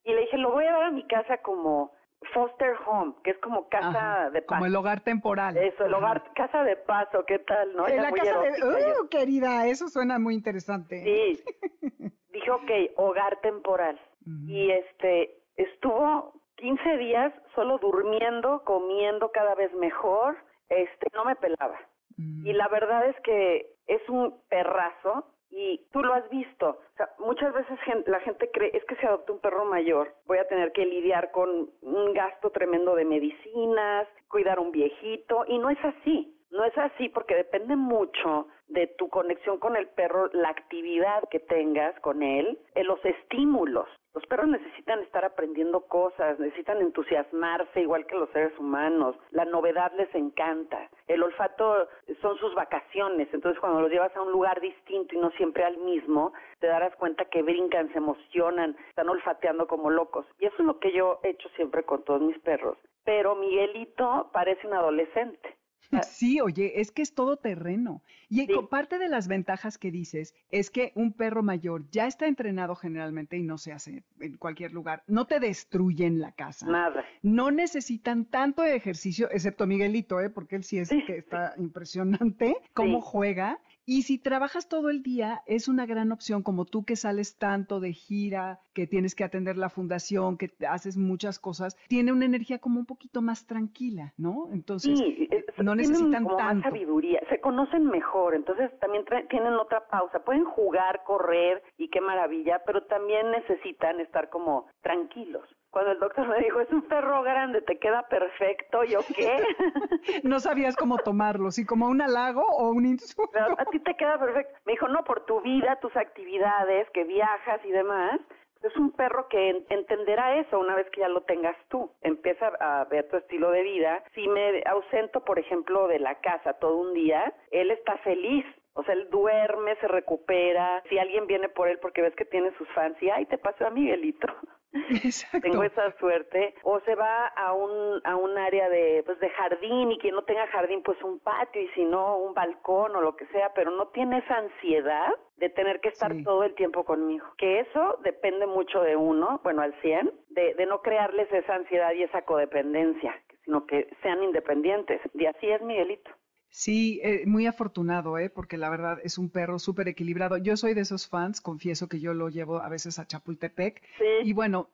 Y 0.04 0.14
le 0.14 0.22
dije, 0.22 0.38
lo 0.38 0.52
voy 0.52 0.66
a 0.66 0.72
dar 0.72 0.84
a 0.86 0.92
mi 0.92 1.06
casa 1.08 1.38
como 1.38 1.94
foster 2.34 2.76
home, 2.86 3.14
que 3.24 3.32
es 3.32 3.38
como 3.38 3.70
casa 3.70 4.32
de 4.32 4.42
paso. 4.42 4.58
Como 4.58 4.66
el 4.66 4.76
hogar 4.76 5.02
temporal. 5.02 5.56
Eso, 5.56 5.86
el 5.86 5.94
hogar, 5.94 6.24
casa 6.34 6.64
de 6.64 6.76
paso, 6.76 7.24
¿qué 7.28 7.38
tal? 7.40 7.76
¿no? 7.76 7.88
la 7.88 8.12
casa 8.12 8.40
de... 8.40 8.50
¡Uh, 8.50 9.08
querida! 9.10 9.68
Eso 9.68 9.88
suena 9.88 10.18
muy 10.18 10.34
interesante. 10.34 11.04
Sí. 11.04 11.44
Dije, 12.34 12.52
ok, 12.52 12.72
hogar 12.98 13.40
temporal. 13.42 14.00
Y 14.48 14.72
este, 14.72 15.44
estuvo 15.56 16.34
15 16.58 16.98
días 16.98 17.34
solo 17.56 17.78
durmiendo, 17.78 18.64
comiendo 18.64 19.32
cada 19.32 19.56
vez 19.56 19.74
mejor, 19.74 20.38
este, 20.70 21.08
no 21.14 21.26
me 21.26 21.36
pelaba. 21.36 21.80
Mm. 22.18 22.48
Y 22.48 22.54
la 22.54 22.68
verdad 22.68 23.08
es 23.08 23.20
que 23.22 23.68
es 23.88 24.08
un 24.10 24.40
perrazo 24.50 25.26
y 25.52 25.86
tú 25.92 26.02
lo 26.02 26.14
has 26.14 26.30
visto. 26.30 26.70
O 26.70 26.98
sea, 26.98 27.10
muchas 27.20 27.54
veces 27.54 27.78
la 28.06 28.20
gente 28.22 28.50
cree, 28.52 28.76
es 28.76 28.84
que 28.86 28.96
si 28.98 29.06
adopta 29.06 29.34
un 29.34 29.40
perro 29.40 29.66
mayor, 29.66 30.14
voy 30.26 30.38
a 30.38 30.48
tener 30.48 30.72
que 30.72 30.86
lidiar 30.86 31.32
con 31.32 31.70
un 31.82 32.14
gasto 32.14 32.52
tremendo 32.52 32.96
de 32.96 33.06
medicinas, 33.06 34.08
cuidar 34.28 34.60
un 34.60 34.72
viejito, 34.72 35.46
y 35.48 35.58
no 35.58 35.70
es 35.70 35.84
así. 35.84 36.36
No 36.52 36.64
es 36.66 36.76
así 36.78 37.10
porque 37.10 37.36
depende 37.36 37.76
mucho 37.76 38.48
de 38.70 38.88
tu 38.88 39.10
conexión 39.10 39.60
con 39.60 39.76
el 39.76 39.88
perro, 39.88 40.30
la 40.34 40.50
actividad 40.50 41.28
que 41.30 41.40
tengas 41.40 42.00
con 42.00 42.24
él, 42.24 42.58
en 42.76 42.88
los 42.88 43.04
estímulos. 43.04 43.88
Los 44.14 44.26
perros 44.26 44.48
necesitan 44.48 45.00
estar 45.02 45.24
aprendiendo 45.24 45.82
cosas, 45.82 46.40
necesitan 46.40 46.82
entusiasmarse 46.82 47.82
igual 47.82 48.08
que 48.08 48.16
los 48.16 48.30
seres 48.32 48.58
humanos. 48.58 49.16
La 49.30 49.46
novedad 49.46 49.92
les 49.96 50.14
encanta. 50.16 50.90
El 51.08 51.22
olfato 51.22 51.88
son 52.22 52.38
sus 52.38 52.56
vacaciones, 52.56 53.28
entonces 53.32 53.60
cuando 53.60 53.82
los 53.82 53.92
llevas 53.92 54.16
a 54.16 54.22
un 54.22 54.32
lugar 54.32 54.60
distinto 54.62 55.14
y 55.14 55.20
no 55.20 55.30
siempre 55.32 55.64
al 55.64 55.78
mismo, 55.78 56.34
te 56.60 56.68
darás 56.68 56.96
cuenta 56.96 57.26
que 57.26 57.44
brincan, 57.44 57.92
se 57.92 58.00
emocionan, 58.00 58.76
están 58.90 59.10
olfateando 59.10 59.68
como 59.68 59.92
locos. 59.92 60.26
Y 60.40 60.46
eso 60.48 60.56
es 60.58 60.66
lo 60.66 60.80
que 60.80 60.92
yo 60.92 61.20
he 61.24 61.30
hecho 61.30 61.50
siempre 61.50 61.84
con 61.84 62.04
todos 62.04 62.22
mis 62.22 62.40
perros. 62.40 62.78
Pero 63.06 63.36
Miguelito 63.36 64.30
parece 64.34 64.66
un 64.68 64.74
adolescente. 64.74 65.59
Sí, 66.04 66.40
oye, 66.40 66.80
es 66.80 66.92
que 66.92 67.02
es 67.02 67.14
todo 67.14 67.38
terreno. 67.38 68.02
Y 68.30 68.48
parte 68.70 69.00
de 69.00 69.10
las 69.10 69.28
ventajas 69.28 69.78
que 69.78 69.92
dices 69.92 70.36
es 70.52 70.70
que 70.70 70.92
un 70.96 71.14
perro 71.14 71.42
mayor 71.42 71.90
ya 71.90 72.06
está 72.06 72.28
entrenado 72.28 72.76
generalmente 72.76 73.38
y 73.38 73.44
no 73.44 73.58
se 73.58 73.72
hace 73.72 74.04
en 74.20 74.38
cualquier 74.38 74.72
lugar. 74.72 75.04
No 75.08 75.26
te 75.26 75.40
destruyen 75.40 76.20
la 76.20 76.32
casa. 76.32 76.68
Nada. 76.68 77.04
No 77.24 77.50
necesitan 77.52 78.26
tanto 78.26 78.64
ejercicio, 78.64 79.30
excepto 79.32 79.66
Miguelito, 79.66 80.20
¿eh? 80.20 80.30
porque 80.30 80.56
él 80.58 80.64
sí 80.64 80.78
es 80.78 80.90
que 80.90 81.18
está 81.18 81.54
impresionante 81.58 82.56
cómo 82.74 83.02
juega 83.02 83.60
y 83.92 84.04
si 84.04 84.20
trabajas 84.20 84.70
todo 84.70 84.92
el 84.92 85.02
día, 85.02 85.42
es 85.48 85.68
una 85.68 85.88
gran 85.88 86.12
opción, 86.12 86.44
como 86.44 86.66
tú 86.66 86.86
que 86.86 86.96
sales 86.96 87.40
tanto 87.40 87.80
de 87.80 87.94
gira, 87.94 88.60
que 88.76 88.86
tienes 88.86 89.16
que 89.16 89.24
atender 89.24 89.58
la 89.58 89.70
fundación, 89.70 90.38
que 90.38 90.52
haces 90.70 90.96
muchas 90.96 91.40
cosas, 91.40 91.76
tiene 91.88 92.12
una 92.12 92.26
energía 92.26 92.60
como 92.60 92.80
un 92.80 92.86
poquito 92.86 93.24
más 93.24 93.48
tranquila, 93.48 94.14
¿no? 94.16 94.48
Entonces, 94.54 95.00
sí, 95.00 95.28
no 95.58 95.74
necesitan 95.74 96.24
como 96.24 96.38
tanto. 96.38 96.66
Más 96.66 96.72
sabiduría, 96.72 97.20
se 97.30 97.42
conocen 97.42 97.86
mejor, 97.88 98.36
entonces 98.36 98.70
también 98.80 99.06
tienen 99.28 99.54
otra 99.54 99.88
pausa, 99.88 100.24
pueden 100.24 100.46
jugar, 100.46 101.02
correr 101.04 101.64
y 101.80 101.90
qué 101.90 102.00
maravilla, 102.00 102.62
pero 102.68 102.84
también 102.84 103.32
necesitan 103.32 104.00
estar 104.02 104.30
como 104.30 104.68
tranquilos 104.84 105.50
cuando 105.72 105.92
el 105.92 106.00
doctor 106.00 106.28
me 106.28 106.40
dijo, 106.40 106.60
es 106.60 106.72
un 106.72 106.82
perro 106.84 107.22
grande, 107.24 107.62
te 107.62 107.78
queda 107.78 108.04
perfecto, 108.08 108.84
¿yo 108.84 109.00
qué? 109.16 109.38
no 110.24 110.40
sabías 110.40 110.76
cómo 110.76 110.98
tomarlo, 110.98 111.52
si 111.52 111.66
como 111.66 111.88
un 111.88 112.02
halago 112.02 112.44
o 112.44 112.70
un 112.70 112.86
insulto. 112.86 113.40
a 113.58 113.66
ti 113.66 113.80
te 113.80 113.96
queda 113.96 114.18
perfecto. 114.18 114.58
Me 114.66 114.74
dijo, 114.74 114.88
no, 114.88 115.04
por 115.04 115.26
tu 115.26 115.42
vida, 115.42 115.78
tus 115.82 115.96
actividades, 115.96 116.90
que 116.92 117.04
viajas 117.04 117.64
y 117.66 117.72
demás. 117.72 118.20
Es 118.62 118.76
un 118.76 118.92
perro 118.92 119.30
que 119.30 119.66
entenderá 119.70 120.36
eso 120.36 120.60
una 120.60 120.76
vez 120.76 120.90
que 120.90 121.00
ya 121.00 121.08
lo 121.08 121.22
tengas 121.22 121.56
tú. 121.70 121.92
Empieza 122.02 122.48
a 122.60 122.84
ver 122.86 123.08
tu 123.08 123.16
estilo 123.16 123.52
de 123.52 123.64
vida. 123.64 124.04
Si 124.14 124.28
me 124.28 124.62
ausento, 124.66 125.24
por 125.24 125.40
ejemplo, 125.40 125.88
de 125.88 126.00
la 126.00 126.16
casa 126.16 126.54
todo 126.54 126.76
un 126.76 126.94
día, 126.94 127.34
él 127.52 127.72
está 127.72 127.98
feliz 128.00 128.46
o 128.80 128.84
sea, 128.84 128.94
él 128.94 129.10
duerme, 129.10 129.76
se 129.78 129.90
recupera. 129.90 130.82
Si 130.90 130.98
alguien 130.98 131.28
viene 131.28 131.50
por 131.50 131.68
él 131.68 131.80
porque 131.80 132.02
ves 132.02 132.16
que 132.16 132.24
tiene 132.24 132.52
sus 132.58 132.68
fans 132.70 132.96
y, 133.02 133.10
ay, 133.10 133.26
te 133.26 133.38
pasó 133.38 133.68
a 133.68 133.72
Miguelito. 133.72 134.28
Tengo 135.42 135.64
esa 135.64 135.92
suerte. 135.98 136.54
O 136.64 136.80
se 136.82 136.96
va 136.96 137.28
a 137.28 137.54
un, 137.54 138.02
a 138.04 138.16
un 138.16 138.38
área 138.38 138.70
de, 138.70 139.04
pues, 139.06 139.20
de 139.20 139.30
jardín 139.30 139.92
y 139.92 140.00
quien 140.00 140.16
no 140.16 140.24
tenga 140.24 140.48
jardín, 140.48 140.84
pues 140.84 141.02
un 141.04 141.20
patio 141.20 141.62
y 141.62 141.68
si 141.70 141.84
no, 141.86 142.18
un 142.18 142.34
balcón 142.34 142.96
o 142.96 143.02
lo 143.02 143.16
que 143.16 143.26
sea, 143.28 143.54
pero 143.54 143.72
no 143.72 143.88
tiene 143.90 144.20
esa 144.20 144.38
ansiedad 144.38 145.14
de 145.38 145.50
tener 145.50 145.80
que 145.80 145.90
estar 145.90 146.12
todo 146.24 146.44
el 146.44 146.54
tiempo 146.56 146.84
conmigo. 146.84 147.26
Que 147.38 147.62
eso 147.62 148.00
depende 148.04 148.46
mucho 148.46 148.82
de 148.82 148.96
uno, 148.96 149.40
bueno, 149.44 149.62
al 149.62 149.74
100, 149.82 150.12
de, 150.30 150.54
de 150.54 150.66
no 150.66 150.82
crearles 150.82 151.32
esa 151.32 151.56
ansiedad 151.56 151.94
y 151.94 152.04
esa 152.04 152.24
codependencia, 152.24 153.16
sino 153.46 153.66
que 153.66 153.90
sean 154.02 154.22
independientes. 154.24 155.02
Y 155.14 155.26
así 155.26 155.50
es 155.50 155.62
Miguelito. 155.62 156.12
Sí, 156.50 157.00
eh, 157.04 157.24
muy 157.26 157.46
afortunado, 157.46 158.18
¿eh? 158.18 158.30
porque 158.30 158.58
la 158.58 158.70
verdad 158.70 158.98
es 159.04 159.18
un 159.18 159.30
perro 159.30 159.60
súper 159.60 159.88
equilibrado. 159.88 160.38
Yo 160.38 160.58
soy 160.58 160.74
de 160.74 160.82
esos 160.82 161.08
fans, 161.08 161.42
confieso 161.42 161.88
que 161.88 162.00
yo 162.00 162.14
lo 162.14 162.30
llevo 162.30 162.60
a 162.60 162.70
veces 162.70 163.00
a 163.00 163.06
Chapultepec. 163.06 163.82
Y 164.24 164.34
bueno, 164.34 164.70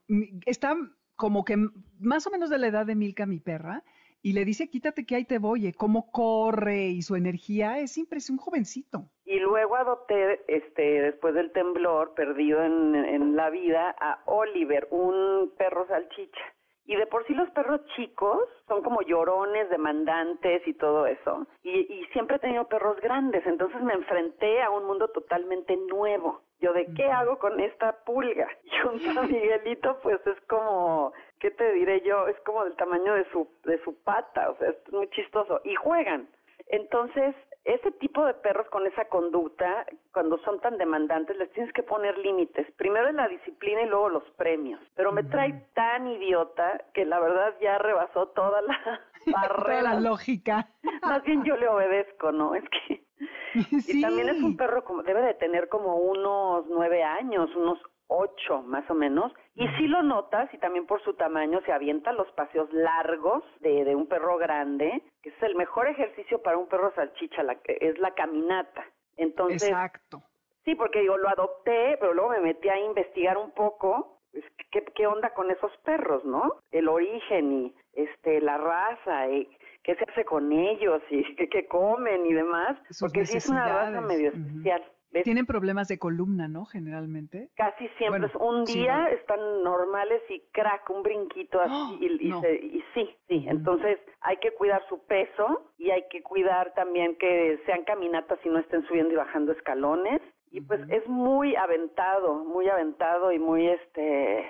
está 0.46 0.76
como 1.16 1.44
que 1.44 1.58
más 2.00 2.28
o 2.28 2.32
menos 2.32 2.50
de 2.50 2.58
la 2.58 2.68
edad 2.68 2.86
de 2.86 2.96
Milka, 2.96 3.26
mi 3.26 3.40
perra, 3.40 3.84
y 4.22 4.34
le 4.34 4.44
dice, 4.44 4.70
quítate 4.70 5.06
que 5.06 5.16
ahí 5.16 5.26
te 5.26 5.38
voy, 5.38 5.72
cómo 5.74 6.12
corre 6.12 6.88
y 6.88 7.04
su 7.04 7.16
energía 7.16 7.78
es 7.78 7.96
impresionante, 7.98 8.42
un 8.42 8.46
jovencito. 8.46 9.10
Y 9.24 9.40
luego 9.40 9.76
adopté, 9.76 10.42
este, 10.48 10.82
después 10.82 11.36
del 11.36 11.52
temblor, 11.52 12.16
perdido 12.16 12.64
en, 12.64 12.96
en 12.96 13.36
la 13.36 13.52
vida, 13.52 13.96
a 14.00 14.24
Oliver, 14.26 14.88
un 14.90 15.54
perro 15.58 15.86
salchicha. 15.88 16.42
Y 16.88 16.96
de 16.96 17.08
por 17.08 17.26
sí 17.26 17.34
los 17.34 17.50
perros 17.50 17.82
chicos 17.96 18.48
son 18.68 18.84
como 18.84 19.02
llorones, 19.02 19.70
demandantes 19.70 20.68
y 20.68 20.74
todo 20.76 21.08
eso. 21.08 21.48
Y, 21.64 22.06
siempre 22.14 22.38
he 22.38 22.40
tenido 22.40 22.68
perros 22.68 23.00
grandes, 23.02 23.46
entonces 23.46 23.82
me 23.82 23.94
enfrenté 23.94 24.62
a 24.62 24.70
un 24.70 24.86
mundo 24.86 25.08
totalmente 25.10 25.76
nuevo. 25.76 26.42
Yo 26.60 26.72
de 26.74 26.86
qué 26.96 27.12
hago 27.12 27.38
con 27.40 27.60
esta 27.60 28.04
pulga. 28.06 28.48
Y 28.64 28.88
un 28.88 29.28
Miguelito 29.28 30.00
pues 30.02 30.20
es 30.26 30.40
como, 30.48 31.12
¿qué 31.40 31.52
te 31.52 31.72
diré 31.74 32.02
yo? 32.02 32.28
Es 32.28 32.40
como 32.42 32.64
del 32.64 32.76
tamaño 32.76 33.16
de 33.16 33.26
su, 33.32 33.48
de 33.64 33.84
su 33.84 33.96
pata, 34.04 34.52
o 34.52 34.58
sea, 34.58 34.70
es 34.70 34.94
muy 34.94 35.10
chistoso. 35.10 35.62
Y 35.64 35.76
juegan. 35.76 36.30
Entonces, 36.68 37.36
ese 37.66 37.92
tipo 37.94 38.24
de 38.24 38.36
perros 38.36 38.68
con 38.70 38.86
esa 38.86 39.06
conducta, 39.06 39.86
cuando 40.14 40.38
son 40.40 40.60
tan 40.62 40.78
demandantes, 40.78 41.36
les 41.38 41.52
tienes 41.52 41.74
que 41.74 41.82
poner 41.82 42.16
límites. 42.20 42.72
Primero 42.78 43.10
en 43.10 43.16
la 43.18 43.28
disciplina 43.28 43.82
y 43.82 43.88
luego 43.88 44.10
los 44.10 44.24
premios. 44.38 44.80
Pero 44.96 45.12
me 45.12 45.24
trae 45.24 45.66
tan 45.74 46.08
idiota 46.08 46.80
que 46.94 47.06
la 47.06 47.20
verdad 47.20 47.56
ya 47.60 47.80
rebasó 47.80 48.28
toda 48.30 48.62
la 48.62 49.02
barrera. 49.34 49.96
la 49.96 50.00
lógica. 50.00 50.70
Más 51.02 51.24
bien 51.24 51.44
yo 51.44 51.58
le 51.58 51.68
obedezco, 51.68 52.32
¿no? 52.32 52.54
Es 52.56 52.64
que... 52.70 53.04
Y 53.88 54.02
también 54.02 54.30
es 54.30 54.44
un 54.44 54.58
perro 54.58 54.84
como, 54.84 55.02
debe 55.02 55.22
de 55.22 55.34
tener 55.34 55.70
como 55.70 55.96
unos 55.96 56.66
nueve 56.68 57.02
años, 57.04 57.50
unos 57.56 57.80
ocho 58.08 58.62
más 58.64 58.90
o 58.90 58.94
menos, 58.94 59.32
y 59.56 59.68
si 59.78 59.88
lo 59.88 60.04
notas, 60.04 60.54
y 60.54 60.58
también 60.58 60.86
por 60.86 61.02
su 61.04 61.14
tamaño, 61.14 61.62
se 61.66 61.72
avienta 61.72 62.12
los 62.12 62.32
paseos 62.34 62.72
largos 62.74 63.44
de, 63.62 63.84
de 63.84 63.96
un 63.96 64.08
perro 64.08 64.38
grande, 64.38 65.02
que 65.22 65.30
es 65.30 65.44
el 65.44 65.56
mejor 65.56 65.88
ejercicio 65.88 66.42
para 66.42 66.58
un 66.58 66.68
perro 66.68 66.94
salchicha, 66.96 67.44
la, 67.44 67.58
es 67.66 67.98
la 68.00 68.12
caminata. 68.12 68.86
Entonces, 69.18 69.64
Exacto. 69.64 70.22
Sí, 70.66 70.74
porque 70.74 71.06
yo 71.06 71.16
lo 71.16 71.30
adopté, 71.30 71.96
pero 72.00 72.14
luego 72.14 72.32
me 72.32 72.40
metí 72.40 72.68
a 72.70 72.80
investigar 72.80 73.38
un 73.38 73.52
poco, 73.52 74.20
pues, 74.32 74.44
¿qué, 74.72 74.84
qué 74.84 75.06
onda 75.06 75.30
con 75.34 75.52
esos 75.52 75.72
perros, 75.84 76.26
¿no? 76.26 76.56
El 76.72 76.88
origen 76.88 77.54
y 77.54 77.76
este 77.94 78.42
la 78.42 78.58
raza, 78.58 79.30
y 79.30 79.48
qué 79.84 79.96
se 79.96 80.04
hace 80.10 80.26
con 80.26 80.52
ellos 80.52 81.02
y 81.12 81.24
qué, 81.50 81.68
comen 81.68 82.26
y 82.26 82.34
demás, 82.34 82.78
porque 83.00 83.26
sí 83.26 83.38
es 83.38 83.48
una 83.48 83.68
raza 83.68 84.02
medio 84.02 84.30
especial. 84.30 84.84
Tienen 85.24 85.46
problemas 85.46 85.88
de 85.88 85.98
columna, 85.98 86.48
¿no? 86.48 86.66
Generalmente. 86.66 87.50
Casi 87.56 87.88
siempre. 87.98 88.30
un 88.40 88.66
día 88.66 89.10
están 89.10 89.64
normales 89.64 90.22
y 90.30 90.42
crack, 90.52 90.90
un 90.90 91.04
brinquito 91.04 91.62
así. 91.62 91.72
¡Oh! 91.72 91.98
y, 92.02 92.84
sí, 92.94 93.16
sí. 93.28 93.46
Entonces 93.48 94.00
hay 94.22 94.38
que 94.38 94.52
cuidar 94.52 94.82
su 94.90 95.00
peso 95.06 95.72
y 95.78 95.92
hay 95.92 96.04
que 96.10 96.22
cuidar 96.24 96.74
también 96.74 97.16
que 97.18 97.60
sean 97.66 97.84
caminatas 97.84 98.40
y 98.44 98.50
no 98.50 98.60
estén 98.60 98.86
subiendo 98.88 99.14
y 99.14 99.18
bajando 99.18 99.52
escalones. 99.52 100.22
Y 100.52 100.62
pues 100.62 100.82
es 100.90 101.06
muy 101.08 101.56
aventado, 101.56 102.36
muy 102.46 102.70
aventado 102.70 103.32
y 103.32 103.40
muy 103.40 103.68
este 103.68 104.46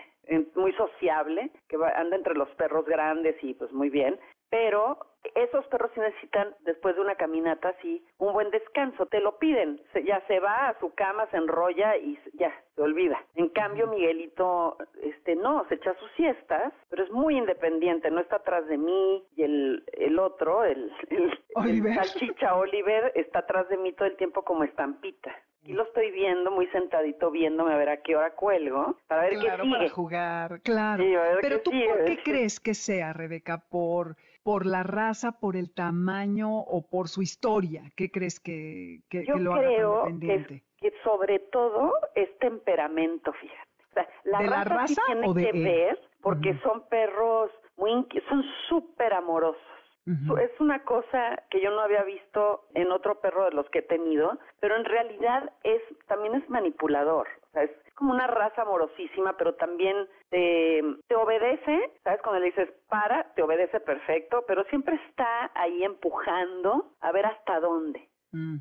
muy 0.55 0.73
sociable, 0.73 1.51
que 1.67 1.77
anda 1.95 2.15
entre 2.15 2.35
los 2.35 2.49
perros 2.55 2.85
grandes 2.85 3.35
y 3.43 3.53
pues 3.53 3.71
muy 3.71 3.89
bien, 3.89 4.17
pero 4.55 4.97
esos 5.35 5.65
perros 5.67 5.91
sí 5.93 5.99
necesitan, 5.99 6.55
después 6.61 6.95
de 6.95 7.01
una 7.01 7.15
caminata 7.15 7.69
así, 7.77 8.01
un 8.19 8.31
buen 8.31 8.51
descanso, 8.51 9.05
te 9.07 9.19
lo 9.19 9.37
piden, 9.37 9.81
ya 10.05 10.25
se 10.27 10.39
va 10.39 10.69
a 10.69 10.79
su 10.79 10.93
cama, 10.93 11.27
se 11.29 11.35
enrolla 11.35 11.97
y 11.97 12.17
ya, 12.35 12.53
se 12.73 12.81
olvida. 12.81 13.21
En 13.35 13.49
cambio, 13.49 13.85
Miguelito, 13.87 14.77
este, 15.03 15.35
no, 15.35 15.67
se 15.67 15.75
echa 15.75 15.93
sus 15.95 16.09
siestas, 16.11 16.71
pero 16.89 17.03
es 17.03 17.11
muy 17.11 17.37
independiente, 17.37 18.09
no 18.09 18.21
está 18.21 18.37
atrás 18.37 18.65
de 18.67 18.77
mí 18.77 19.25
y 19.35 19.43
el, 19.43 19.83
el 19.91 20.19
otro, 20.19 20.63
el, 20.63 20.89
el, 21.09 21.93
salchicha 21.95 22.55
Oliver, 22.55 23.11
está 23.13 23.39
atrás 23.39 23.67
de 23.67 23.75
mí 23.75 23.91
todo 23.91 24.07
el 24.07 24.15
tiempo 24.15 24.43
como 24.43 24.63
estampita. 24.63 25.35
Aquí 25.63 25.73
lo 25.73 25.83
estoy 25.83 26.11
viendo 26.11 26.49
muy 26.51 26.67
sentadito 26.67 27.29
viéndome 27.29 27.73
a 27.73 27.77
ver 27.77 27.89
a 27.89 27.97
qué 27.97 28.15
hora 28.15 28.35
cuelgo, 28.35 28.95
para 29.07 29.23
ver 29.23 29.31
qué 29.31 29.39
sigue. 29.39 29.71
para 29.71 29.89
jugar, 29.89 30.61
claro. 30.61 31.03
Pero 31.41 31.59
tú, 31.61 31.71
¿por 31.71 32.05
qué 32.05 32.19
crees 32.23 32.59
que 32.59 32.75
sea, 32.75 33.11
Rebeca? 33.11 33.57
¿Por 33.57 34.15
por 34.45 34.67
la 34.67 34.83
raza, 34.83 35.39
por 35.39 35.55
el 35.55 35.73
tamaño 35.73 36.59
o 36.59 36.87
por 36.87 37.07
su 37.07 37.23
historia? 37.23 37.81
¿Qué 37.97 38.11
crees 38.11 38.39
que, 38.39 38.99
que, 39.09 39.25
Yo 39.25 39.37
lo 39.37 39.53
creo 39.53 40.05
Que, 40.19 40.61
que, 40.79 40.93
sobre 41.03 41.39
todo 41.39 41.91
es 42.13 42.29
temperamento, 42.37 43.33
fíjate. 43.33 43.69
O 43.89 43.93
sea, 43.95 44.07
la, 44.23 44.37
¿De 44.37 44.45
raza, 44.45 44.59
la 44.59 44.75
raza 44.75 44.87
sí 44.87 45.01
tiene 45.07 45.33
que 45.33 45.51
ver 45.63 45.99
porque 46.21 46.59
son 46.59 46.87
perros 46.89 47.49
muy 47.75 48.07
son 48.29 48.43
súper 48.69 49.13
amorosos. 49.13 49.61
Es 50.05 50.51
una 50.59 50.83
cosa 50.83 51.41
que 51.49 51.59
yo 51.59 51.71
no 51.71 51.81
había 51.81 52.03
visto 52.03 52.67
en 52.75 52.91
otro 52.91 53.19
perro 53.21 53.45
de 53.45 53.51
los 53.51 53.67
que 53.71 53.79
he 53.79 53.81
tenido, 53.81 54.37
pero 54.59 54.75
en 54.75 54.85
realidad 54.85 55.51
es 55.63 55.81
también 56.05 56.35
es 56.35 56.47
manipulador. 56.47 57.27
O 57.41 57.51
sea, 57.53 57.63
es 57.63 57.71
como 57.95 58.11
una 58.11 58.27
raza 58.27 58.61
amorosísima, 58.61 59.33
pero 59.37 59.55
también 59.55 60.07
te, 60.29 60.81
te 61.07 61.15
obedece, 61.15 61.91
¿sabes? 62.03 62.21
Cuando 62.21 62.39
le 62.39 62.47
dices 62.47 62.69
para, 62.89 63.33
te 63.33 63.41
obedece 63.41 63.79
perfecto, 63.79 64.43
pero 64.47 64.63
siempre 64.65 64.99
está 65.07 65.51
ahí 65.55 65.83
empujando 65.83 66.91
a 67.01 67.11
ver 67.11 67.25
hasta 67.25 67.59
dónde. 67.59 68.07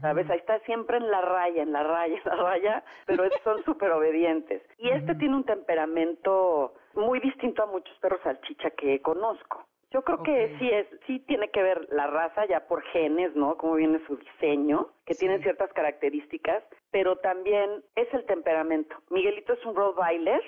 ¿Sabes? 0.01 0.31
Ahí 0.31 0.39
está 0.39 0.61
siempre 0.61 0.99
en 0.99 1.11
la 1.11 1.21
raya, 1.21 1.63
en 1.63 1.73
la 1.73 1.83
raya, 1.83 2.15
en 2.25 2.31
la 2.31 2.37
raya, 2.37 2.85
pero 3.07 3.25
son 3.43 3.65
súper 3.65 3.91
obedientes. 3.91 4.63
Y 4.79 4.89
este 4.91 5.17
tiene 5.17 5.35
un 5.35 5.45
temperamento 5.45 6.75
muy 6.95 7.19
distinto 7.19 7.65
a 7.65 7.67
muchos 7.67 7.97
perros 7.99 8.21
salchicha 8.23 8.71
que 8.71 9.03
conozco. 9.03 9.67
Yo 9.95 10.03
creo 10.03 10.25
que 10.25 10.57
sí 10.59 10.69
es, 10.69 10.87
sí 11.07 11.21
tiene 11.21 11.51
que 11.51 11.63
ver 11.63 11.87
la 11.91 12.09
raza 12.09 12.47
ya 12.47 12.67
por 12.67 12.83
genes, 12.87 13.35
¿no? 13.37 13.57
Cómo 13.57 13.77
viene 13.77 14.05
su 14.09 14.17
diseño, 14.17 14.89
que 15.07 15.15
tiene 15.15 15.41
ciertas 15.41 15.73
características, 15.73 16.65
pero 16.91 17.17
también 17.19 17.71
es 17.95 18.13
el 18.13 18.27
temperamento. 18.27 18.97
Miguelito 19.11 19.53
es 19.53 19.65
un 19.65 19.77
Rottweiler 19.77 20.43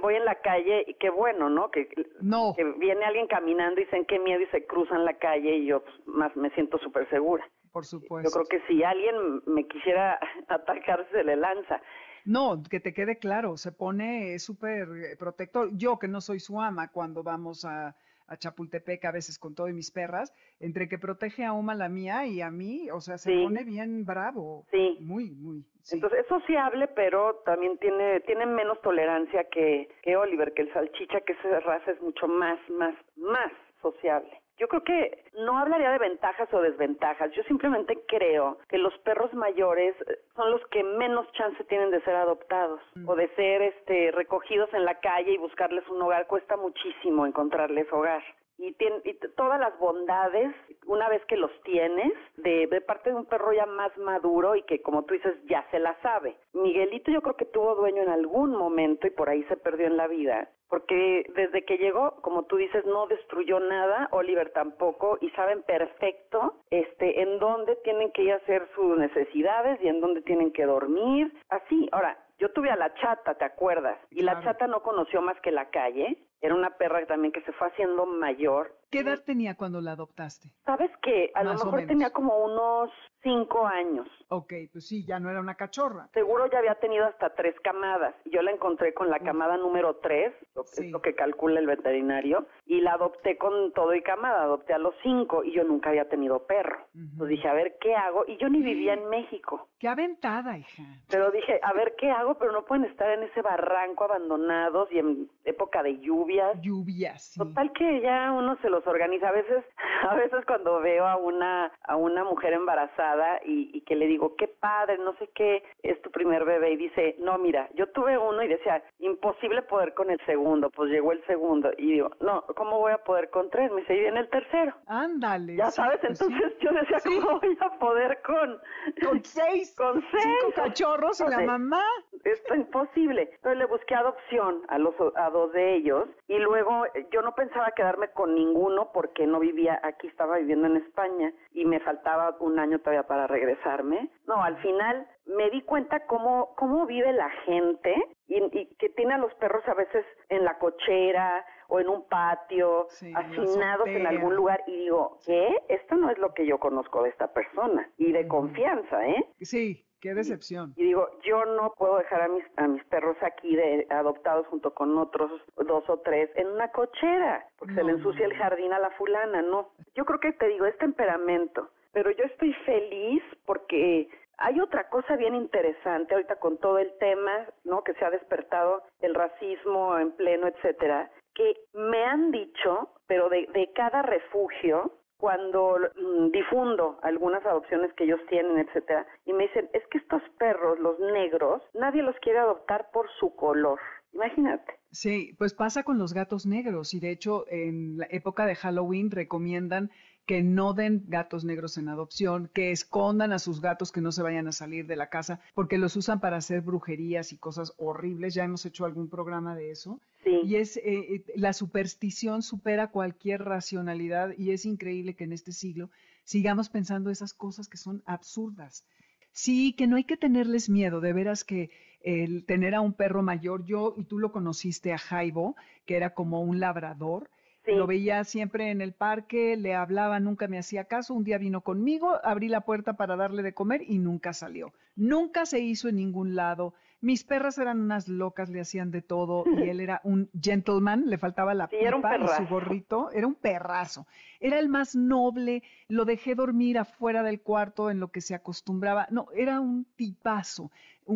voy 0.00 0.16
en 0.16 0.24
la 0.24 0.34
calle 0.40 0.84
y 0.86 0.94
qué 0.94 1.10
bueno, 1.10 1.48
¿no? 1.48 1.70
Que, 1.70 1.88
no. 2.20 2.52
que 2.56 2.64
viene 2.78 3.04
alguien 3.04 3.26
caminando 3.26 3.80
y 3.80 3.84
dicen 3.84 4.04
qué 4.04 4.18
miedo 4.18 4.42
y 4.42 4.46
se 4.46 4.66
cruzan 4.66 5.04
la 5.04 5.14
calle 5.14 5.56
y 5.56 5.66
yo 5.66 5.82
pues, 5.82 5.94
más 6.06 6.36
me 6.36 6.50
siento 6.50 6.78
súper 6.78 7.08
segura. 7.08 7.48
Por 7.72 7.86
supuesto. 7.86 8.28
Yo 8.28 8.34
creo 8.34 8.60
que 8.60 8.66
si 8.66 8.84
alguien 8.84 9.42
me 9.46 9.66
quisiera 9.66 10.20
atacar, 10.48 11.06
se 11.10 11.24
le 11.24 11.36
lanza. 11.36 11.80
No, 12.24 12.62
que 12.70 12.78
te 12.80 12.92
quede 12.92 13.18
claro, 13.18 13.56
se 13.56 13.72
pone 13.72 14.38
súper 14.38 14.86
protector. 15.18 15.70
Yo 15.72 15.98
que 15.98 16.08
no 16.08 16.20
soy 16.20 16.38
su 16.38 16.60
ama 16.60 16.88
cuando 16.92 17.22
vamos 17.22 17.64
a, 17.64 17.96
a 18.26 18.36
Chapultepec 18.36 19.04
a 19.04 19.12
veces 19.12 19.38
con 19.38 19.54
todo 19.54 19.68
y 19.68 19.72
mis 19.72 19.90
perras, 19.90 20.32
entre 20.60 20.88
que 20.88 20.98
protege 20.98 21.44
a 21.44 21.52
Uma 21.52 21.74
la 21.74 21.88
mía 21.88 22.26
y 22.26 22.40
a 22.40 22.50
mí, 22.50 22.90
o 22.90 23.00
sea, 23.00 23.18
se 23.18 23.32
pone 23.42 23.64
bien 23.64 24.04
bravo. 24.04 24.66
Sí. 24.70 24.98
Muy, 25.00 25.30
muy. 25.30 25.64
Entonces 25.90 26.20
es 26.20 26.26
sociable, 26.26 26.88
pero 26.88 27.42
también 27.44 27.78
tiene, 27.78 28.20
tiene 28.20 28.46
menos 28.46 28.80
tolerancia 28.82 29.44
que, 29.50 29.88
que 30.02 30.16
Oliver, 30.16 30.52
que 30.54 30.62
el 30.62 30.72
salchicha, 30.72 31.20
que 31.20 31.32
esa 31.32 31.60
raza 31.60 31.90
es 31.90 32.00
mucho 32.00 32.28
más, 32.28 32.58
más, 32.70 32.94
más 33.16 33.52
sociable. 33.80 34.41
Yo 34.58 34.68
creo 34.68 34.84
que 34.84 35.24
no 35.38 35.58
hablaría 35.58 35.90
de 35.90 35.98
ventajas 35.98 36.52
o 36.52 36.60
desventajas. 36.60 37.30
Yo 37.32 37.42
simplemente 37.44 37.98
creo 38.06 38.58
que 38.68 38.78
los 38.78 38.96
perros 38.98 39.32
mayores 39.34 39.94
eh, 40.02 40.18
son 40.36 40.50
los 40.50 40.64
que 40.66 40.84
menos 40.84 41.30
chance 41.32 41.64
tienen 41.64 41.90
de 41.90 42.02
ser 42.02 42.14
adoptados 42.14 42.80
mm. 42.94 43.08
o 43.08 43.16
de 43.16 43.28
ser 43.34 43.62
este 43.62 44.12
recogidos 44.12 44.72
en 44.74 44.84
la 44.84 45.00
calle 45.00 45.32
y 45.32 45.38
buscarles 45.38 45.88
un 45.88 46.02
hogar. 46.02 46.26
Cuesta 46.26 46.56
muchísimo 46.56 47.26
encontrarles 47.26 47.90
hogar 47.92 48.22
y, 48.62 48.72
tiene, 48.74 49.00
todas 49.36 49.58
las 49.58 49.76
bondades, 49.78 50.54
una 50.86 51.08
vez 51.08 51.24
que 51.26 51.36
los 51.36 51.50
tienes, 51.62 52.12
de, 52.36 52.68
de, 52.68 52.80
parte 52.80 53.10
de 53.10 53.16
un 53.16 53.26
perro 53.26 53.52
ya 53.52 53.66
más 53.66 53.96
maduro 53.98 54.54
y 54.54 54.62
que, 54.62 54.80
como 54.82 55.04
tú 55.04 55.14
dices, 55.14 55.34
ya 55.46 55.66
se 55.72 55.80
la 55.80 56.00
sabe. 56.00 56.36
Miguelito 56.52 57.10
yo 57.10 57.22
creo 57.22 57.36
que 57.36 57.44
tuvo 57.44 57.74
dueño 57.74 58.02
en 58.02 58.08
algún 58.08 58.54
momento 58.54 59.06
y 59.08 59.10
por 59.10 59.28
ahí 59.28 59.42
se 59.44 59.56
perdió 59.56 59.88
en 59.88 59.96
la 59.96 60.06
vida, 60.06 60.48
porque 60.68 61.26
desde 61.34 61.64
que 61.64 61.76
llegó, 61.76 62.12
como 62.22 62.44
tú 62.44 62.56
dices, 62.56 62.86
no 62.86 63.08
destruyó 63.08 63.58
nada, 63.58 64.08
Oliver 64.12 64.50
tampoco, 64.50 65.18
y 65.20 65.30
saben 65.30 65.62
perfecto 65.64 66.54
este, 66.70 67.20
en 67.20 67.40
dónde 67.40 67.74
tienen 67.82 68.12
que 68.12 68.22
ir 68.22 68.32
a 68.32 68.36
hacer 68.36 68.68
sus 68.76 68.96
necesidades 68.96 69.80
y 69.82 69.88
en 69.88 70.00
dónde 70.00 70.22
tienen 70.22 70.52
que 70.52 70.66
dormir. 70.66 71.32
Así, 71.48 71.88
ahora, 71.90 72.16
yo 72.38 72.52
tuve 72.52 72.70
a 72.70 72.76
la 72.76 72.94
chata, 72.94 73.34
¿te 73.34 73.44
acuerdas? 73.44 73.98
Y 74.10 74.22
la 74.22 74.40
chata 74.42 74.66
no 74.66 74.82
conoció 74.82 75.20
más 75.20 75.40
que 75.40 75.50
la 75.50 75.68
calle 75.70 76.16
era 76.42 76.54
una 76.54 76.70
perra 76.76 77.06
también 77.06 77.32
que 77.32 77.40
se 77.42 77.52
fue 77.52 77.68
haciendo 77.68 78.04
mayor. 78.04 78.76
¿Qué 78.90 78.98
edad 78.98 79.22
tenía 79.24 79.56
cuando 79.56 79.80
la 79.80 79.92
adoptaste? 79.92 80.50
Sabes 80.66 80.90
que 81.02 81.30
a 81.34 81.42
lo 81.42 81.54
mejor 81.54 81.86
tenía 81.86 82.10
como 82.10 82.44
unos 82.44 82.90
cinco 83.22 83.66
años. 83.66 84.06
Ok, 84.28 84.52
pues 84.70 84.86
sí, 84.86 85.06
ya 85.06 85.18
no 85.18 85.30
era 85.30 85.40
una 85.40 85.54
cachorra. 85.54 86.08
Seguro 86.12 86.46
ya 86.50 86.58
había 86.58 86.74
tenido 86.74 87.06
hasta 87.06 87.34
tres 87.34 87.54
camadas. 87.60 88.14
Yo 88.26 88.42
la 88.42 88.50
encontré 88.50 88.92
con 88.92 89.08
la 89.08 89.20
camada 89.20 89.56
número 89.56 89.96
tres, 89.96 90.34
lo 90.54 90.64
que 90.64 90.84
es 90.86 90.90
lo 90.90 91.00
que 91.00 91.14
calcula 91.14 91.58
el 91.60 91.66
veterinario, 91.66 92.46
y 92.66 92.82
la 92.82 92.92
adopté 92.92 93.38
con 93.38 93.72
todo 93.72 93.94
y 93.94 94.02
camada, 94.02 94.42
adopté 94.42 94.74
a 94.74 94.78
los 94.78 94.94
cinco 95.02 95.42
y 95.42 95.52
yo 95.52 95.64
nunca 95.64 95.88
había 95.88 96.08
tenido 96.08 96.46
perro. 96.46 96.86
Entonces 96.94 97.28
dije, 97.28 97.48
a 97.48 97.54
ver 97.54 97.78
qué 97.80 97.94
hago, 97.94 98.24
y 98.26 98.36
yo 98.36 98.50
ni 98.50 98.60
vivía 98.60 98.92
en 98.92 99.08
México. 99.08 99.68
Qué 99.78 99.88
aventada, 99.88 100.58
hija. 100.58 100.82
Pero 101.08 101.30
dije, 101.30 101.60
a 101.62 101.72
ver 101.72 101.94
qué 101.96 102.10
hago, 102.10 102.34
pero 102.34 102.52
no 102.52 102.64
pueden 102.64 102.84
estar 102.84 103.10
en 103.10 103.22
ese 103.22 103.40
barranco 103.40 104.04
abandonados 104.04 104.90
y 104.92 104.98
en 104.98 105.30
época 105.44 105.82
de 105.82 105.98
lluvias. 106.32 106.60
Lluvias. 106.62 107.22
Sí. 107.22 107.38
Total 107.38 107.72
que 107.72 108.00
ya 108.00 108.32
uno 108.32 108.56
se 108.62 108.70
los 108.70 108.86
organiza. 108.86 109.28
A 109.28 109.32
veces, 109.32 109.64
a 110.10 110.14
veces 110.14 110.44
cuando 110.46 110.80
veo 110.80 111.06
a 111.06 111.16
una, 111.16 111.72
a 111.84 111.96
una 111.96 112.24
mujer 112.24 112.52
embarazada 112.52 113.40
y, 113.44 113.70
y 113.72 113.80
que 113.82 113.96
le 113.96 114.06
digo, 114.06 114.36
qué 114.36 114.48
padre, 114.48 114.98
no 114.98 115.14
sé 115.16 115.28
qué, 115.34 115.62
es 115.82 116.00
tu 116.02 116.10
primer 116.10 116.44
bebé, 116.44 116.72
y 116.72 116.76
dice, 116.76 117.16
no, 117.18 117.38
mira, 117.38 117.68
yo 117.74 117.88
tuve 117.88 118.18
uno 118.18 118.42
y 118.42 118.48
decía, 118.48 118.82
imposible 118.98 119.62
poder 119.62 119.94
con 119.94 120.10
el 120.10 120.20
segundo, 120.26 120.70
pues 120.70 120.90
llegó 120.90 121.12
el 121.12 121.24
segundo. 121.26 121.70
Y 121.78 121.92
digo, 121.92 122.10
no, 122.20 122.42
¿cómo 122.56 122.78
voy 122.78 122.92
a 122.92 122.98
poder 122.98 123.30
con 123.30 123.50
tres? 123.50 123.70
Me 123.72 123.80
dice, 123.80 123.96
y 123.96 124.00
viene 124.00 124.20
el 124.20 124.30
tercero. 124.30 124.74
Ándale. 124.86 125.56
Ya 125.56 125.70
sabes, 125.70 125.98
pues 126.00 126.20
entonces 126.20 126.52
yo 126.60 126.70
decía, 126.72 126.98
¿cómo 127.04 127.40
voy 127.40 127.58
a 127.60 127.78
poder 127.78 128.20
con, 128.22 128.58
con 129.02 129.24
seis? 129.24 129.74
Con 129.82 130.02
seis. 130.10 130.22
Cinco 130.22 130.52
cachorros 130.54 131.20
y 131.20 131.28
la 131.28 131.40
mamá. 131.40 131.82
Esto 132.24 132.54
es 132.54 132.60
imposible. 132.60 133.30
Entonces 133.34 133.58
le 133.58 133.66
busqué 133.66 133.94
adopción 133.94 134.62
a 134.68 134.78
los 134.78 134.94
a 135.16 135.30
dos 135.30 135.52
de 135.52 135.74
ellos 135.76 136.08
y 136.28 136.38
luego 136.38 136.86
eh, 136.86 137.06
yo 137.12 137.22
no 137.22 137.34
pensaba 137.34 137.72
quedarme 137.72 138.08
con 138.12 138.34
ninguno 138.34 138.90
porque 138.92 139.26
no 139.26 139.40
vivía 139.40 139.80
aquí, 139.82 140.06
estaba 140.06 140.38
viviendo 140.38 140.66
en 140.66 140.76
España 140.76 141.32
y 141.52 141.64
me 141.64 141.80
faltaba 141.80 142.36
un 142.40 142.58
año 142.58 142.78
todavía 142.78 143.06
para 143.06 143.26
regresarme. 143.26 144.10
No, 144.26 144.42
al 144.42 144.56
final 144.62 145.06
me 145.26 145.50
di 145.50 145.62
cuenta 145.62 146.06
cómo, 146.06 146.54
cómo 146.56 146.86
vive 146.86 147.12
la 147.12 147.30
gente 147.44 147.94
y, 148.28 148.66
que 148.76 148.88
tiene 148.90 149.14
a 149.14 149.18
los 149.18 149.34
perros 149.34 149.62
a 149.68 149.74
veces 149.74 150.04
en 150.28 150.44
la 150.44 150.58
cochera 150.58 151.44
o 151.68 151.80
en 151.80 151.88
un 151.88 152.06
patio, 152.08 152.86
hacinados 153.14 153.88
en 153.88 154.06
algún 154.06 154.36
lugar 154.36 154.62
y 154.66 154.76
digo, 154.76 155.18
¿qué? 155.24 155.56
Esto 155.68 155.96
no 155.96 156.10
es 156.10 156.18
lo 156.18 156.34
que 156.34 156.46
yo 156.46 156.58
conozco 156.58 157.02
de 157.02 157.10
esta 157.10 157.32
persona 157.32 157.90
y 157.96 158.12
de 158.12 158.28
confianza, 158.28 159.06
¿eh? 159.06 159.24
Sí, 159.40 159.84
Qué 160.02 160.14
decepción. 160.14 160.74
Y, 160.74 160.82
digo, 160.82 161.08
yo 161.22 161.44
no 161.44 161.74
puedo 161.78 161.98
dejar 161.98 162.22
a 162.22 162.28
mis, 162.28 162.44
a 162.56 162.66
mis 162.66 162.84
perros 162.86 163.16
aquí 163.22 163.54
de, 163.54 163.86
adoptados 163.88 164.48
junto 164.48 164.74
con 164.74 164.98
otros 164.98 165.30
dos 165.56 165.88
o 165.88 165.98
tres 166.00 166.28
en 166.34 166.48
una 166.48 166.72
cochera, 166.72 167.46
porque 167.56 167.74
se 167.74 167.84
le 167.84 167.92
ensucia 167.92 168.26
el 168.26 168.34
jardín 168.34 168.72
a 168.72 168.80
la 168.80 168.90
fulana, 168.90 169.42
no. 169.42 169.70
Yo 169.94 170.04
creo 170.04 170.18
que 170.18 170.32
te 170.32 170.48
digo, 170.48 170.66
es 170.66 170.76
temperamento, 170.78 171.70
pero 171.92 172.10
yo 172.10 172.24
estoy 172.24 172.52
feliz 172.66 173.22
porque 173.46 174.08
hay 174.38 174.58
otra 174.58 174.88
cosa 174.88 175.14
bien 175.14 175.36
interesante 175.36 176.14
ahorita 176.14 176.34
con 176.40 176.58
todo 176.58 176.80
el 176.80 176.92
tema, 176.98 177.46
¿no? 177.62 177.84
Que 177.84 177.94
se 177.94 178.04
ha 178.04 178.10
despertado 178.10 178.82
el 179.02 179.14
racismo 179.14 179.96
en 179.96 180.10
pleno, 180.10 180.48
etcétera, 180.48 181.12
que 181.32 181.60
me 181.74 182.04
han 182.04 182.32
dicho, 182.32 182.88
pero 183.06 183.28
de, 183.28 183.46
de 183.54 183.72
cada 183.72 184.02
refugio, 184.02 184.90
cuando 185.22 185.78
mm, 185.78 186.32
difundo 186.32 186.98
algunas 187.02 187.46
adopciones 187.46 187.92
que 187.92 188.02
ellos 188.02 188.18
tienen, 188.28 188.58
etcétera, 188.58 189.06
y 189.24 189.32
me 189.32 189.44
dicen, 189.44 189.70
es 189.72 189.86
que 189.86 189.98
estos 189.98 190.20
perros, 190.36 190.80
los 190.80 190.98
negros, 190.98 191.62
nadie 191.74 192.02
los 192.02 192.16
quiere 192.16 192.40
adoptar 192.40 192.90
por 192.92 193.06
su 193.20 193.36
color. 193.36 193.78
Imagínate. 194.12 194.80
Sí, 194.90 195.36
pues 195.38 195.54
pasa 195.54 195.84
con 195.84 195.96
los 195.96 196.12
gatos 196.12 196.44
negros 196.44 196.92
y 196.92 196.98
de 196.98 197.12
hecho 197.12 197.44
en 197.48 197.98
la 197.98 198.08
época 198.10 198.46
de 198.46 198.56
Halloween 198.56 199.12
recomiendan 199.12 199.92
que 200.26 200.42
no 200.42 200.72
den 200.72 201.04
gatos 201.08 201.44
negros 201.44 201.78
en 201.78 201.88
adopción, 201.88 202.50
que 202.54 202.70
escondan 202.70 203.32
a 203.32 203.38
sus 203.38 203.60
gatos 203.60 203.90
que 203.90 204.00
no 204.00 204.12
se 204.12 204.22
vayan 204.22 204.46
a 204.46 204.52
salir 204.52 204.86
de 204.86 204.96
la 204.96 205.08
casa, 205.08 205.40
porque 205.54 205.78
los 205.78 205.96
usan 205.96 206.20
para 206.20 206.36
hacer 206.36 206.60
brujerías 206.60 207.32
y 207.32 207.38
cosas 207.38 207.74
horribles. 207.76 208.34
Ya 208.34 208.44
hemos 208.44 208.64
hecho 208.64 208.84
algún 208.84 209.08
programa 209.08 209.56
de 209.56 209.70
eso. 209.70 210.00
Y 210.24 210.56
es 210.56 210.76
eh, 210.76 210.82
eh, 210.84 211.24
la 211.34 211.52
superstición 211.52 212.42
supera 212.42 212.90
cualquier 212.90 213.42
racionalidad 213.42 214.30
y 214.38 214.52
es 214.52 214.64
increíble 214.64 215.14
que 215.14 215.24
en 215.24 215.32
este 215.32 215.52
siglo 215.52 215.90
sigamos 216.24 216.68
pensando 216.68 217.10
esas 217.10 217.34
cosas 217.34 217.68
que 217.68 217.76
son 217.76 218.02
absurdas. 218.06 218.84
Sí, 219.32 219.72
que 219.72 219.86
no 219.86 219.96
hay 219.96 220.04
que 220.04 220.16
tenerles 220.16 220.68
miedo, 220.68 221.00
de 221.00 221.12
veras 221.12 221.42
que 221.42 221.70
el 222.02 222.44
tener 222.44 222.74
a 222.74 222.80
un 222.80 222.92
perro 222.92 223.22
mayor, 223.22 223.64
yo 223.64 223.94
y 223.96 224.04
tú 224.04 224.18
lo 224.18 224.30
conociste 224.30 224.92
a 224.92 224.98
Jaibo, 224.98 225.56
que 225.86 225.96
era 225.96 226.14
como 226.14 226.42
un 226.42 226.60
labrador, 226.60 227.30
lo 227.66 227.86
veía 227.86 228.24
siempre 228.24 228.70
en 228.70 228.80
el 228.80 228.92
parque, 228.92 229.56
le 229.56 229.74
hablaba, 229.74 230.18
nunca 230.20 230.48
me 230.48 230.58
hacía 230.58 230.84
caso. 230.84 231.14
Un 231.14 231.24
día 231.24 231.38
vino 231.38 231.60
conmigo, 231.60 232.18
abrí 232.24 232.48
la 232.48 232.62
puerta 232.62 232.94
para 232.94 233.16
darle 233.16 233.42
de 233.42 233.54
comer 233.54 233.82
y 233.86 233.98
nunca 233.98 234.32
salió. 234.32 234.72
Nunca 234.96 235.46
se 235.46 235.60
hizo 235.60 235.88
en 235.88 235.96
ningún 235.96 236.34
lado. 236.34 236.74
Mis 237.00 237.24
perras 237.24 237.58
eran 237.58 237.80
unas 237.80 238.06
locas, 238.06 238.48
le 238.48 238.60
hacían 238.60 238.92
de 238.92 239.02
todo 239.02 239.44
y 239.44 239.68
él 239.68 239.80
era 239.80 240.00
un 240.04 240.30
gentleman, 240.40 241.04
le 241.06 241.18
faltaba 241.18 241.52
la 241.52 241.68
pipa 241.68 242.16
y 242.16 242.28
su 242.28 242.46
gorrito, 242.46 243.10
era 243.10 243.26
un 243.26 243.34
perrazo. 243.34 244.06
Era 244.40 244.58
el 244.58 244.68
más 244.68 244.94
noble, 244.94 245.62
lo 245.88 246.04
dejé 246.04 246.34
dormir 246.34 246.78
afuera 246.78 247.22
del 247.22 247.40
cuarto 247.40 247.90
en 247.90 248.00
lo 248.00 248.08
que 248.08 248.20
se 248.20 248.34
acostumbraba. 248.34 249.06
No, 249.10 249.26
era 249.34 249.60
un 249.60 249.84
tipazo, 249.96 250.70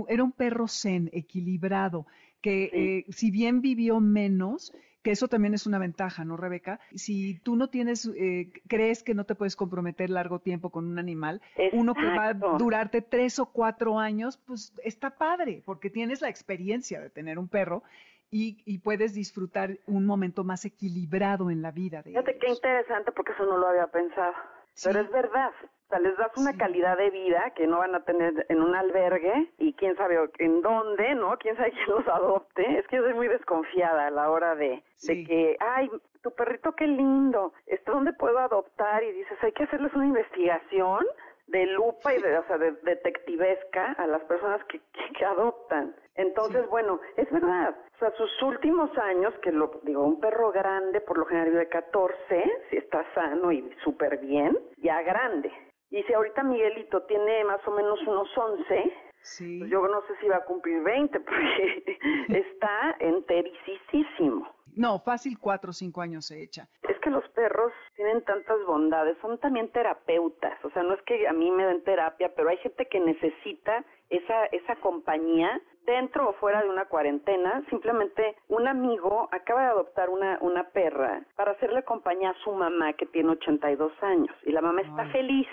era 0.09 0.25
un 0.25 0.33
perro 0.33 0.67
zen, 0.67 1.09
equilibrado, 1.13 2.07
que 2.41 2.71
eh, 2.73 3.13
si 3.13 3.31
bien 3.31 3.61
vivió 3.61 4.01
menos, 4.01 4.73
que 5.07 5.13
eso 5.13 5.29
también 5.29 5.55
es 5.55 5.69
una 5.69 5.79
ventaja, 5.79 6.25
¿no, 6.25 6.37
Rebeca? 6.37 6.81
Si 6.97 7.39
tú 7.45 7.55
no 7.55 7.69
tienes, 7.69 8.11
eh, 8.17 8.51
crees 8.67 9.05
que 9.05 9.15
no 9.15 9.23
te 9.23 9.37
puedes 9.37 9.55
comprometer 9.55 10.11
largo 10.11 10.41
tiempo 10.41 10.71
con 10.71 10.85
un 10.85 10.99
animal, 10.99 11.41
uno 11.75 11.95
que 11.95 12.07
va 12.07 12.31
a 12.31 12.35
durarte 12.35 13.03
tres 13.03 13.39
o 13.39 13.47
cuatro 13.47 14.01
años, 14.01 14.37
pues 14.49 14.75
está 14.83 15.11
padre, 15.11 15.63
porque 15.65 15.91
tienes 15.91 16.23
la 16.23 16.29
experiencia 16.29 17.01
de 17.01 17.09
tener 17.09 17.39
un 17.39 17.47
perro 17.47 17.85
y, 18.33 18.79
puedes 18.79 19.15
disfrutar 19.15 19.79
un 19.87 20.07
momento 20.07 20.43
más 20.43 20.65
equilibrado 20.65 21.53
en 21.53 21.63
la 21.63 21.71
vida 21.71 22.03
de 22.03 22.11
Fíjate 22.11 22.39
qué 22.39 22.49
interesante, 22.49 23.13
porque 23.13 23.31
eso 23.31 23.47
no 23.47 23.59
lo 23.59 23.69
había 23.69 23.87
pensado. 23.87 24.35
Pero 24.83 25.03
es 25.03 25.11
verdad, 25.13 25.53
o 25.87 25.89
sea, 25.89 26.01
les 26.01 26.17
das 26.17 26.37
una 26.37 26.57
calidad 26.57 26.97
de 26.97 27.11
vida 27.11 27.53
que 27.55 27.69
no 27.69 27.79
van 27.79 27.95
a 27.95 28.05
tener 28.05 28.45
en 28.49 28.61
un 28.61 28.75
albergue 28.75 29.53
y 29.59 29.73
quién 29.75 29.97
sabe 29.97 30.19
en 30.39 30.61
dónde, 30.61 31.15
¿no? 31.15 31.39
Quién 31.39 31.57
sabe 31.57 31.71
quién 31.73 31.97
los 31.97 32.09
adopte. 32.09 32.79
Es 32.79 32.87
que 32.89 32.97
yo 32.97 33.05
soy 33.05 33.15
muy 33.15 33.29
desconfiada 33.29 34.09
a 34.09 34.11
la 34.11 34.29
hora 34.29 34.57
de, 34.57 34.83
de 35.07 35.25
que, 35.25 35.57
ay, 35.61 35.89
tu 36.23 36.33
perrito 36.33 36.73
qué 36.73 36.89
lindo, 36.89 37.53
¿esto 37.67 37.93
dónde 37.93 38.13
puedo 38.15 38.41
adoptar? 38.41 39.05
Y 39.05 39.13
dices, 39.13 39.39
hay 39.43 39.53
que 39.53 39.63
hacerles 39.63 39.95
una 39.95 40.07
investigación 40.07 41.07
de 41.47 41.67
lupa 41.67 42.13
y 42.13 42.21
de, 42.21 42.39
o 42.39 42.47
sea, 42.49 42.59
de 42.59 42.73
detectivesca 42.83 43.93
a 43.93 44.09
las 44.09 44.23
personas 44.25 44.65
que, 44.65 44.81
que, 45.17 45.25
adoptan. 45.25 45.95
Entonces, 46.17 46.69
bueno, 46.69 46.99
es 47.17 47.31
verdad. 47.31 47.77
O 47.95 47.99
sea, 48.01 48.11
sus 48.17 48.43
últimos 48.43 48.91
años, 48.99 49.33
que 49.41 49.53
lo 49.53 49.71
digo, 49.85 50.05
un 50.05 50.19
perro 50.19 50.51
grande 50.51 51.01
por 51.01 51.17
lo 51.17 51.27
general 51.27 51.51
vive 51.51 51.69
14, 51.69 52.45
si 52.71 52.77
está 52.77 53.05
sano 53.15 53.53
y 53.53 53.71
súper 53.85 54.19
bien, 54.19 54.59
ya 54.79 55.03
grande. 55.03 55.53
Y 55.97 56.03
si 56.03 56.13
ahorita 56.13 56.43
Miguelito 56.43 57.01
tiene 57.05 57.43
más 57.45 57.67
o 57.67 57.71
menos 57.71 57.99
unos 58.07 58.29
11, 58.37 58.93
sí. 59.23 59.59
pues 59.61 59.71
yo 59.71 59.89
no 59.89 60.03
sé 60.03 60.13
si 60.21 60.29
va 60.29 60.37
a 60.37 60.45
cumplir 60.45 60.83
20, 60.83 61.21
porque 61.21 61.99
está 62.29 62.97
entericísimo. 63.01 64.47
No, 64.77 64.99
fácil 64.99 65.39
cuatro 65.41 65.71
o 65.71 65.73
cinco 65.73 66.03
años 66.03 66.27
se 66.27 66.43
echa. 66.43 66.69
Es 66.83 66.99
que 66.99 67.09
los 67.09 67.27
perros 67.31 67.73
tienen 67.95 68.23
tantas 68.25 68.59
bondades, 68.67 69.17
son 69.23 69.39
también 69.39 69.71
terapeutas, 69.71 70.63
o 70.63 70.71
sea, 70.71 70.83
no 70.83 70.93
es 70.93 71.03
que 71.05 71.27
a 71.27 71.33
mí 71.33 71.51
me 71.51 71.65
den 71.65 71.83
terapia, 71.83 72.31
pero 72.37 72.51
hay 72.51 72.59
gente 72.59 72.87
que 72.87 73.01
necesita 73.01 73.83
esa, 74.11 74.45
esa 74.47 74.77
compañía 74.77 75.63
dentro 75.87 76.29
o 76.29 76.33
fuera 76.35 76.63
de 76.63 76.69
una 76.69 76.85
cuarentena, 76.85 77.65
simplemente 77.71 78.37
un 78.49 78.69
amigo 78.69 79.31
acaba 79.33 79.63
de 79.63 79.69
adoptar 79.69 80.11
una, 80.11 80.37
una 80.43 80.65
perra 80.71 81.25
para 81.37 81.53
hacerle 81.53 81.83
compañía 81.85 82.31
a 82.31 82.45
su 82.45 82.53
mamá 82.53 82.93
que 82.93 83.07
tiene 83.07 83.31
82 83.31 83.93
años 84.03 84.37
y 84.45 84.53
la 84.53 84.61
mamá 84.61 84.83
está 84.83 85.07
feliz, 85.07 85.49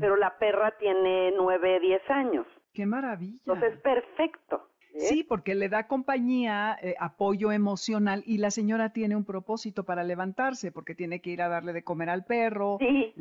pero 0.00 0.16
la 0.16 0.38
perra 0.38 0.72
tiene 0.78 1.32
9, 1.36 1.80
10 1.80 2.10
años. 2.10 2.46
¡Qué 2.72 2.86
maravilla! 2.86 3.38
Entonces, 3.46 3.78
perfecto. 3.80 4.68
Sí, 4.94 5.24
porque 5.24 5.54
le 5.54 5.68
da 5.68 5.86
compañía, 5.86 6.76
eh, 6.82 6.94
apoyo 6.98 7.50
emocional 7.50 8.22
y 8.26 8.38
la 8.38 8.50
señora 8.50 8.92
tiene 8.92 9.16
un 9.16 9.24
propósito 9.24 9.84
para 9.84 10.04
levantarse 10.04 10.70
porque 10.70 10.94
tiene 10.94 11.20
que 11.20 11.30
ir 11.30 11.42
a 11.42 11.48
darle 11.48 11.72
de 11.72 11.82
comer 11.82 12.10
al 12.10 12.24
perro, 12.24 12.78
sí, 12.78 13.14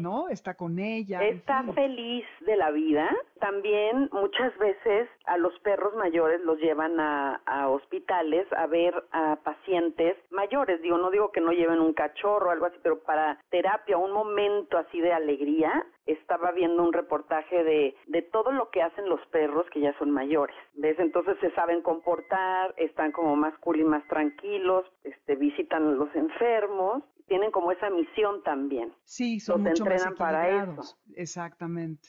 ¿no? 0.00 0.28
Está 0.28 0.54
con 0.54 0.78
ella. 0.78 1.22
Está 1.22 1.62
feliz 1.74 2.24
de 2.46 2.56
la 2.56 2.70
vida. 2.70 3.08
También 3.40 4.08
muchas 4.12 4.56
veces 4.58 5.08
a 5.26 5.36
los 5.36 5.58
perros 5.60 5.94
mayores 5.96 6.40
los 6.42 6.58
llevan 6.58 6.98
a, 7.00 7.40
a 7.46 7.68
hospitales 7.68 8.46
a 8.52 8.66
ver 8.66 8.94
a 9.12 9.36
pacientes 9.42 10.16
mayores. 10.30 10.80
Digo, 10.80 10.98
no 10.98 11.10
digo 11.10 11.32
que 11.32 11.40
no 11.40 11.52
lleven 11.52 11.80
un 11.80 11.92
cachorro 11.92 12.48
o 12.48 12.50
algo 12.50 12.66
así, 12.66 12.76
pero 12.82 13.00
para 13.00 13.38
terapia, 13.50 13.98
un 13.98 14.12
momento 14.12 14.78
así 14.78 15.00
de 15.00 15.12
alegría, 15.12 15.84
estaba 16.06 16.52
viendo 16.52 16.82
un 16.82 16.92
reportaje 16.92 17.64
de, 17.64 17.94
de 18.06 18.22
todo 18.22 18.52
lo 18.52 18.70
que 18.70 18.82
hacen 18.82 19.08
los 19.08 19.20
perros 19.28 19.66
que 19.70 19.80
ya 19.80 19.96
son 19.98 20.10
mayores. 20.10 20.56
¿Ves? 20.74 20.98
Entonces 20.98 21.36
se 21.40 21.50
saben 21.52 21.82
comportar, 21.82 22.74
están 22.76 23.12
como 23.12 23.36
más 23.36 23.56
cool 23.58 23.80
y 23.80 23.84
más 23.84 24.06
tranquilos, 24.08 24.86
este, 25.04 25.34
visitan 25.36 25.86
a 25.86 25.92
los 25.92 26.14
enfermos, 26.14 27.02
tienen 27.26 27.50
como 27.50 27.72
esa 27.72 27.90
misión 27.90 28.42
también. 28.44 28.92
Sí, 29.04 29.40
son 29.40 29.64
los 29.64 29.70
mucho 29.70 29.82
entrenan 29.84 30.10
más 30.10 30.18
para 30.18 30.62
eso. 30.62 30.96
Exactamente. 31.16 32.08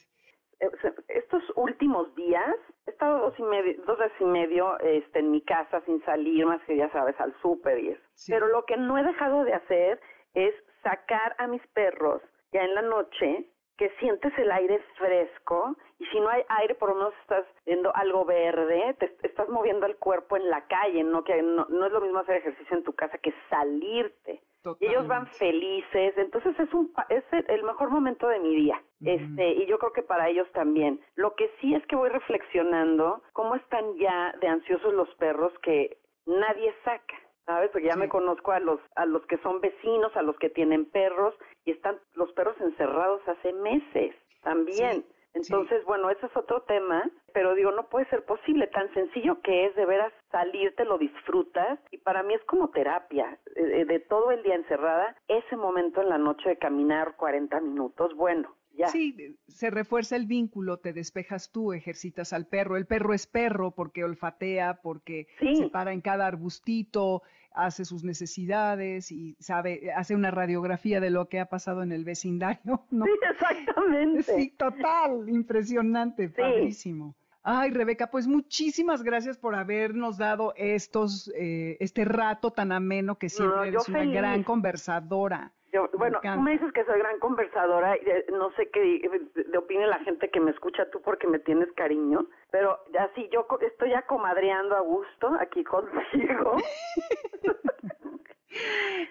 Eh, 0.60 0.70
Estos 1.08 1.42
últimos 1.56 2.14
días 2.14 2.54
he 2.86 2.90
estado 2.90 3.18
dos 3.18 3.38
y 3.38 3.42
medio, 3.42 3.82
dos 3.84 3.98
días 3.98 4.12
y 4.20 4.24
medio 4.24 4.78
este, 4.80 5.18
en 5.18 5.30
mi 5.30 5.42
casa 5.42 5.80
sin 5.86 6.02
salir 6.04 6.46
más 6.46 6.62
que 6.64 6.76
ya 6.76 6.90
sabes 6.90 7.20
al 7.20 7.34
súper 7.42 7.78
y 7.78 7.88
eso. 7.90 8.02
Sí. 8.14 8.32
Pero 8.32 8.46
lo 8.48 8.64
que 8.64 8.76
no 8.76 8.96
he 8.96 9.02
dejado 9.02 9.44
de 9.44 9.54
hacer 9.54 10.00
es 10.34 10.54
sacar 10.82 11.34
a 11.38 11.46
mis 11.48 11.64
perros 11.68 12.22
ya 12.52 12.62
en 12.62 12.74
la 12.74 12.82
noche 12.82 13.50
que 13.78 13.88
sientes 14.00 14.36
el 14.36 14.50
aire 14.50 14.80
fresco 14.96 15.76
y 15.98 16.04
si 16.06 16.20
no 16.20 16.28
hay 16.28 16.42
aire 16.48 16.74
por 16.74 16.90
lo 16.90 16.96
menos 16.96 17.14
estás 17.22 17.46
viendo 17.64 17.94
algo 17.94 18.24
verde, 18.24 18.94
te 18.98 19.16
estás 19.22 19.48
moviendo 19.48 19.86
el 19.86 19.96
cuerpo 19.96 20.36
en 20.36 20.50
la 20.50 20.66
calle, 20.66 21.02
no 21.04 21.24
que 21.24 21.40
no, 21.42 21.64
no 21.70 21.86
es 21.86 21.92
lo 21.92 22.00
mismo 22.00 22.18
hacer 22.18 22.36
ejercicio 22.36 22.76
en 22.76 22.84
tu 22.84 22.92
casa 22.92 23.16
que 23.18 23.32
salirte. 23.48 24.42
Y 24.80 24.86
ellos 24.86 25.06
van 25.06 25.26
felices, 25.28 26.18
entonces 26.18 26.58
es 26.58 26.74
un 26.74 26.92
es 27.08 27.24
el 27.32 27.62
mejor 27.62 27.90
momento 27.90 28.28
de 28.28 28.40
mi 28.40 28.54
día. 28.54 28.82
Este, 29.00 29.52
y 29.52 29.66
yo 29.66 29.78
creo 29.78 29.92
que 29.92 30.02
para 30.02 30.28
ellos 30.28 30.50
también. 30.52 31.00
Lo 31.14 31.34
que 31.36 31.50
sí 31.60 31.74
es 31.74 31.86
que 31.86 31.96
voy 31.96 32.10
reflexionando 32.10 33.22
cómo 33.32 33.54
están 33.54 33.96
ya 33.96 34.34
de 34.40 34.48
ansiosos 34.48 34.92
los 34.92 35.08
perros 35.14 35.52
que 35.62 35.98
nadie 36.26 36.74
saca. 36.84 37.14
¿Sabes? 37.48 37.70
Porque 37.70 37.86
ya 37.88 37.94
Sí. 37.94 38.00
me 38.00 38.08
conozco 38.10 38.52
a 38.52 38.60
los 38.60 38.78
a 38.94 39.06
los 39.06 39.24
que 39.26 39.38
son 39.38 39.60
vecinos, 39.60 40.14
a 40.16 40.22
los 40.22 40.36
que 40.38 40.50
tienen 40.50 40.84
perros 40.84 41.34
y 41.64 41.72
están 41.72 41.98
los 42.14 42.30
perros 42.32 42.54
encerrados 42.60 43.22
hace 43.26 43.52
meses 43.54 44.14
también. 44.42 45.02
Sí, 45.02 45.14
Entonces, 45.34 45.84
bueno, 45.84 46.10
ese 46.10 46.26
es 46.26 46.36
otro 46.36 46.62
tema, 46.62 47.08
pero 47.32 47.54
digo, 47.54 47.70
no 47.70 47.88
puede 47.88 48.06
ser 48.06 48.24
posible, 48.24 48.66
tan 48.68 48.92
sencillo 48.92 49.40
que 49.42 49.66
es 49.66 49.74
de 49.76 49.86
veras 49.86 50.12
salir, 50.32 50.74
te 50.74 50.84
lo 50.84 50.98
disfrutas 50.98 51.78
y 51.90 51.98
para 51.98 52.22
mí 52.22 52.34
es 52.34 52.42
como 52.44 52.70
terapia, 52.70 53.38
eh, 53.54 53.84
de 53.84 54.00
todo 54.00 54.30
el 54.32 54.42
día 54.42 54.56
encerrada, 54.56 55.14
ese 55.28 55.56
momento 55.56 56.00
en 56.02 56.08
la 56.08 56.18
noche 56.18 56.48
de 56.48 56.56
caminar 56.58 57.14
40 57.16 57.60
minutos, 57.60 58.14
bueno, 58.16 58.54
ya. 58.78 58.88
Sí, 58.88 59.36
se 59.48 59.68
refuerza 59.70 60.16
el 60.16 60.26
vínculo, 60.26 60.78
te 60.78 60.92
despejas 60.94 61.50
tú, 61.52 61.72
ejercitas 61.74 62.32
al 62.32 62.46
perro. 62.46 62.76
El 62.78 62.86
perro 62.86 63.12
es 63.12 63.26
perro 63.26 63.72
porque 63.72 64.04
olfatea, 64.04 64.80
porque 64.82 65.26
Sí. 65.40 65.56
se 65.56 65.68
para 65.68 65.92
en 65.92 66.00
cada 66.00 66.26
arbustito, 66.26 67.22
hace 67.52 67.84
sus 67.84 68.04
necesidades 68.04 69.10
y 69.10 69.34
sabe, 69.40 69.90
hace 69.92 70.14
una 70.14 70.30
radiografía 70.30 71.00
de 71.00 71.10
lo 71.10 71.28
que 71.28 71.40
ha 71.40 71.46
pasado 71.46 71.82
en 71.82 71.90
el 71.92 72.04
vecindario, 72.04 72.84
¿no? 72.90 73.04
Sí, 73.04 73.10
exactamente. 73.32 74.22
Sí, 74.22 74.50
total, 74.56 75.28
impresionante, 75.28 76.28
padrísimo. 76.28 77.16
Ay, 77.42 77.70
Rebeca, 77.70 78.10
pues 78.10 78.26
muchísimas 78.26 79.02
gracias 79.02 79.38
por 79.38 79.54
habernos 79.54 80.18
dado 80.18 80.52
estos, 80.56 81.32
eh, 81.34 81.76
este 81.80 82.04
rato 82.04 82.50
tan 82.52 82.72
ameno 82.72 83.16
que 83.16 83.28
siempre 83.30 83.56
No, 83.56 83.64
eres 83.64 83.88
una 83.88 83.98
feliz. 84.00 84.14
gran 84.14 84.44
conversadora. 84.44 85.52
Yo, 85.72 85.82
Me 85.92 85.98
bueno, 85.98 86.18
tú 86.22 86.28
encanta. 86.28 86.42
me 86.44 86.52
dices 86.52 86.72
que 86.72 86.84
soy 86.84 86.98
gran 86.98 87.18
conversadora 87.18 87.96
y 87.98 88.08
eh, 88.08 88.24
no 88.32 88.50
sé 88.52 88.70
qué 88.70 88.80
de, 88.80 89.44
de 89.44 89.58
opine 89.58 89.86
la 89.86 89.98
gente 89.98 90.30
que 90.30 90.40
me 90.40 90.50
escucha 90.52 90.88
tú 90.90 91.02
porque 91.02 91.26
me 91.26 91.38
tienes 91.40 91.70
cariño, 91.72 92.26
pero 92.50 92.78
así 92.98 93.28
yo 93.30 93.46
co- 93.46 93.60
estoy 93.60 93.90
ya 93.90 94.02
comadreando 94.06 94.74
a 94.76 94.80
gusto 94.80 95.30
aquí 95.40 95.62
contigo. 95.64 96.62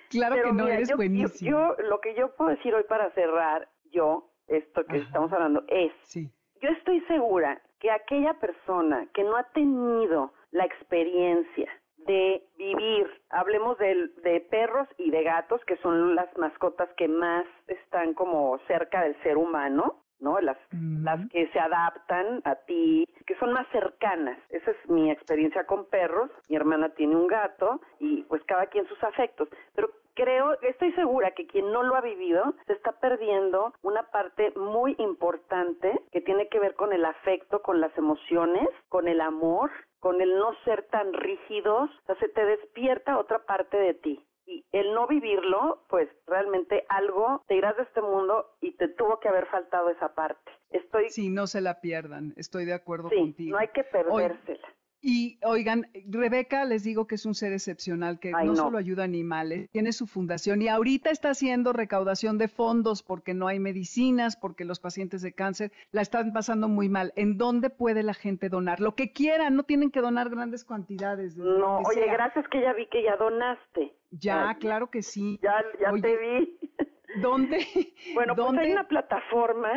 Claro 0.10 0.36
Pero 0.36 0.48
que 0.50 0.54
no, 0.54 0.64
mira, 0.64 0.76
eres 0.76 0.88
yo, 0.90 0.94
yo- 0.94 0.98
buenísimo. 0.98 1.52
yo- 1.52 1.76
lo 1.84 2.00
que 2.02 2.16
yo 2.16 2.34
puedo 2.36 2.50
decir 2.52 2.74
hoy 2.74 2.84
para 2.84 3.12
cerrar, 3.12 3.68
yo, 3.92 4.30
esto 4.48 4.84
que 4.86 4.98
Ajá. 4.98 5.06
estamos 5.06 5.32
hablando, 5.34 5.64
es, 5.68 5.92
Sí, 6.04 6.32
yo 6.62 6.70
estoy 6.70 7.02
segura 7.02 7.62
que 7.80 7.92
aquella 7.92 8.34
persona 8.36 9.08
que 9.14 9.24
no 9.24 9.36
ha 9.38 9.44
tenido 9.52 10.34
la 10.52 10.66
experiencia 10.66 11.72
de 12.06 12.44
vivir, 12.58 13.08
hablemos 13.30 13.78
de, 13.78 14.46
perros 14.50 14.88
y 14.98 15.12
de 15.12 15.24
gatos, 15.24 15.64
que 15.66 15.78
son 15.78 16.16
las 16.16 16.36
mascotas 16.38 16.90
que 16.96 17.08
más 17.08 17.46
están 17.68 18.14
como 18.14 18.58
cerca 18.68 19.02
del 19.02 19.22
ser 19.24 19.38
humano, 19.38 20.04
¿no? 20.20 20.40
Las, 20.40 20.58
las 20.72 21.30
que 21.30 21.48
se 21.50 21.60
adaptan 21.60 22.42
a 22.46 22.56
ti, 22.56 23.08
que 23.26 23.36
son 23.36 23.54
más 23.54 23.68
cercanas. 23.72 24.38
Esa 24.50 24.72
es 24.72 24.90
mi 24.90 25.12
experiencia 25.12 25.66
con 25.66 25.86
perros. 25.86 26.32
Mi 26.50 26.56
hermana 26.56 26.90
tiene 26.90 27.16
un 27.16 27.28
gato 27.28 27.82
y 28.00 28.24
pues 28.24 28.42
cada 28.46 28.68
quien 28.68 28.88
sus 28.88 29.04
afectos. 29.04 29.50
Pero 29.76 29.90
creo, 30.18 30.60
estoy 30.62 30.92
segura 30.94 31.32
que 31.32 31.46
quien 31.46 31.72
no 31.72 31.84
lo 31.84 31.96
ha 31.96 32.02
vivido 32.02 32.56
se 32.66 32.74
está 32.74 32.94
perdiendo 32.94 33.74
una 33.84 34.04
parte 34.10 34.52
muy 34.56 34.96
importante 34.98 36.02
que 36.12 36.22
tiene 36.22 36.48
que 36.48 36.60
ver 36.60 36.74
con 36.74 36.92
el 36.92 37.06
afecto, 37.06 37.62
con 37.62 37.80
las 37.80 37.96
emociones, 37.98 38.68
con 38.90 39.08
el 39.08 39.22
amor, 39.22 39.70
con 40.00 40.22
el 40.22 40.38
no 40.38 40.54
ser 40.64 40.84
tan 40.90 41.14
rígidos. 41.14 41.90
O 41.90 42.06
sea, 42.06 42.16
se 42.20 42.30
te 42.30 42.46
despierta 42.46 43.18
otra 43.18 43.46
parte 43.46 43.78
de 43.78 43.94
ti. 43.94 44.24
Y 44.46 44.64
el 44.72 44.94
no 44.94 45.08
vivirlo, 45.08 45.84
pues 45.90 46.08
realmente 46.26 46.86
algo 46.88 47.44
te 47.48 47.56
irás 47.56 47.76
de 47.76 47.84
este 47.84 48.02
mundo 48.02 48.46
y 48.62 48.72
te 48.78 48.88
tuvo 48.88 49.20
que 49.20 49.28
haber 49.28 49.46
faltado 49.48 49.90
esa 49.90 50.16
parte. 50.16 50.52
Estoy, 50.70 51.10
sí, 51.10 51.30
no 51.30 51.48
se 51.48 51.60
la 51.60 51.82
pierdan, 51.82 52.34
estoy 52.38 52.64
de 52.64 52.74
acuerdo 52.74 53.10
sí, 53.10 53.18
contigo. 53.18 53.52
no 53.52 53.58
hay 53.58 53.68
que 53.70 53.84
perdérsela. 53.84 54.68
Y 55.02 55.38
oigan, 55.44 55.88
Rebeca 56.10 56.66
les 56.66 56.84
digo 56.84 57.06
que 57.06 57.16
es 57.16 57.26
un 57.26 57.36
ser 57.36 57.54
excepcional, 57.54 58.20
que 58.20 58.32
Ay, 58.36 58.48
no, 58.48 58.54
no. 58.54 58.58
solo 58.64 58.78
ayuda 58.80 59.04
a 59.04 59.06
animales, 59.06 59.70
tiene 59.72 59.92
su 59.94 60.08
fundación 60.08 60.62
y 60.62 60.70
ahorita 60.70 61.12
está 61.12 61.30
haciendo 61.30 61.72
recaudación 61.72 62.38
de 62.38 62.48
fondos 62.48 63.04
porque 63.04 63.34
no 63.36 63.48
hay 63.48 63.60
medicinas, 63.60 64.36
porque 64.36 64.66
los 64.66 64.80
pacientes 64.80 65.22
de 65.22 65.34
cáncer 65.34 65.72
la 65.92 66.02
están 66.02 66.34
pasando 66.34 66.68
muy 66.68 66.90
mal. 66.90 67.14
¿En 67.16 67.38
dónde 67.38 67.70
puede 67.70 68.02
la 68.02 68.16
gente 68.16 68.50
donar? 68.50 68.80
Lo 68.80 68.96
que 68.96 69.14
quieran, 69.14 69.56
no 69.56 69.64
tienen 69.64 69.92
que 69.92 70.02
donar 70.02 70.30
grandes 70.30 70.66
cantidades. 70.66 71.38
No, 71.38 71.78
oye, 71.80 72.04
sea. 72.04 72.14
gracias 72.14 72.48
que 72.50 72.62
ya 72.62 72.74
vi 72.74 72.88
que 72.88 73.04
ya 73.04 73.16
donaste. 73.18 73.94
Ya, 74.12 74.50
Ay, 74.50 74.56
claro 74.56 74.90
que 74.90 75.04
sí. 75.04 75.40
Ya, 75.44 75.64
ya 75.80 75.92
Oye, 75.92 76.02
te 76.02 76.18
vi. 76.18 76.60
¿Dónde? 77.22 77.60
Bueno, 78.14 78.36
pues 78.36 78.46
¿Dónde? 78.48 78.62
hay 78.64 78.72
una 78.72 78.88
plataforma 78.88 79.70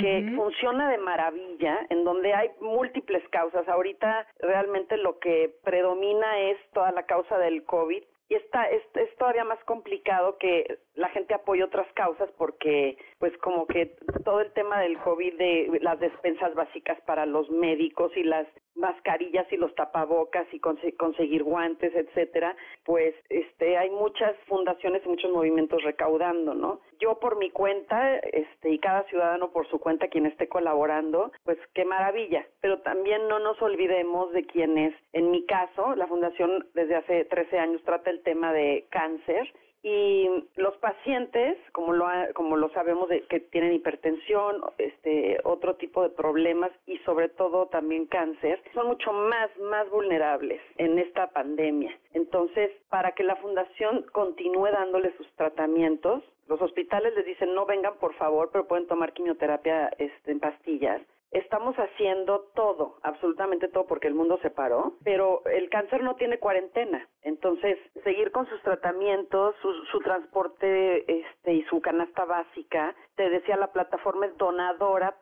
que 0.00 0.32
funciona 0.36 0.90
de 0.90 0.98
maravilla, 0.98 1.86
en 1.90 2.04
donde 2.04 2.34
hay 2.34 2.50
múltiples 2.60 3.26
causas. 3.30 3.66
Ahorita 3.68 4.26
realmente 4.40 4.96
lo 4.96 5.18
que 5.18 5.54
predomina 5.64 6.38
es 6.40 6.58
toda 6.72 6.92
la 6.92 7.04
causa 7.04 7.38
del 7.38 7.64
COVID 7.64 8.02
y 8.28 8.34
está, 8.34 8.68
es, 8.68 8.82
es 8.94 9.16
todavía 9.16 9.44
más 9.44 9.62
complicado 9.64 10.36
que 10.38 10.78
la 10.96 11.08
gente 11.10 11.34
apoya 11.34 11.66
otras 11.66 11.86
causas 11.92 12.30
porque 12.36 12.98
pues 13.18 13.36
como 13.38 13.66
que 13.66 13.96
todo 14.24 14.40
el 14.40 14.52
tema 14.52 14.80
del 14.80 14.98
COVID 14.98 15.34
de 15.38 15.78
las 15.82 16.00
despensas 16.00 16.54
básicas 16.54 17.00
para 17.02 17.26
los 17.26 17.48
médicos 17.50 18.12
y 18.16 18.24
las 18.24 18.46
mascarillas 18.74 19.50
y 19.50 19.56
los 19.56 19.74
tapabocas 19.74 20.46
y 20.52 20.60
conseguir 20.60 21.42
guantes, 21.42 21.94
etcétera, 21.94 22.54
pues 22.84 23.14
este 23.30 23.76
hay 23.76 23.90
muchas 23.90 24.36
fundaciones 24.46 25.02
y 25.04 25.08
muchos 25.08 25.30
movimientos 25.30 25.82
recaudando, 25.82 26.54
¿no? 26.54 26.80
Yo 27.00 27.18
por 27.18 27.38
mi 27.38 27.50
cuenta, 27.50 28.16
este 28.18 28.70
y 28.70 28.78
cada 28.78 29.04
ciudadano 29.04 29.50
por 29.50 29.66
su 29.68 29.78
cuenta 29.78 30.08
quien 30.08 30.26
esté 30.26 30.48
colaborando, 30.48 31.32
pues 31.44 31.58
qué 31.74 31.84
maravilla, 31.84 32.46
pero 32.60 32.80
también 32.80 33.28
no 33.28 33.38
nos 33.38 33.60
olvidemos 33.62 34.32
de 34.32 34.44
quienes, 34.46 34.94
en 35.12 35.30
mi 35.30 35.44
caso, 35.46 35.94
la 35.94 36.06
fundación 36.06 36.66
desde 36.74 36.96
hace 36.96 37.24
13 37.24 37.58
años 37.58 37.82
trata 37.84 38.10
el 38.10 38.22
tema 38.22 38.52
de 38.52 38.86
cáncer 38.90 39.52
y 39.82 40.28
los 40.56 40.76
pacientes, 40.78 41.58
como 41.72 41.92
lo, 41.92 42.06
como 42.34 42.56
lo 42.56 42.68
sabemos, 42.70 43.08
de, 43.08 43.22
que 43.22 43.40
tienen 43.40 43.74
hipertensión, 43.74 44.60
este, 44.78 45.38
otro 45.44 45.76
tipo 45.76 46.02
de 46.02 46.10
problemas 46.10 46.70
y 46.86 46.98
sobre 46.98 47.28
todo 47.28 47.66
también 47.66 48.06
cáncer, 48.06 48.60
son 48.74 48.88
mucho 48.88 49.12
más, 49.12 49.56
más 49.58 49.88
vulnerables 49.90 50.60
en 50.78 50.98
esta 50.98 51.28
pandemia. 51.28 51.96
Entonces, 52.14 52.70
para 52.88 53.12
que 53.12 53.24
la 53.24 53.36
fundación 53.36 54.04
continúe 54.12 54.70
dándole 54.72 55.16
sus 55.16 55.30
tratamientos, 55.36 56.22
los 56.48 56.60
hospitales 56.62 57.14
les 57.14 57.26
dicen 57.26 57.54
no 57.54 57.66
vengan 57.66 57.94
por 57.98 58.14
favor, 58.14 58.50
pero 58.52 58.66
pueden 58.66 58.86
tomar 58.86 59.12
quimioterapia 59.12 59.88
este, 59.98 60.32
en 60.32 60.40
pastillas 60.40 61.02
estamos 61.38 61.74
haciendo 61.76 62.50
todo, 62.54 62.98
absolutamente 63.02 63.68
todo, 63.68 63.86
porque 63.86 64.08
el 64.08 64.14
mundo 64.14 64.38
se 64.42 64.50
paró, 64.50 64.94
pero 65.04 65.44
el 65.46 65.68
cáncer 65.70 66.02
no 66.02 66.16
tiene 66.16 66.38
cuarentena. 66.38 67.08
Entonces, 67.22 67.78
seguir 68.04 68.30
con 68.32 68.46
sus 68.48 68.62
tratamientos, 68.62 69.54
su, 69.62 70.00
transporte 70.00 71.20
este, 71.20 71.54
y 71.54 71.62
su 71.64 71.80
canasta 71.80 72.24
básica, 72.24 72.94
te 73.16 73.28
decía, 73.28 73.56
la 73.56 73.72
plataforma 73.72 74.26
es 74.26 74.36
donadora.org. 74.36 75.16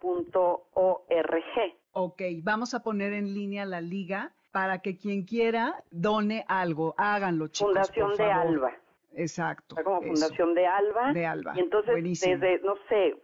Ok, 1.92 2.22
vamos 2.42 2.74
a 2.74 2.82
poner 2.82 3.12
en 3.12 3.32
línea 3.34 3.64
la 3.64 3.80
liga 3.80 4.32
para 4.52 4.80
que 4.80 4.96
quien 4.96 5.24
quiera 5.24 5.82
done 5.90 6.44
algo. 6.48 6.94
Háganlo, 6.98 7.48
chicos. 7.48 7.72
Fundación 7.72 8.14
de 8.16 8.24
Alba. 8.24 8.72
Exacto. 9.16 9.76
Como 9.82 10.02
Fundación 10.02 10.54
de 10.54 10.66
Alba. 10.66 11.12
De 11.12 11.26
Alba. 11.26 11.52
Y 11.56 11.60
entonces, 11.60 11.94
desde, 12.20 12.60
no 12.60 12.74
sé, 12.88 13.14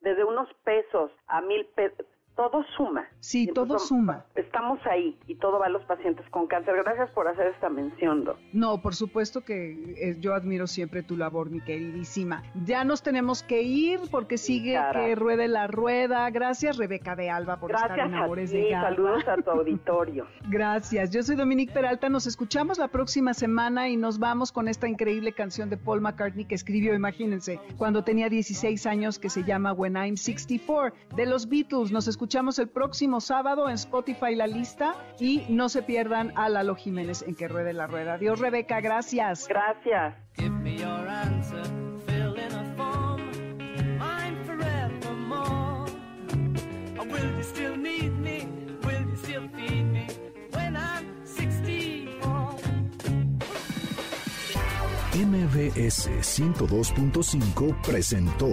desde 0.00 0.24
unos 0.24 0.52
pesos 0.64 1.10
a 1.26 1.40
mil 1.40 1.66
pesos, 1.74 2.06
todo 2.38 2.62
suma. 2.76 3.04
Sí, 3.18 3.48
todo 3.52 3.80
suma. 3.80 4.24
Estamos 4.36 4.78
ahí 4.86 5.18
y 5.26 5.34
todo 5.34 5.58
va 5.58 5.66
a 5.66 5.68
los 5.68 5.82
pacientes 5.86 6.24
con 6.30 6.46
cáncer. 6.46 6.76
Gracias 6.84 7.10
por 7.10 7.26
hacer 7.26 7.48
esta 7.48 7.68
mención, 7.68 8.24
No, 8.52 8.80
por 8.80 8.94
supuesto 8.94 9.40
que 9.40 9.72
eh, 9.72 10.16
yo 10.20 10.34
admiro 10.34 10.68
siempre 10.68 11.02
tu 11.02 11.16
labor, 11.16 11.50
mi 11.50 11.60
queridísima. 11.60 12.44
Ya 12.64 12.84
nos 12.84 13.02
tenemos 13.02 13.42
que 13.42 13.62
ir 13.62 13.98
porque 14.12 14.38
sigue 14.38 14.78
que 14.92 15.16
ruede 15.16 15.48
la 15.48 15.66
rueda. 15.66 16.30
Gracias, 16.30 16.76
Rebeca 16.76 17.16
de 17.16 17.28
Alba, 17.28 17.58
por 17.58 17.72
estar 17.72 17.98
en 17.98 18.14
Amores 18.14 18.52
de 18.52 18.70
Garra. 18.70 18.90
Saludos 18.90 19.26
a 19.26 19.36
tu 19.42 19.50
auditorio. 19.58 20.28
Gracias. 20.48 21.10
Yo 21.10 21.24
soy 21.24 21.34
Dominique 21.34 21.72
Peralta. 21.72 22.08
Nos 22.08 22.28
escuchamos 22.28 22.78
la 22.78 22.86
próxima 22.86 23.34
semana 23.34 23.88
y 23.88 23.96
nos 23.96 24.20
vamos 24.20 24.52
con 24.52 24.68
esta 24.68 24.86
increíble 24.86 25.32
canción 25.32 25.70
de 25.70 25.76
Paul 25.76 26.02
McCartney 26.02 26.44
que 26.44 26.54
escribió, 26.54 26.94
imagínense, 26.94 27.58
cuando 27.76 28.04
tenía 28.04 28.28
16 28.28 28.86
años 28.86 29.18
que 29.18 29.28
se 29.28 29.42
llama 29.42 29.72
When 29.72 29.96
I'm 29.96 30.16
64 30.16 30.96
de 31.16 31.26
los 31.26 31.48
Beatles. 31.48 31.90
Nos 31.90 32.06
escuchamos 32.06 32.27
escuchamos 32.28 32.58
el 32.58 32.68
próximo 32.68 33.22
sábado 33.22 33.70
en 33.70 33.74
Spotify 33.76 34.34
la 34.34 34.46
lista 34.46 34.94
y 35.18 35.46
no 35.48 35.70
se 35.70 35.82
pierdan 35.82 36.30
a 36.36 36.50
Lalo 36.50 36.74
Jiménez 36.74 37.24
en 37.26 37.34
que 37.34 37.48
ruede 37.48 37.72
la 37.72 37.86
rueda. 37.86 38.18
Dios 38.18 38.38
Rebeca, 38.38 38.82
gracias. 38.82 39.48
Gracias. 39.48 40.14
MBS 55.14 56.10
102.5 56.20 57.80
presentó 57.80 58.52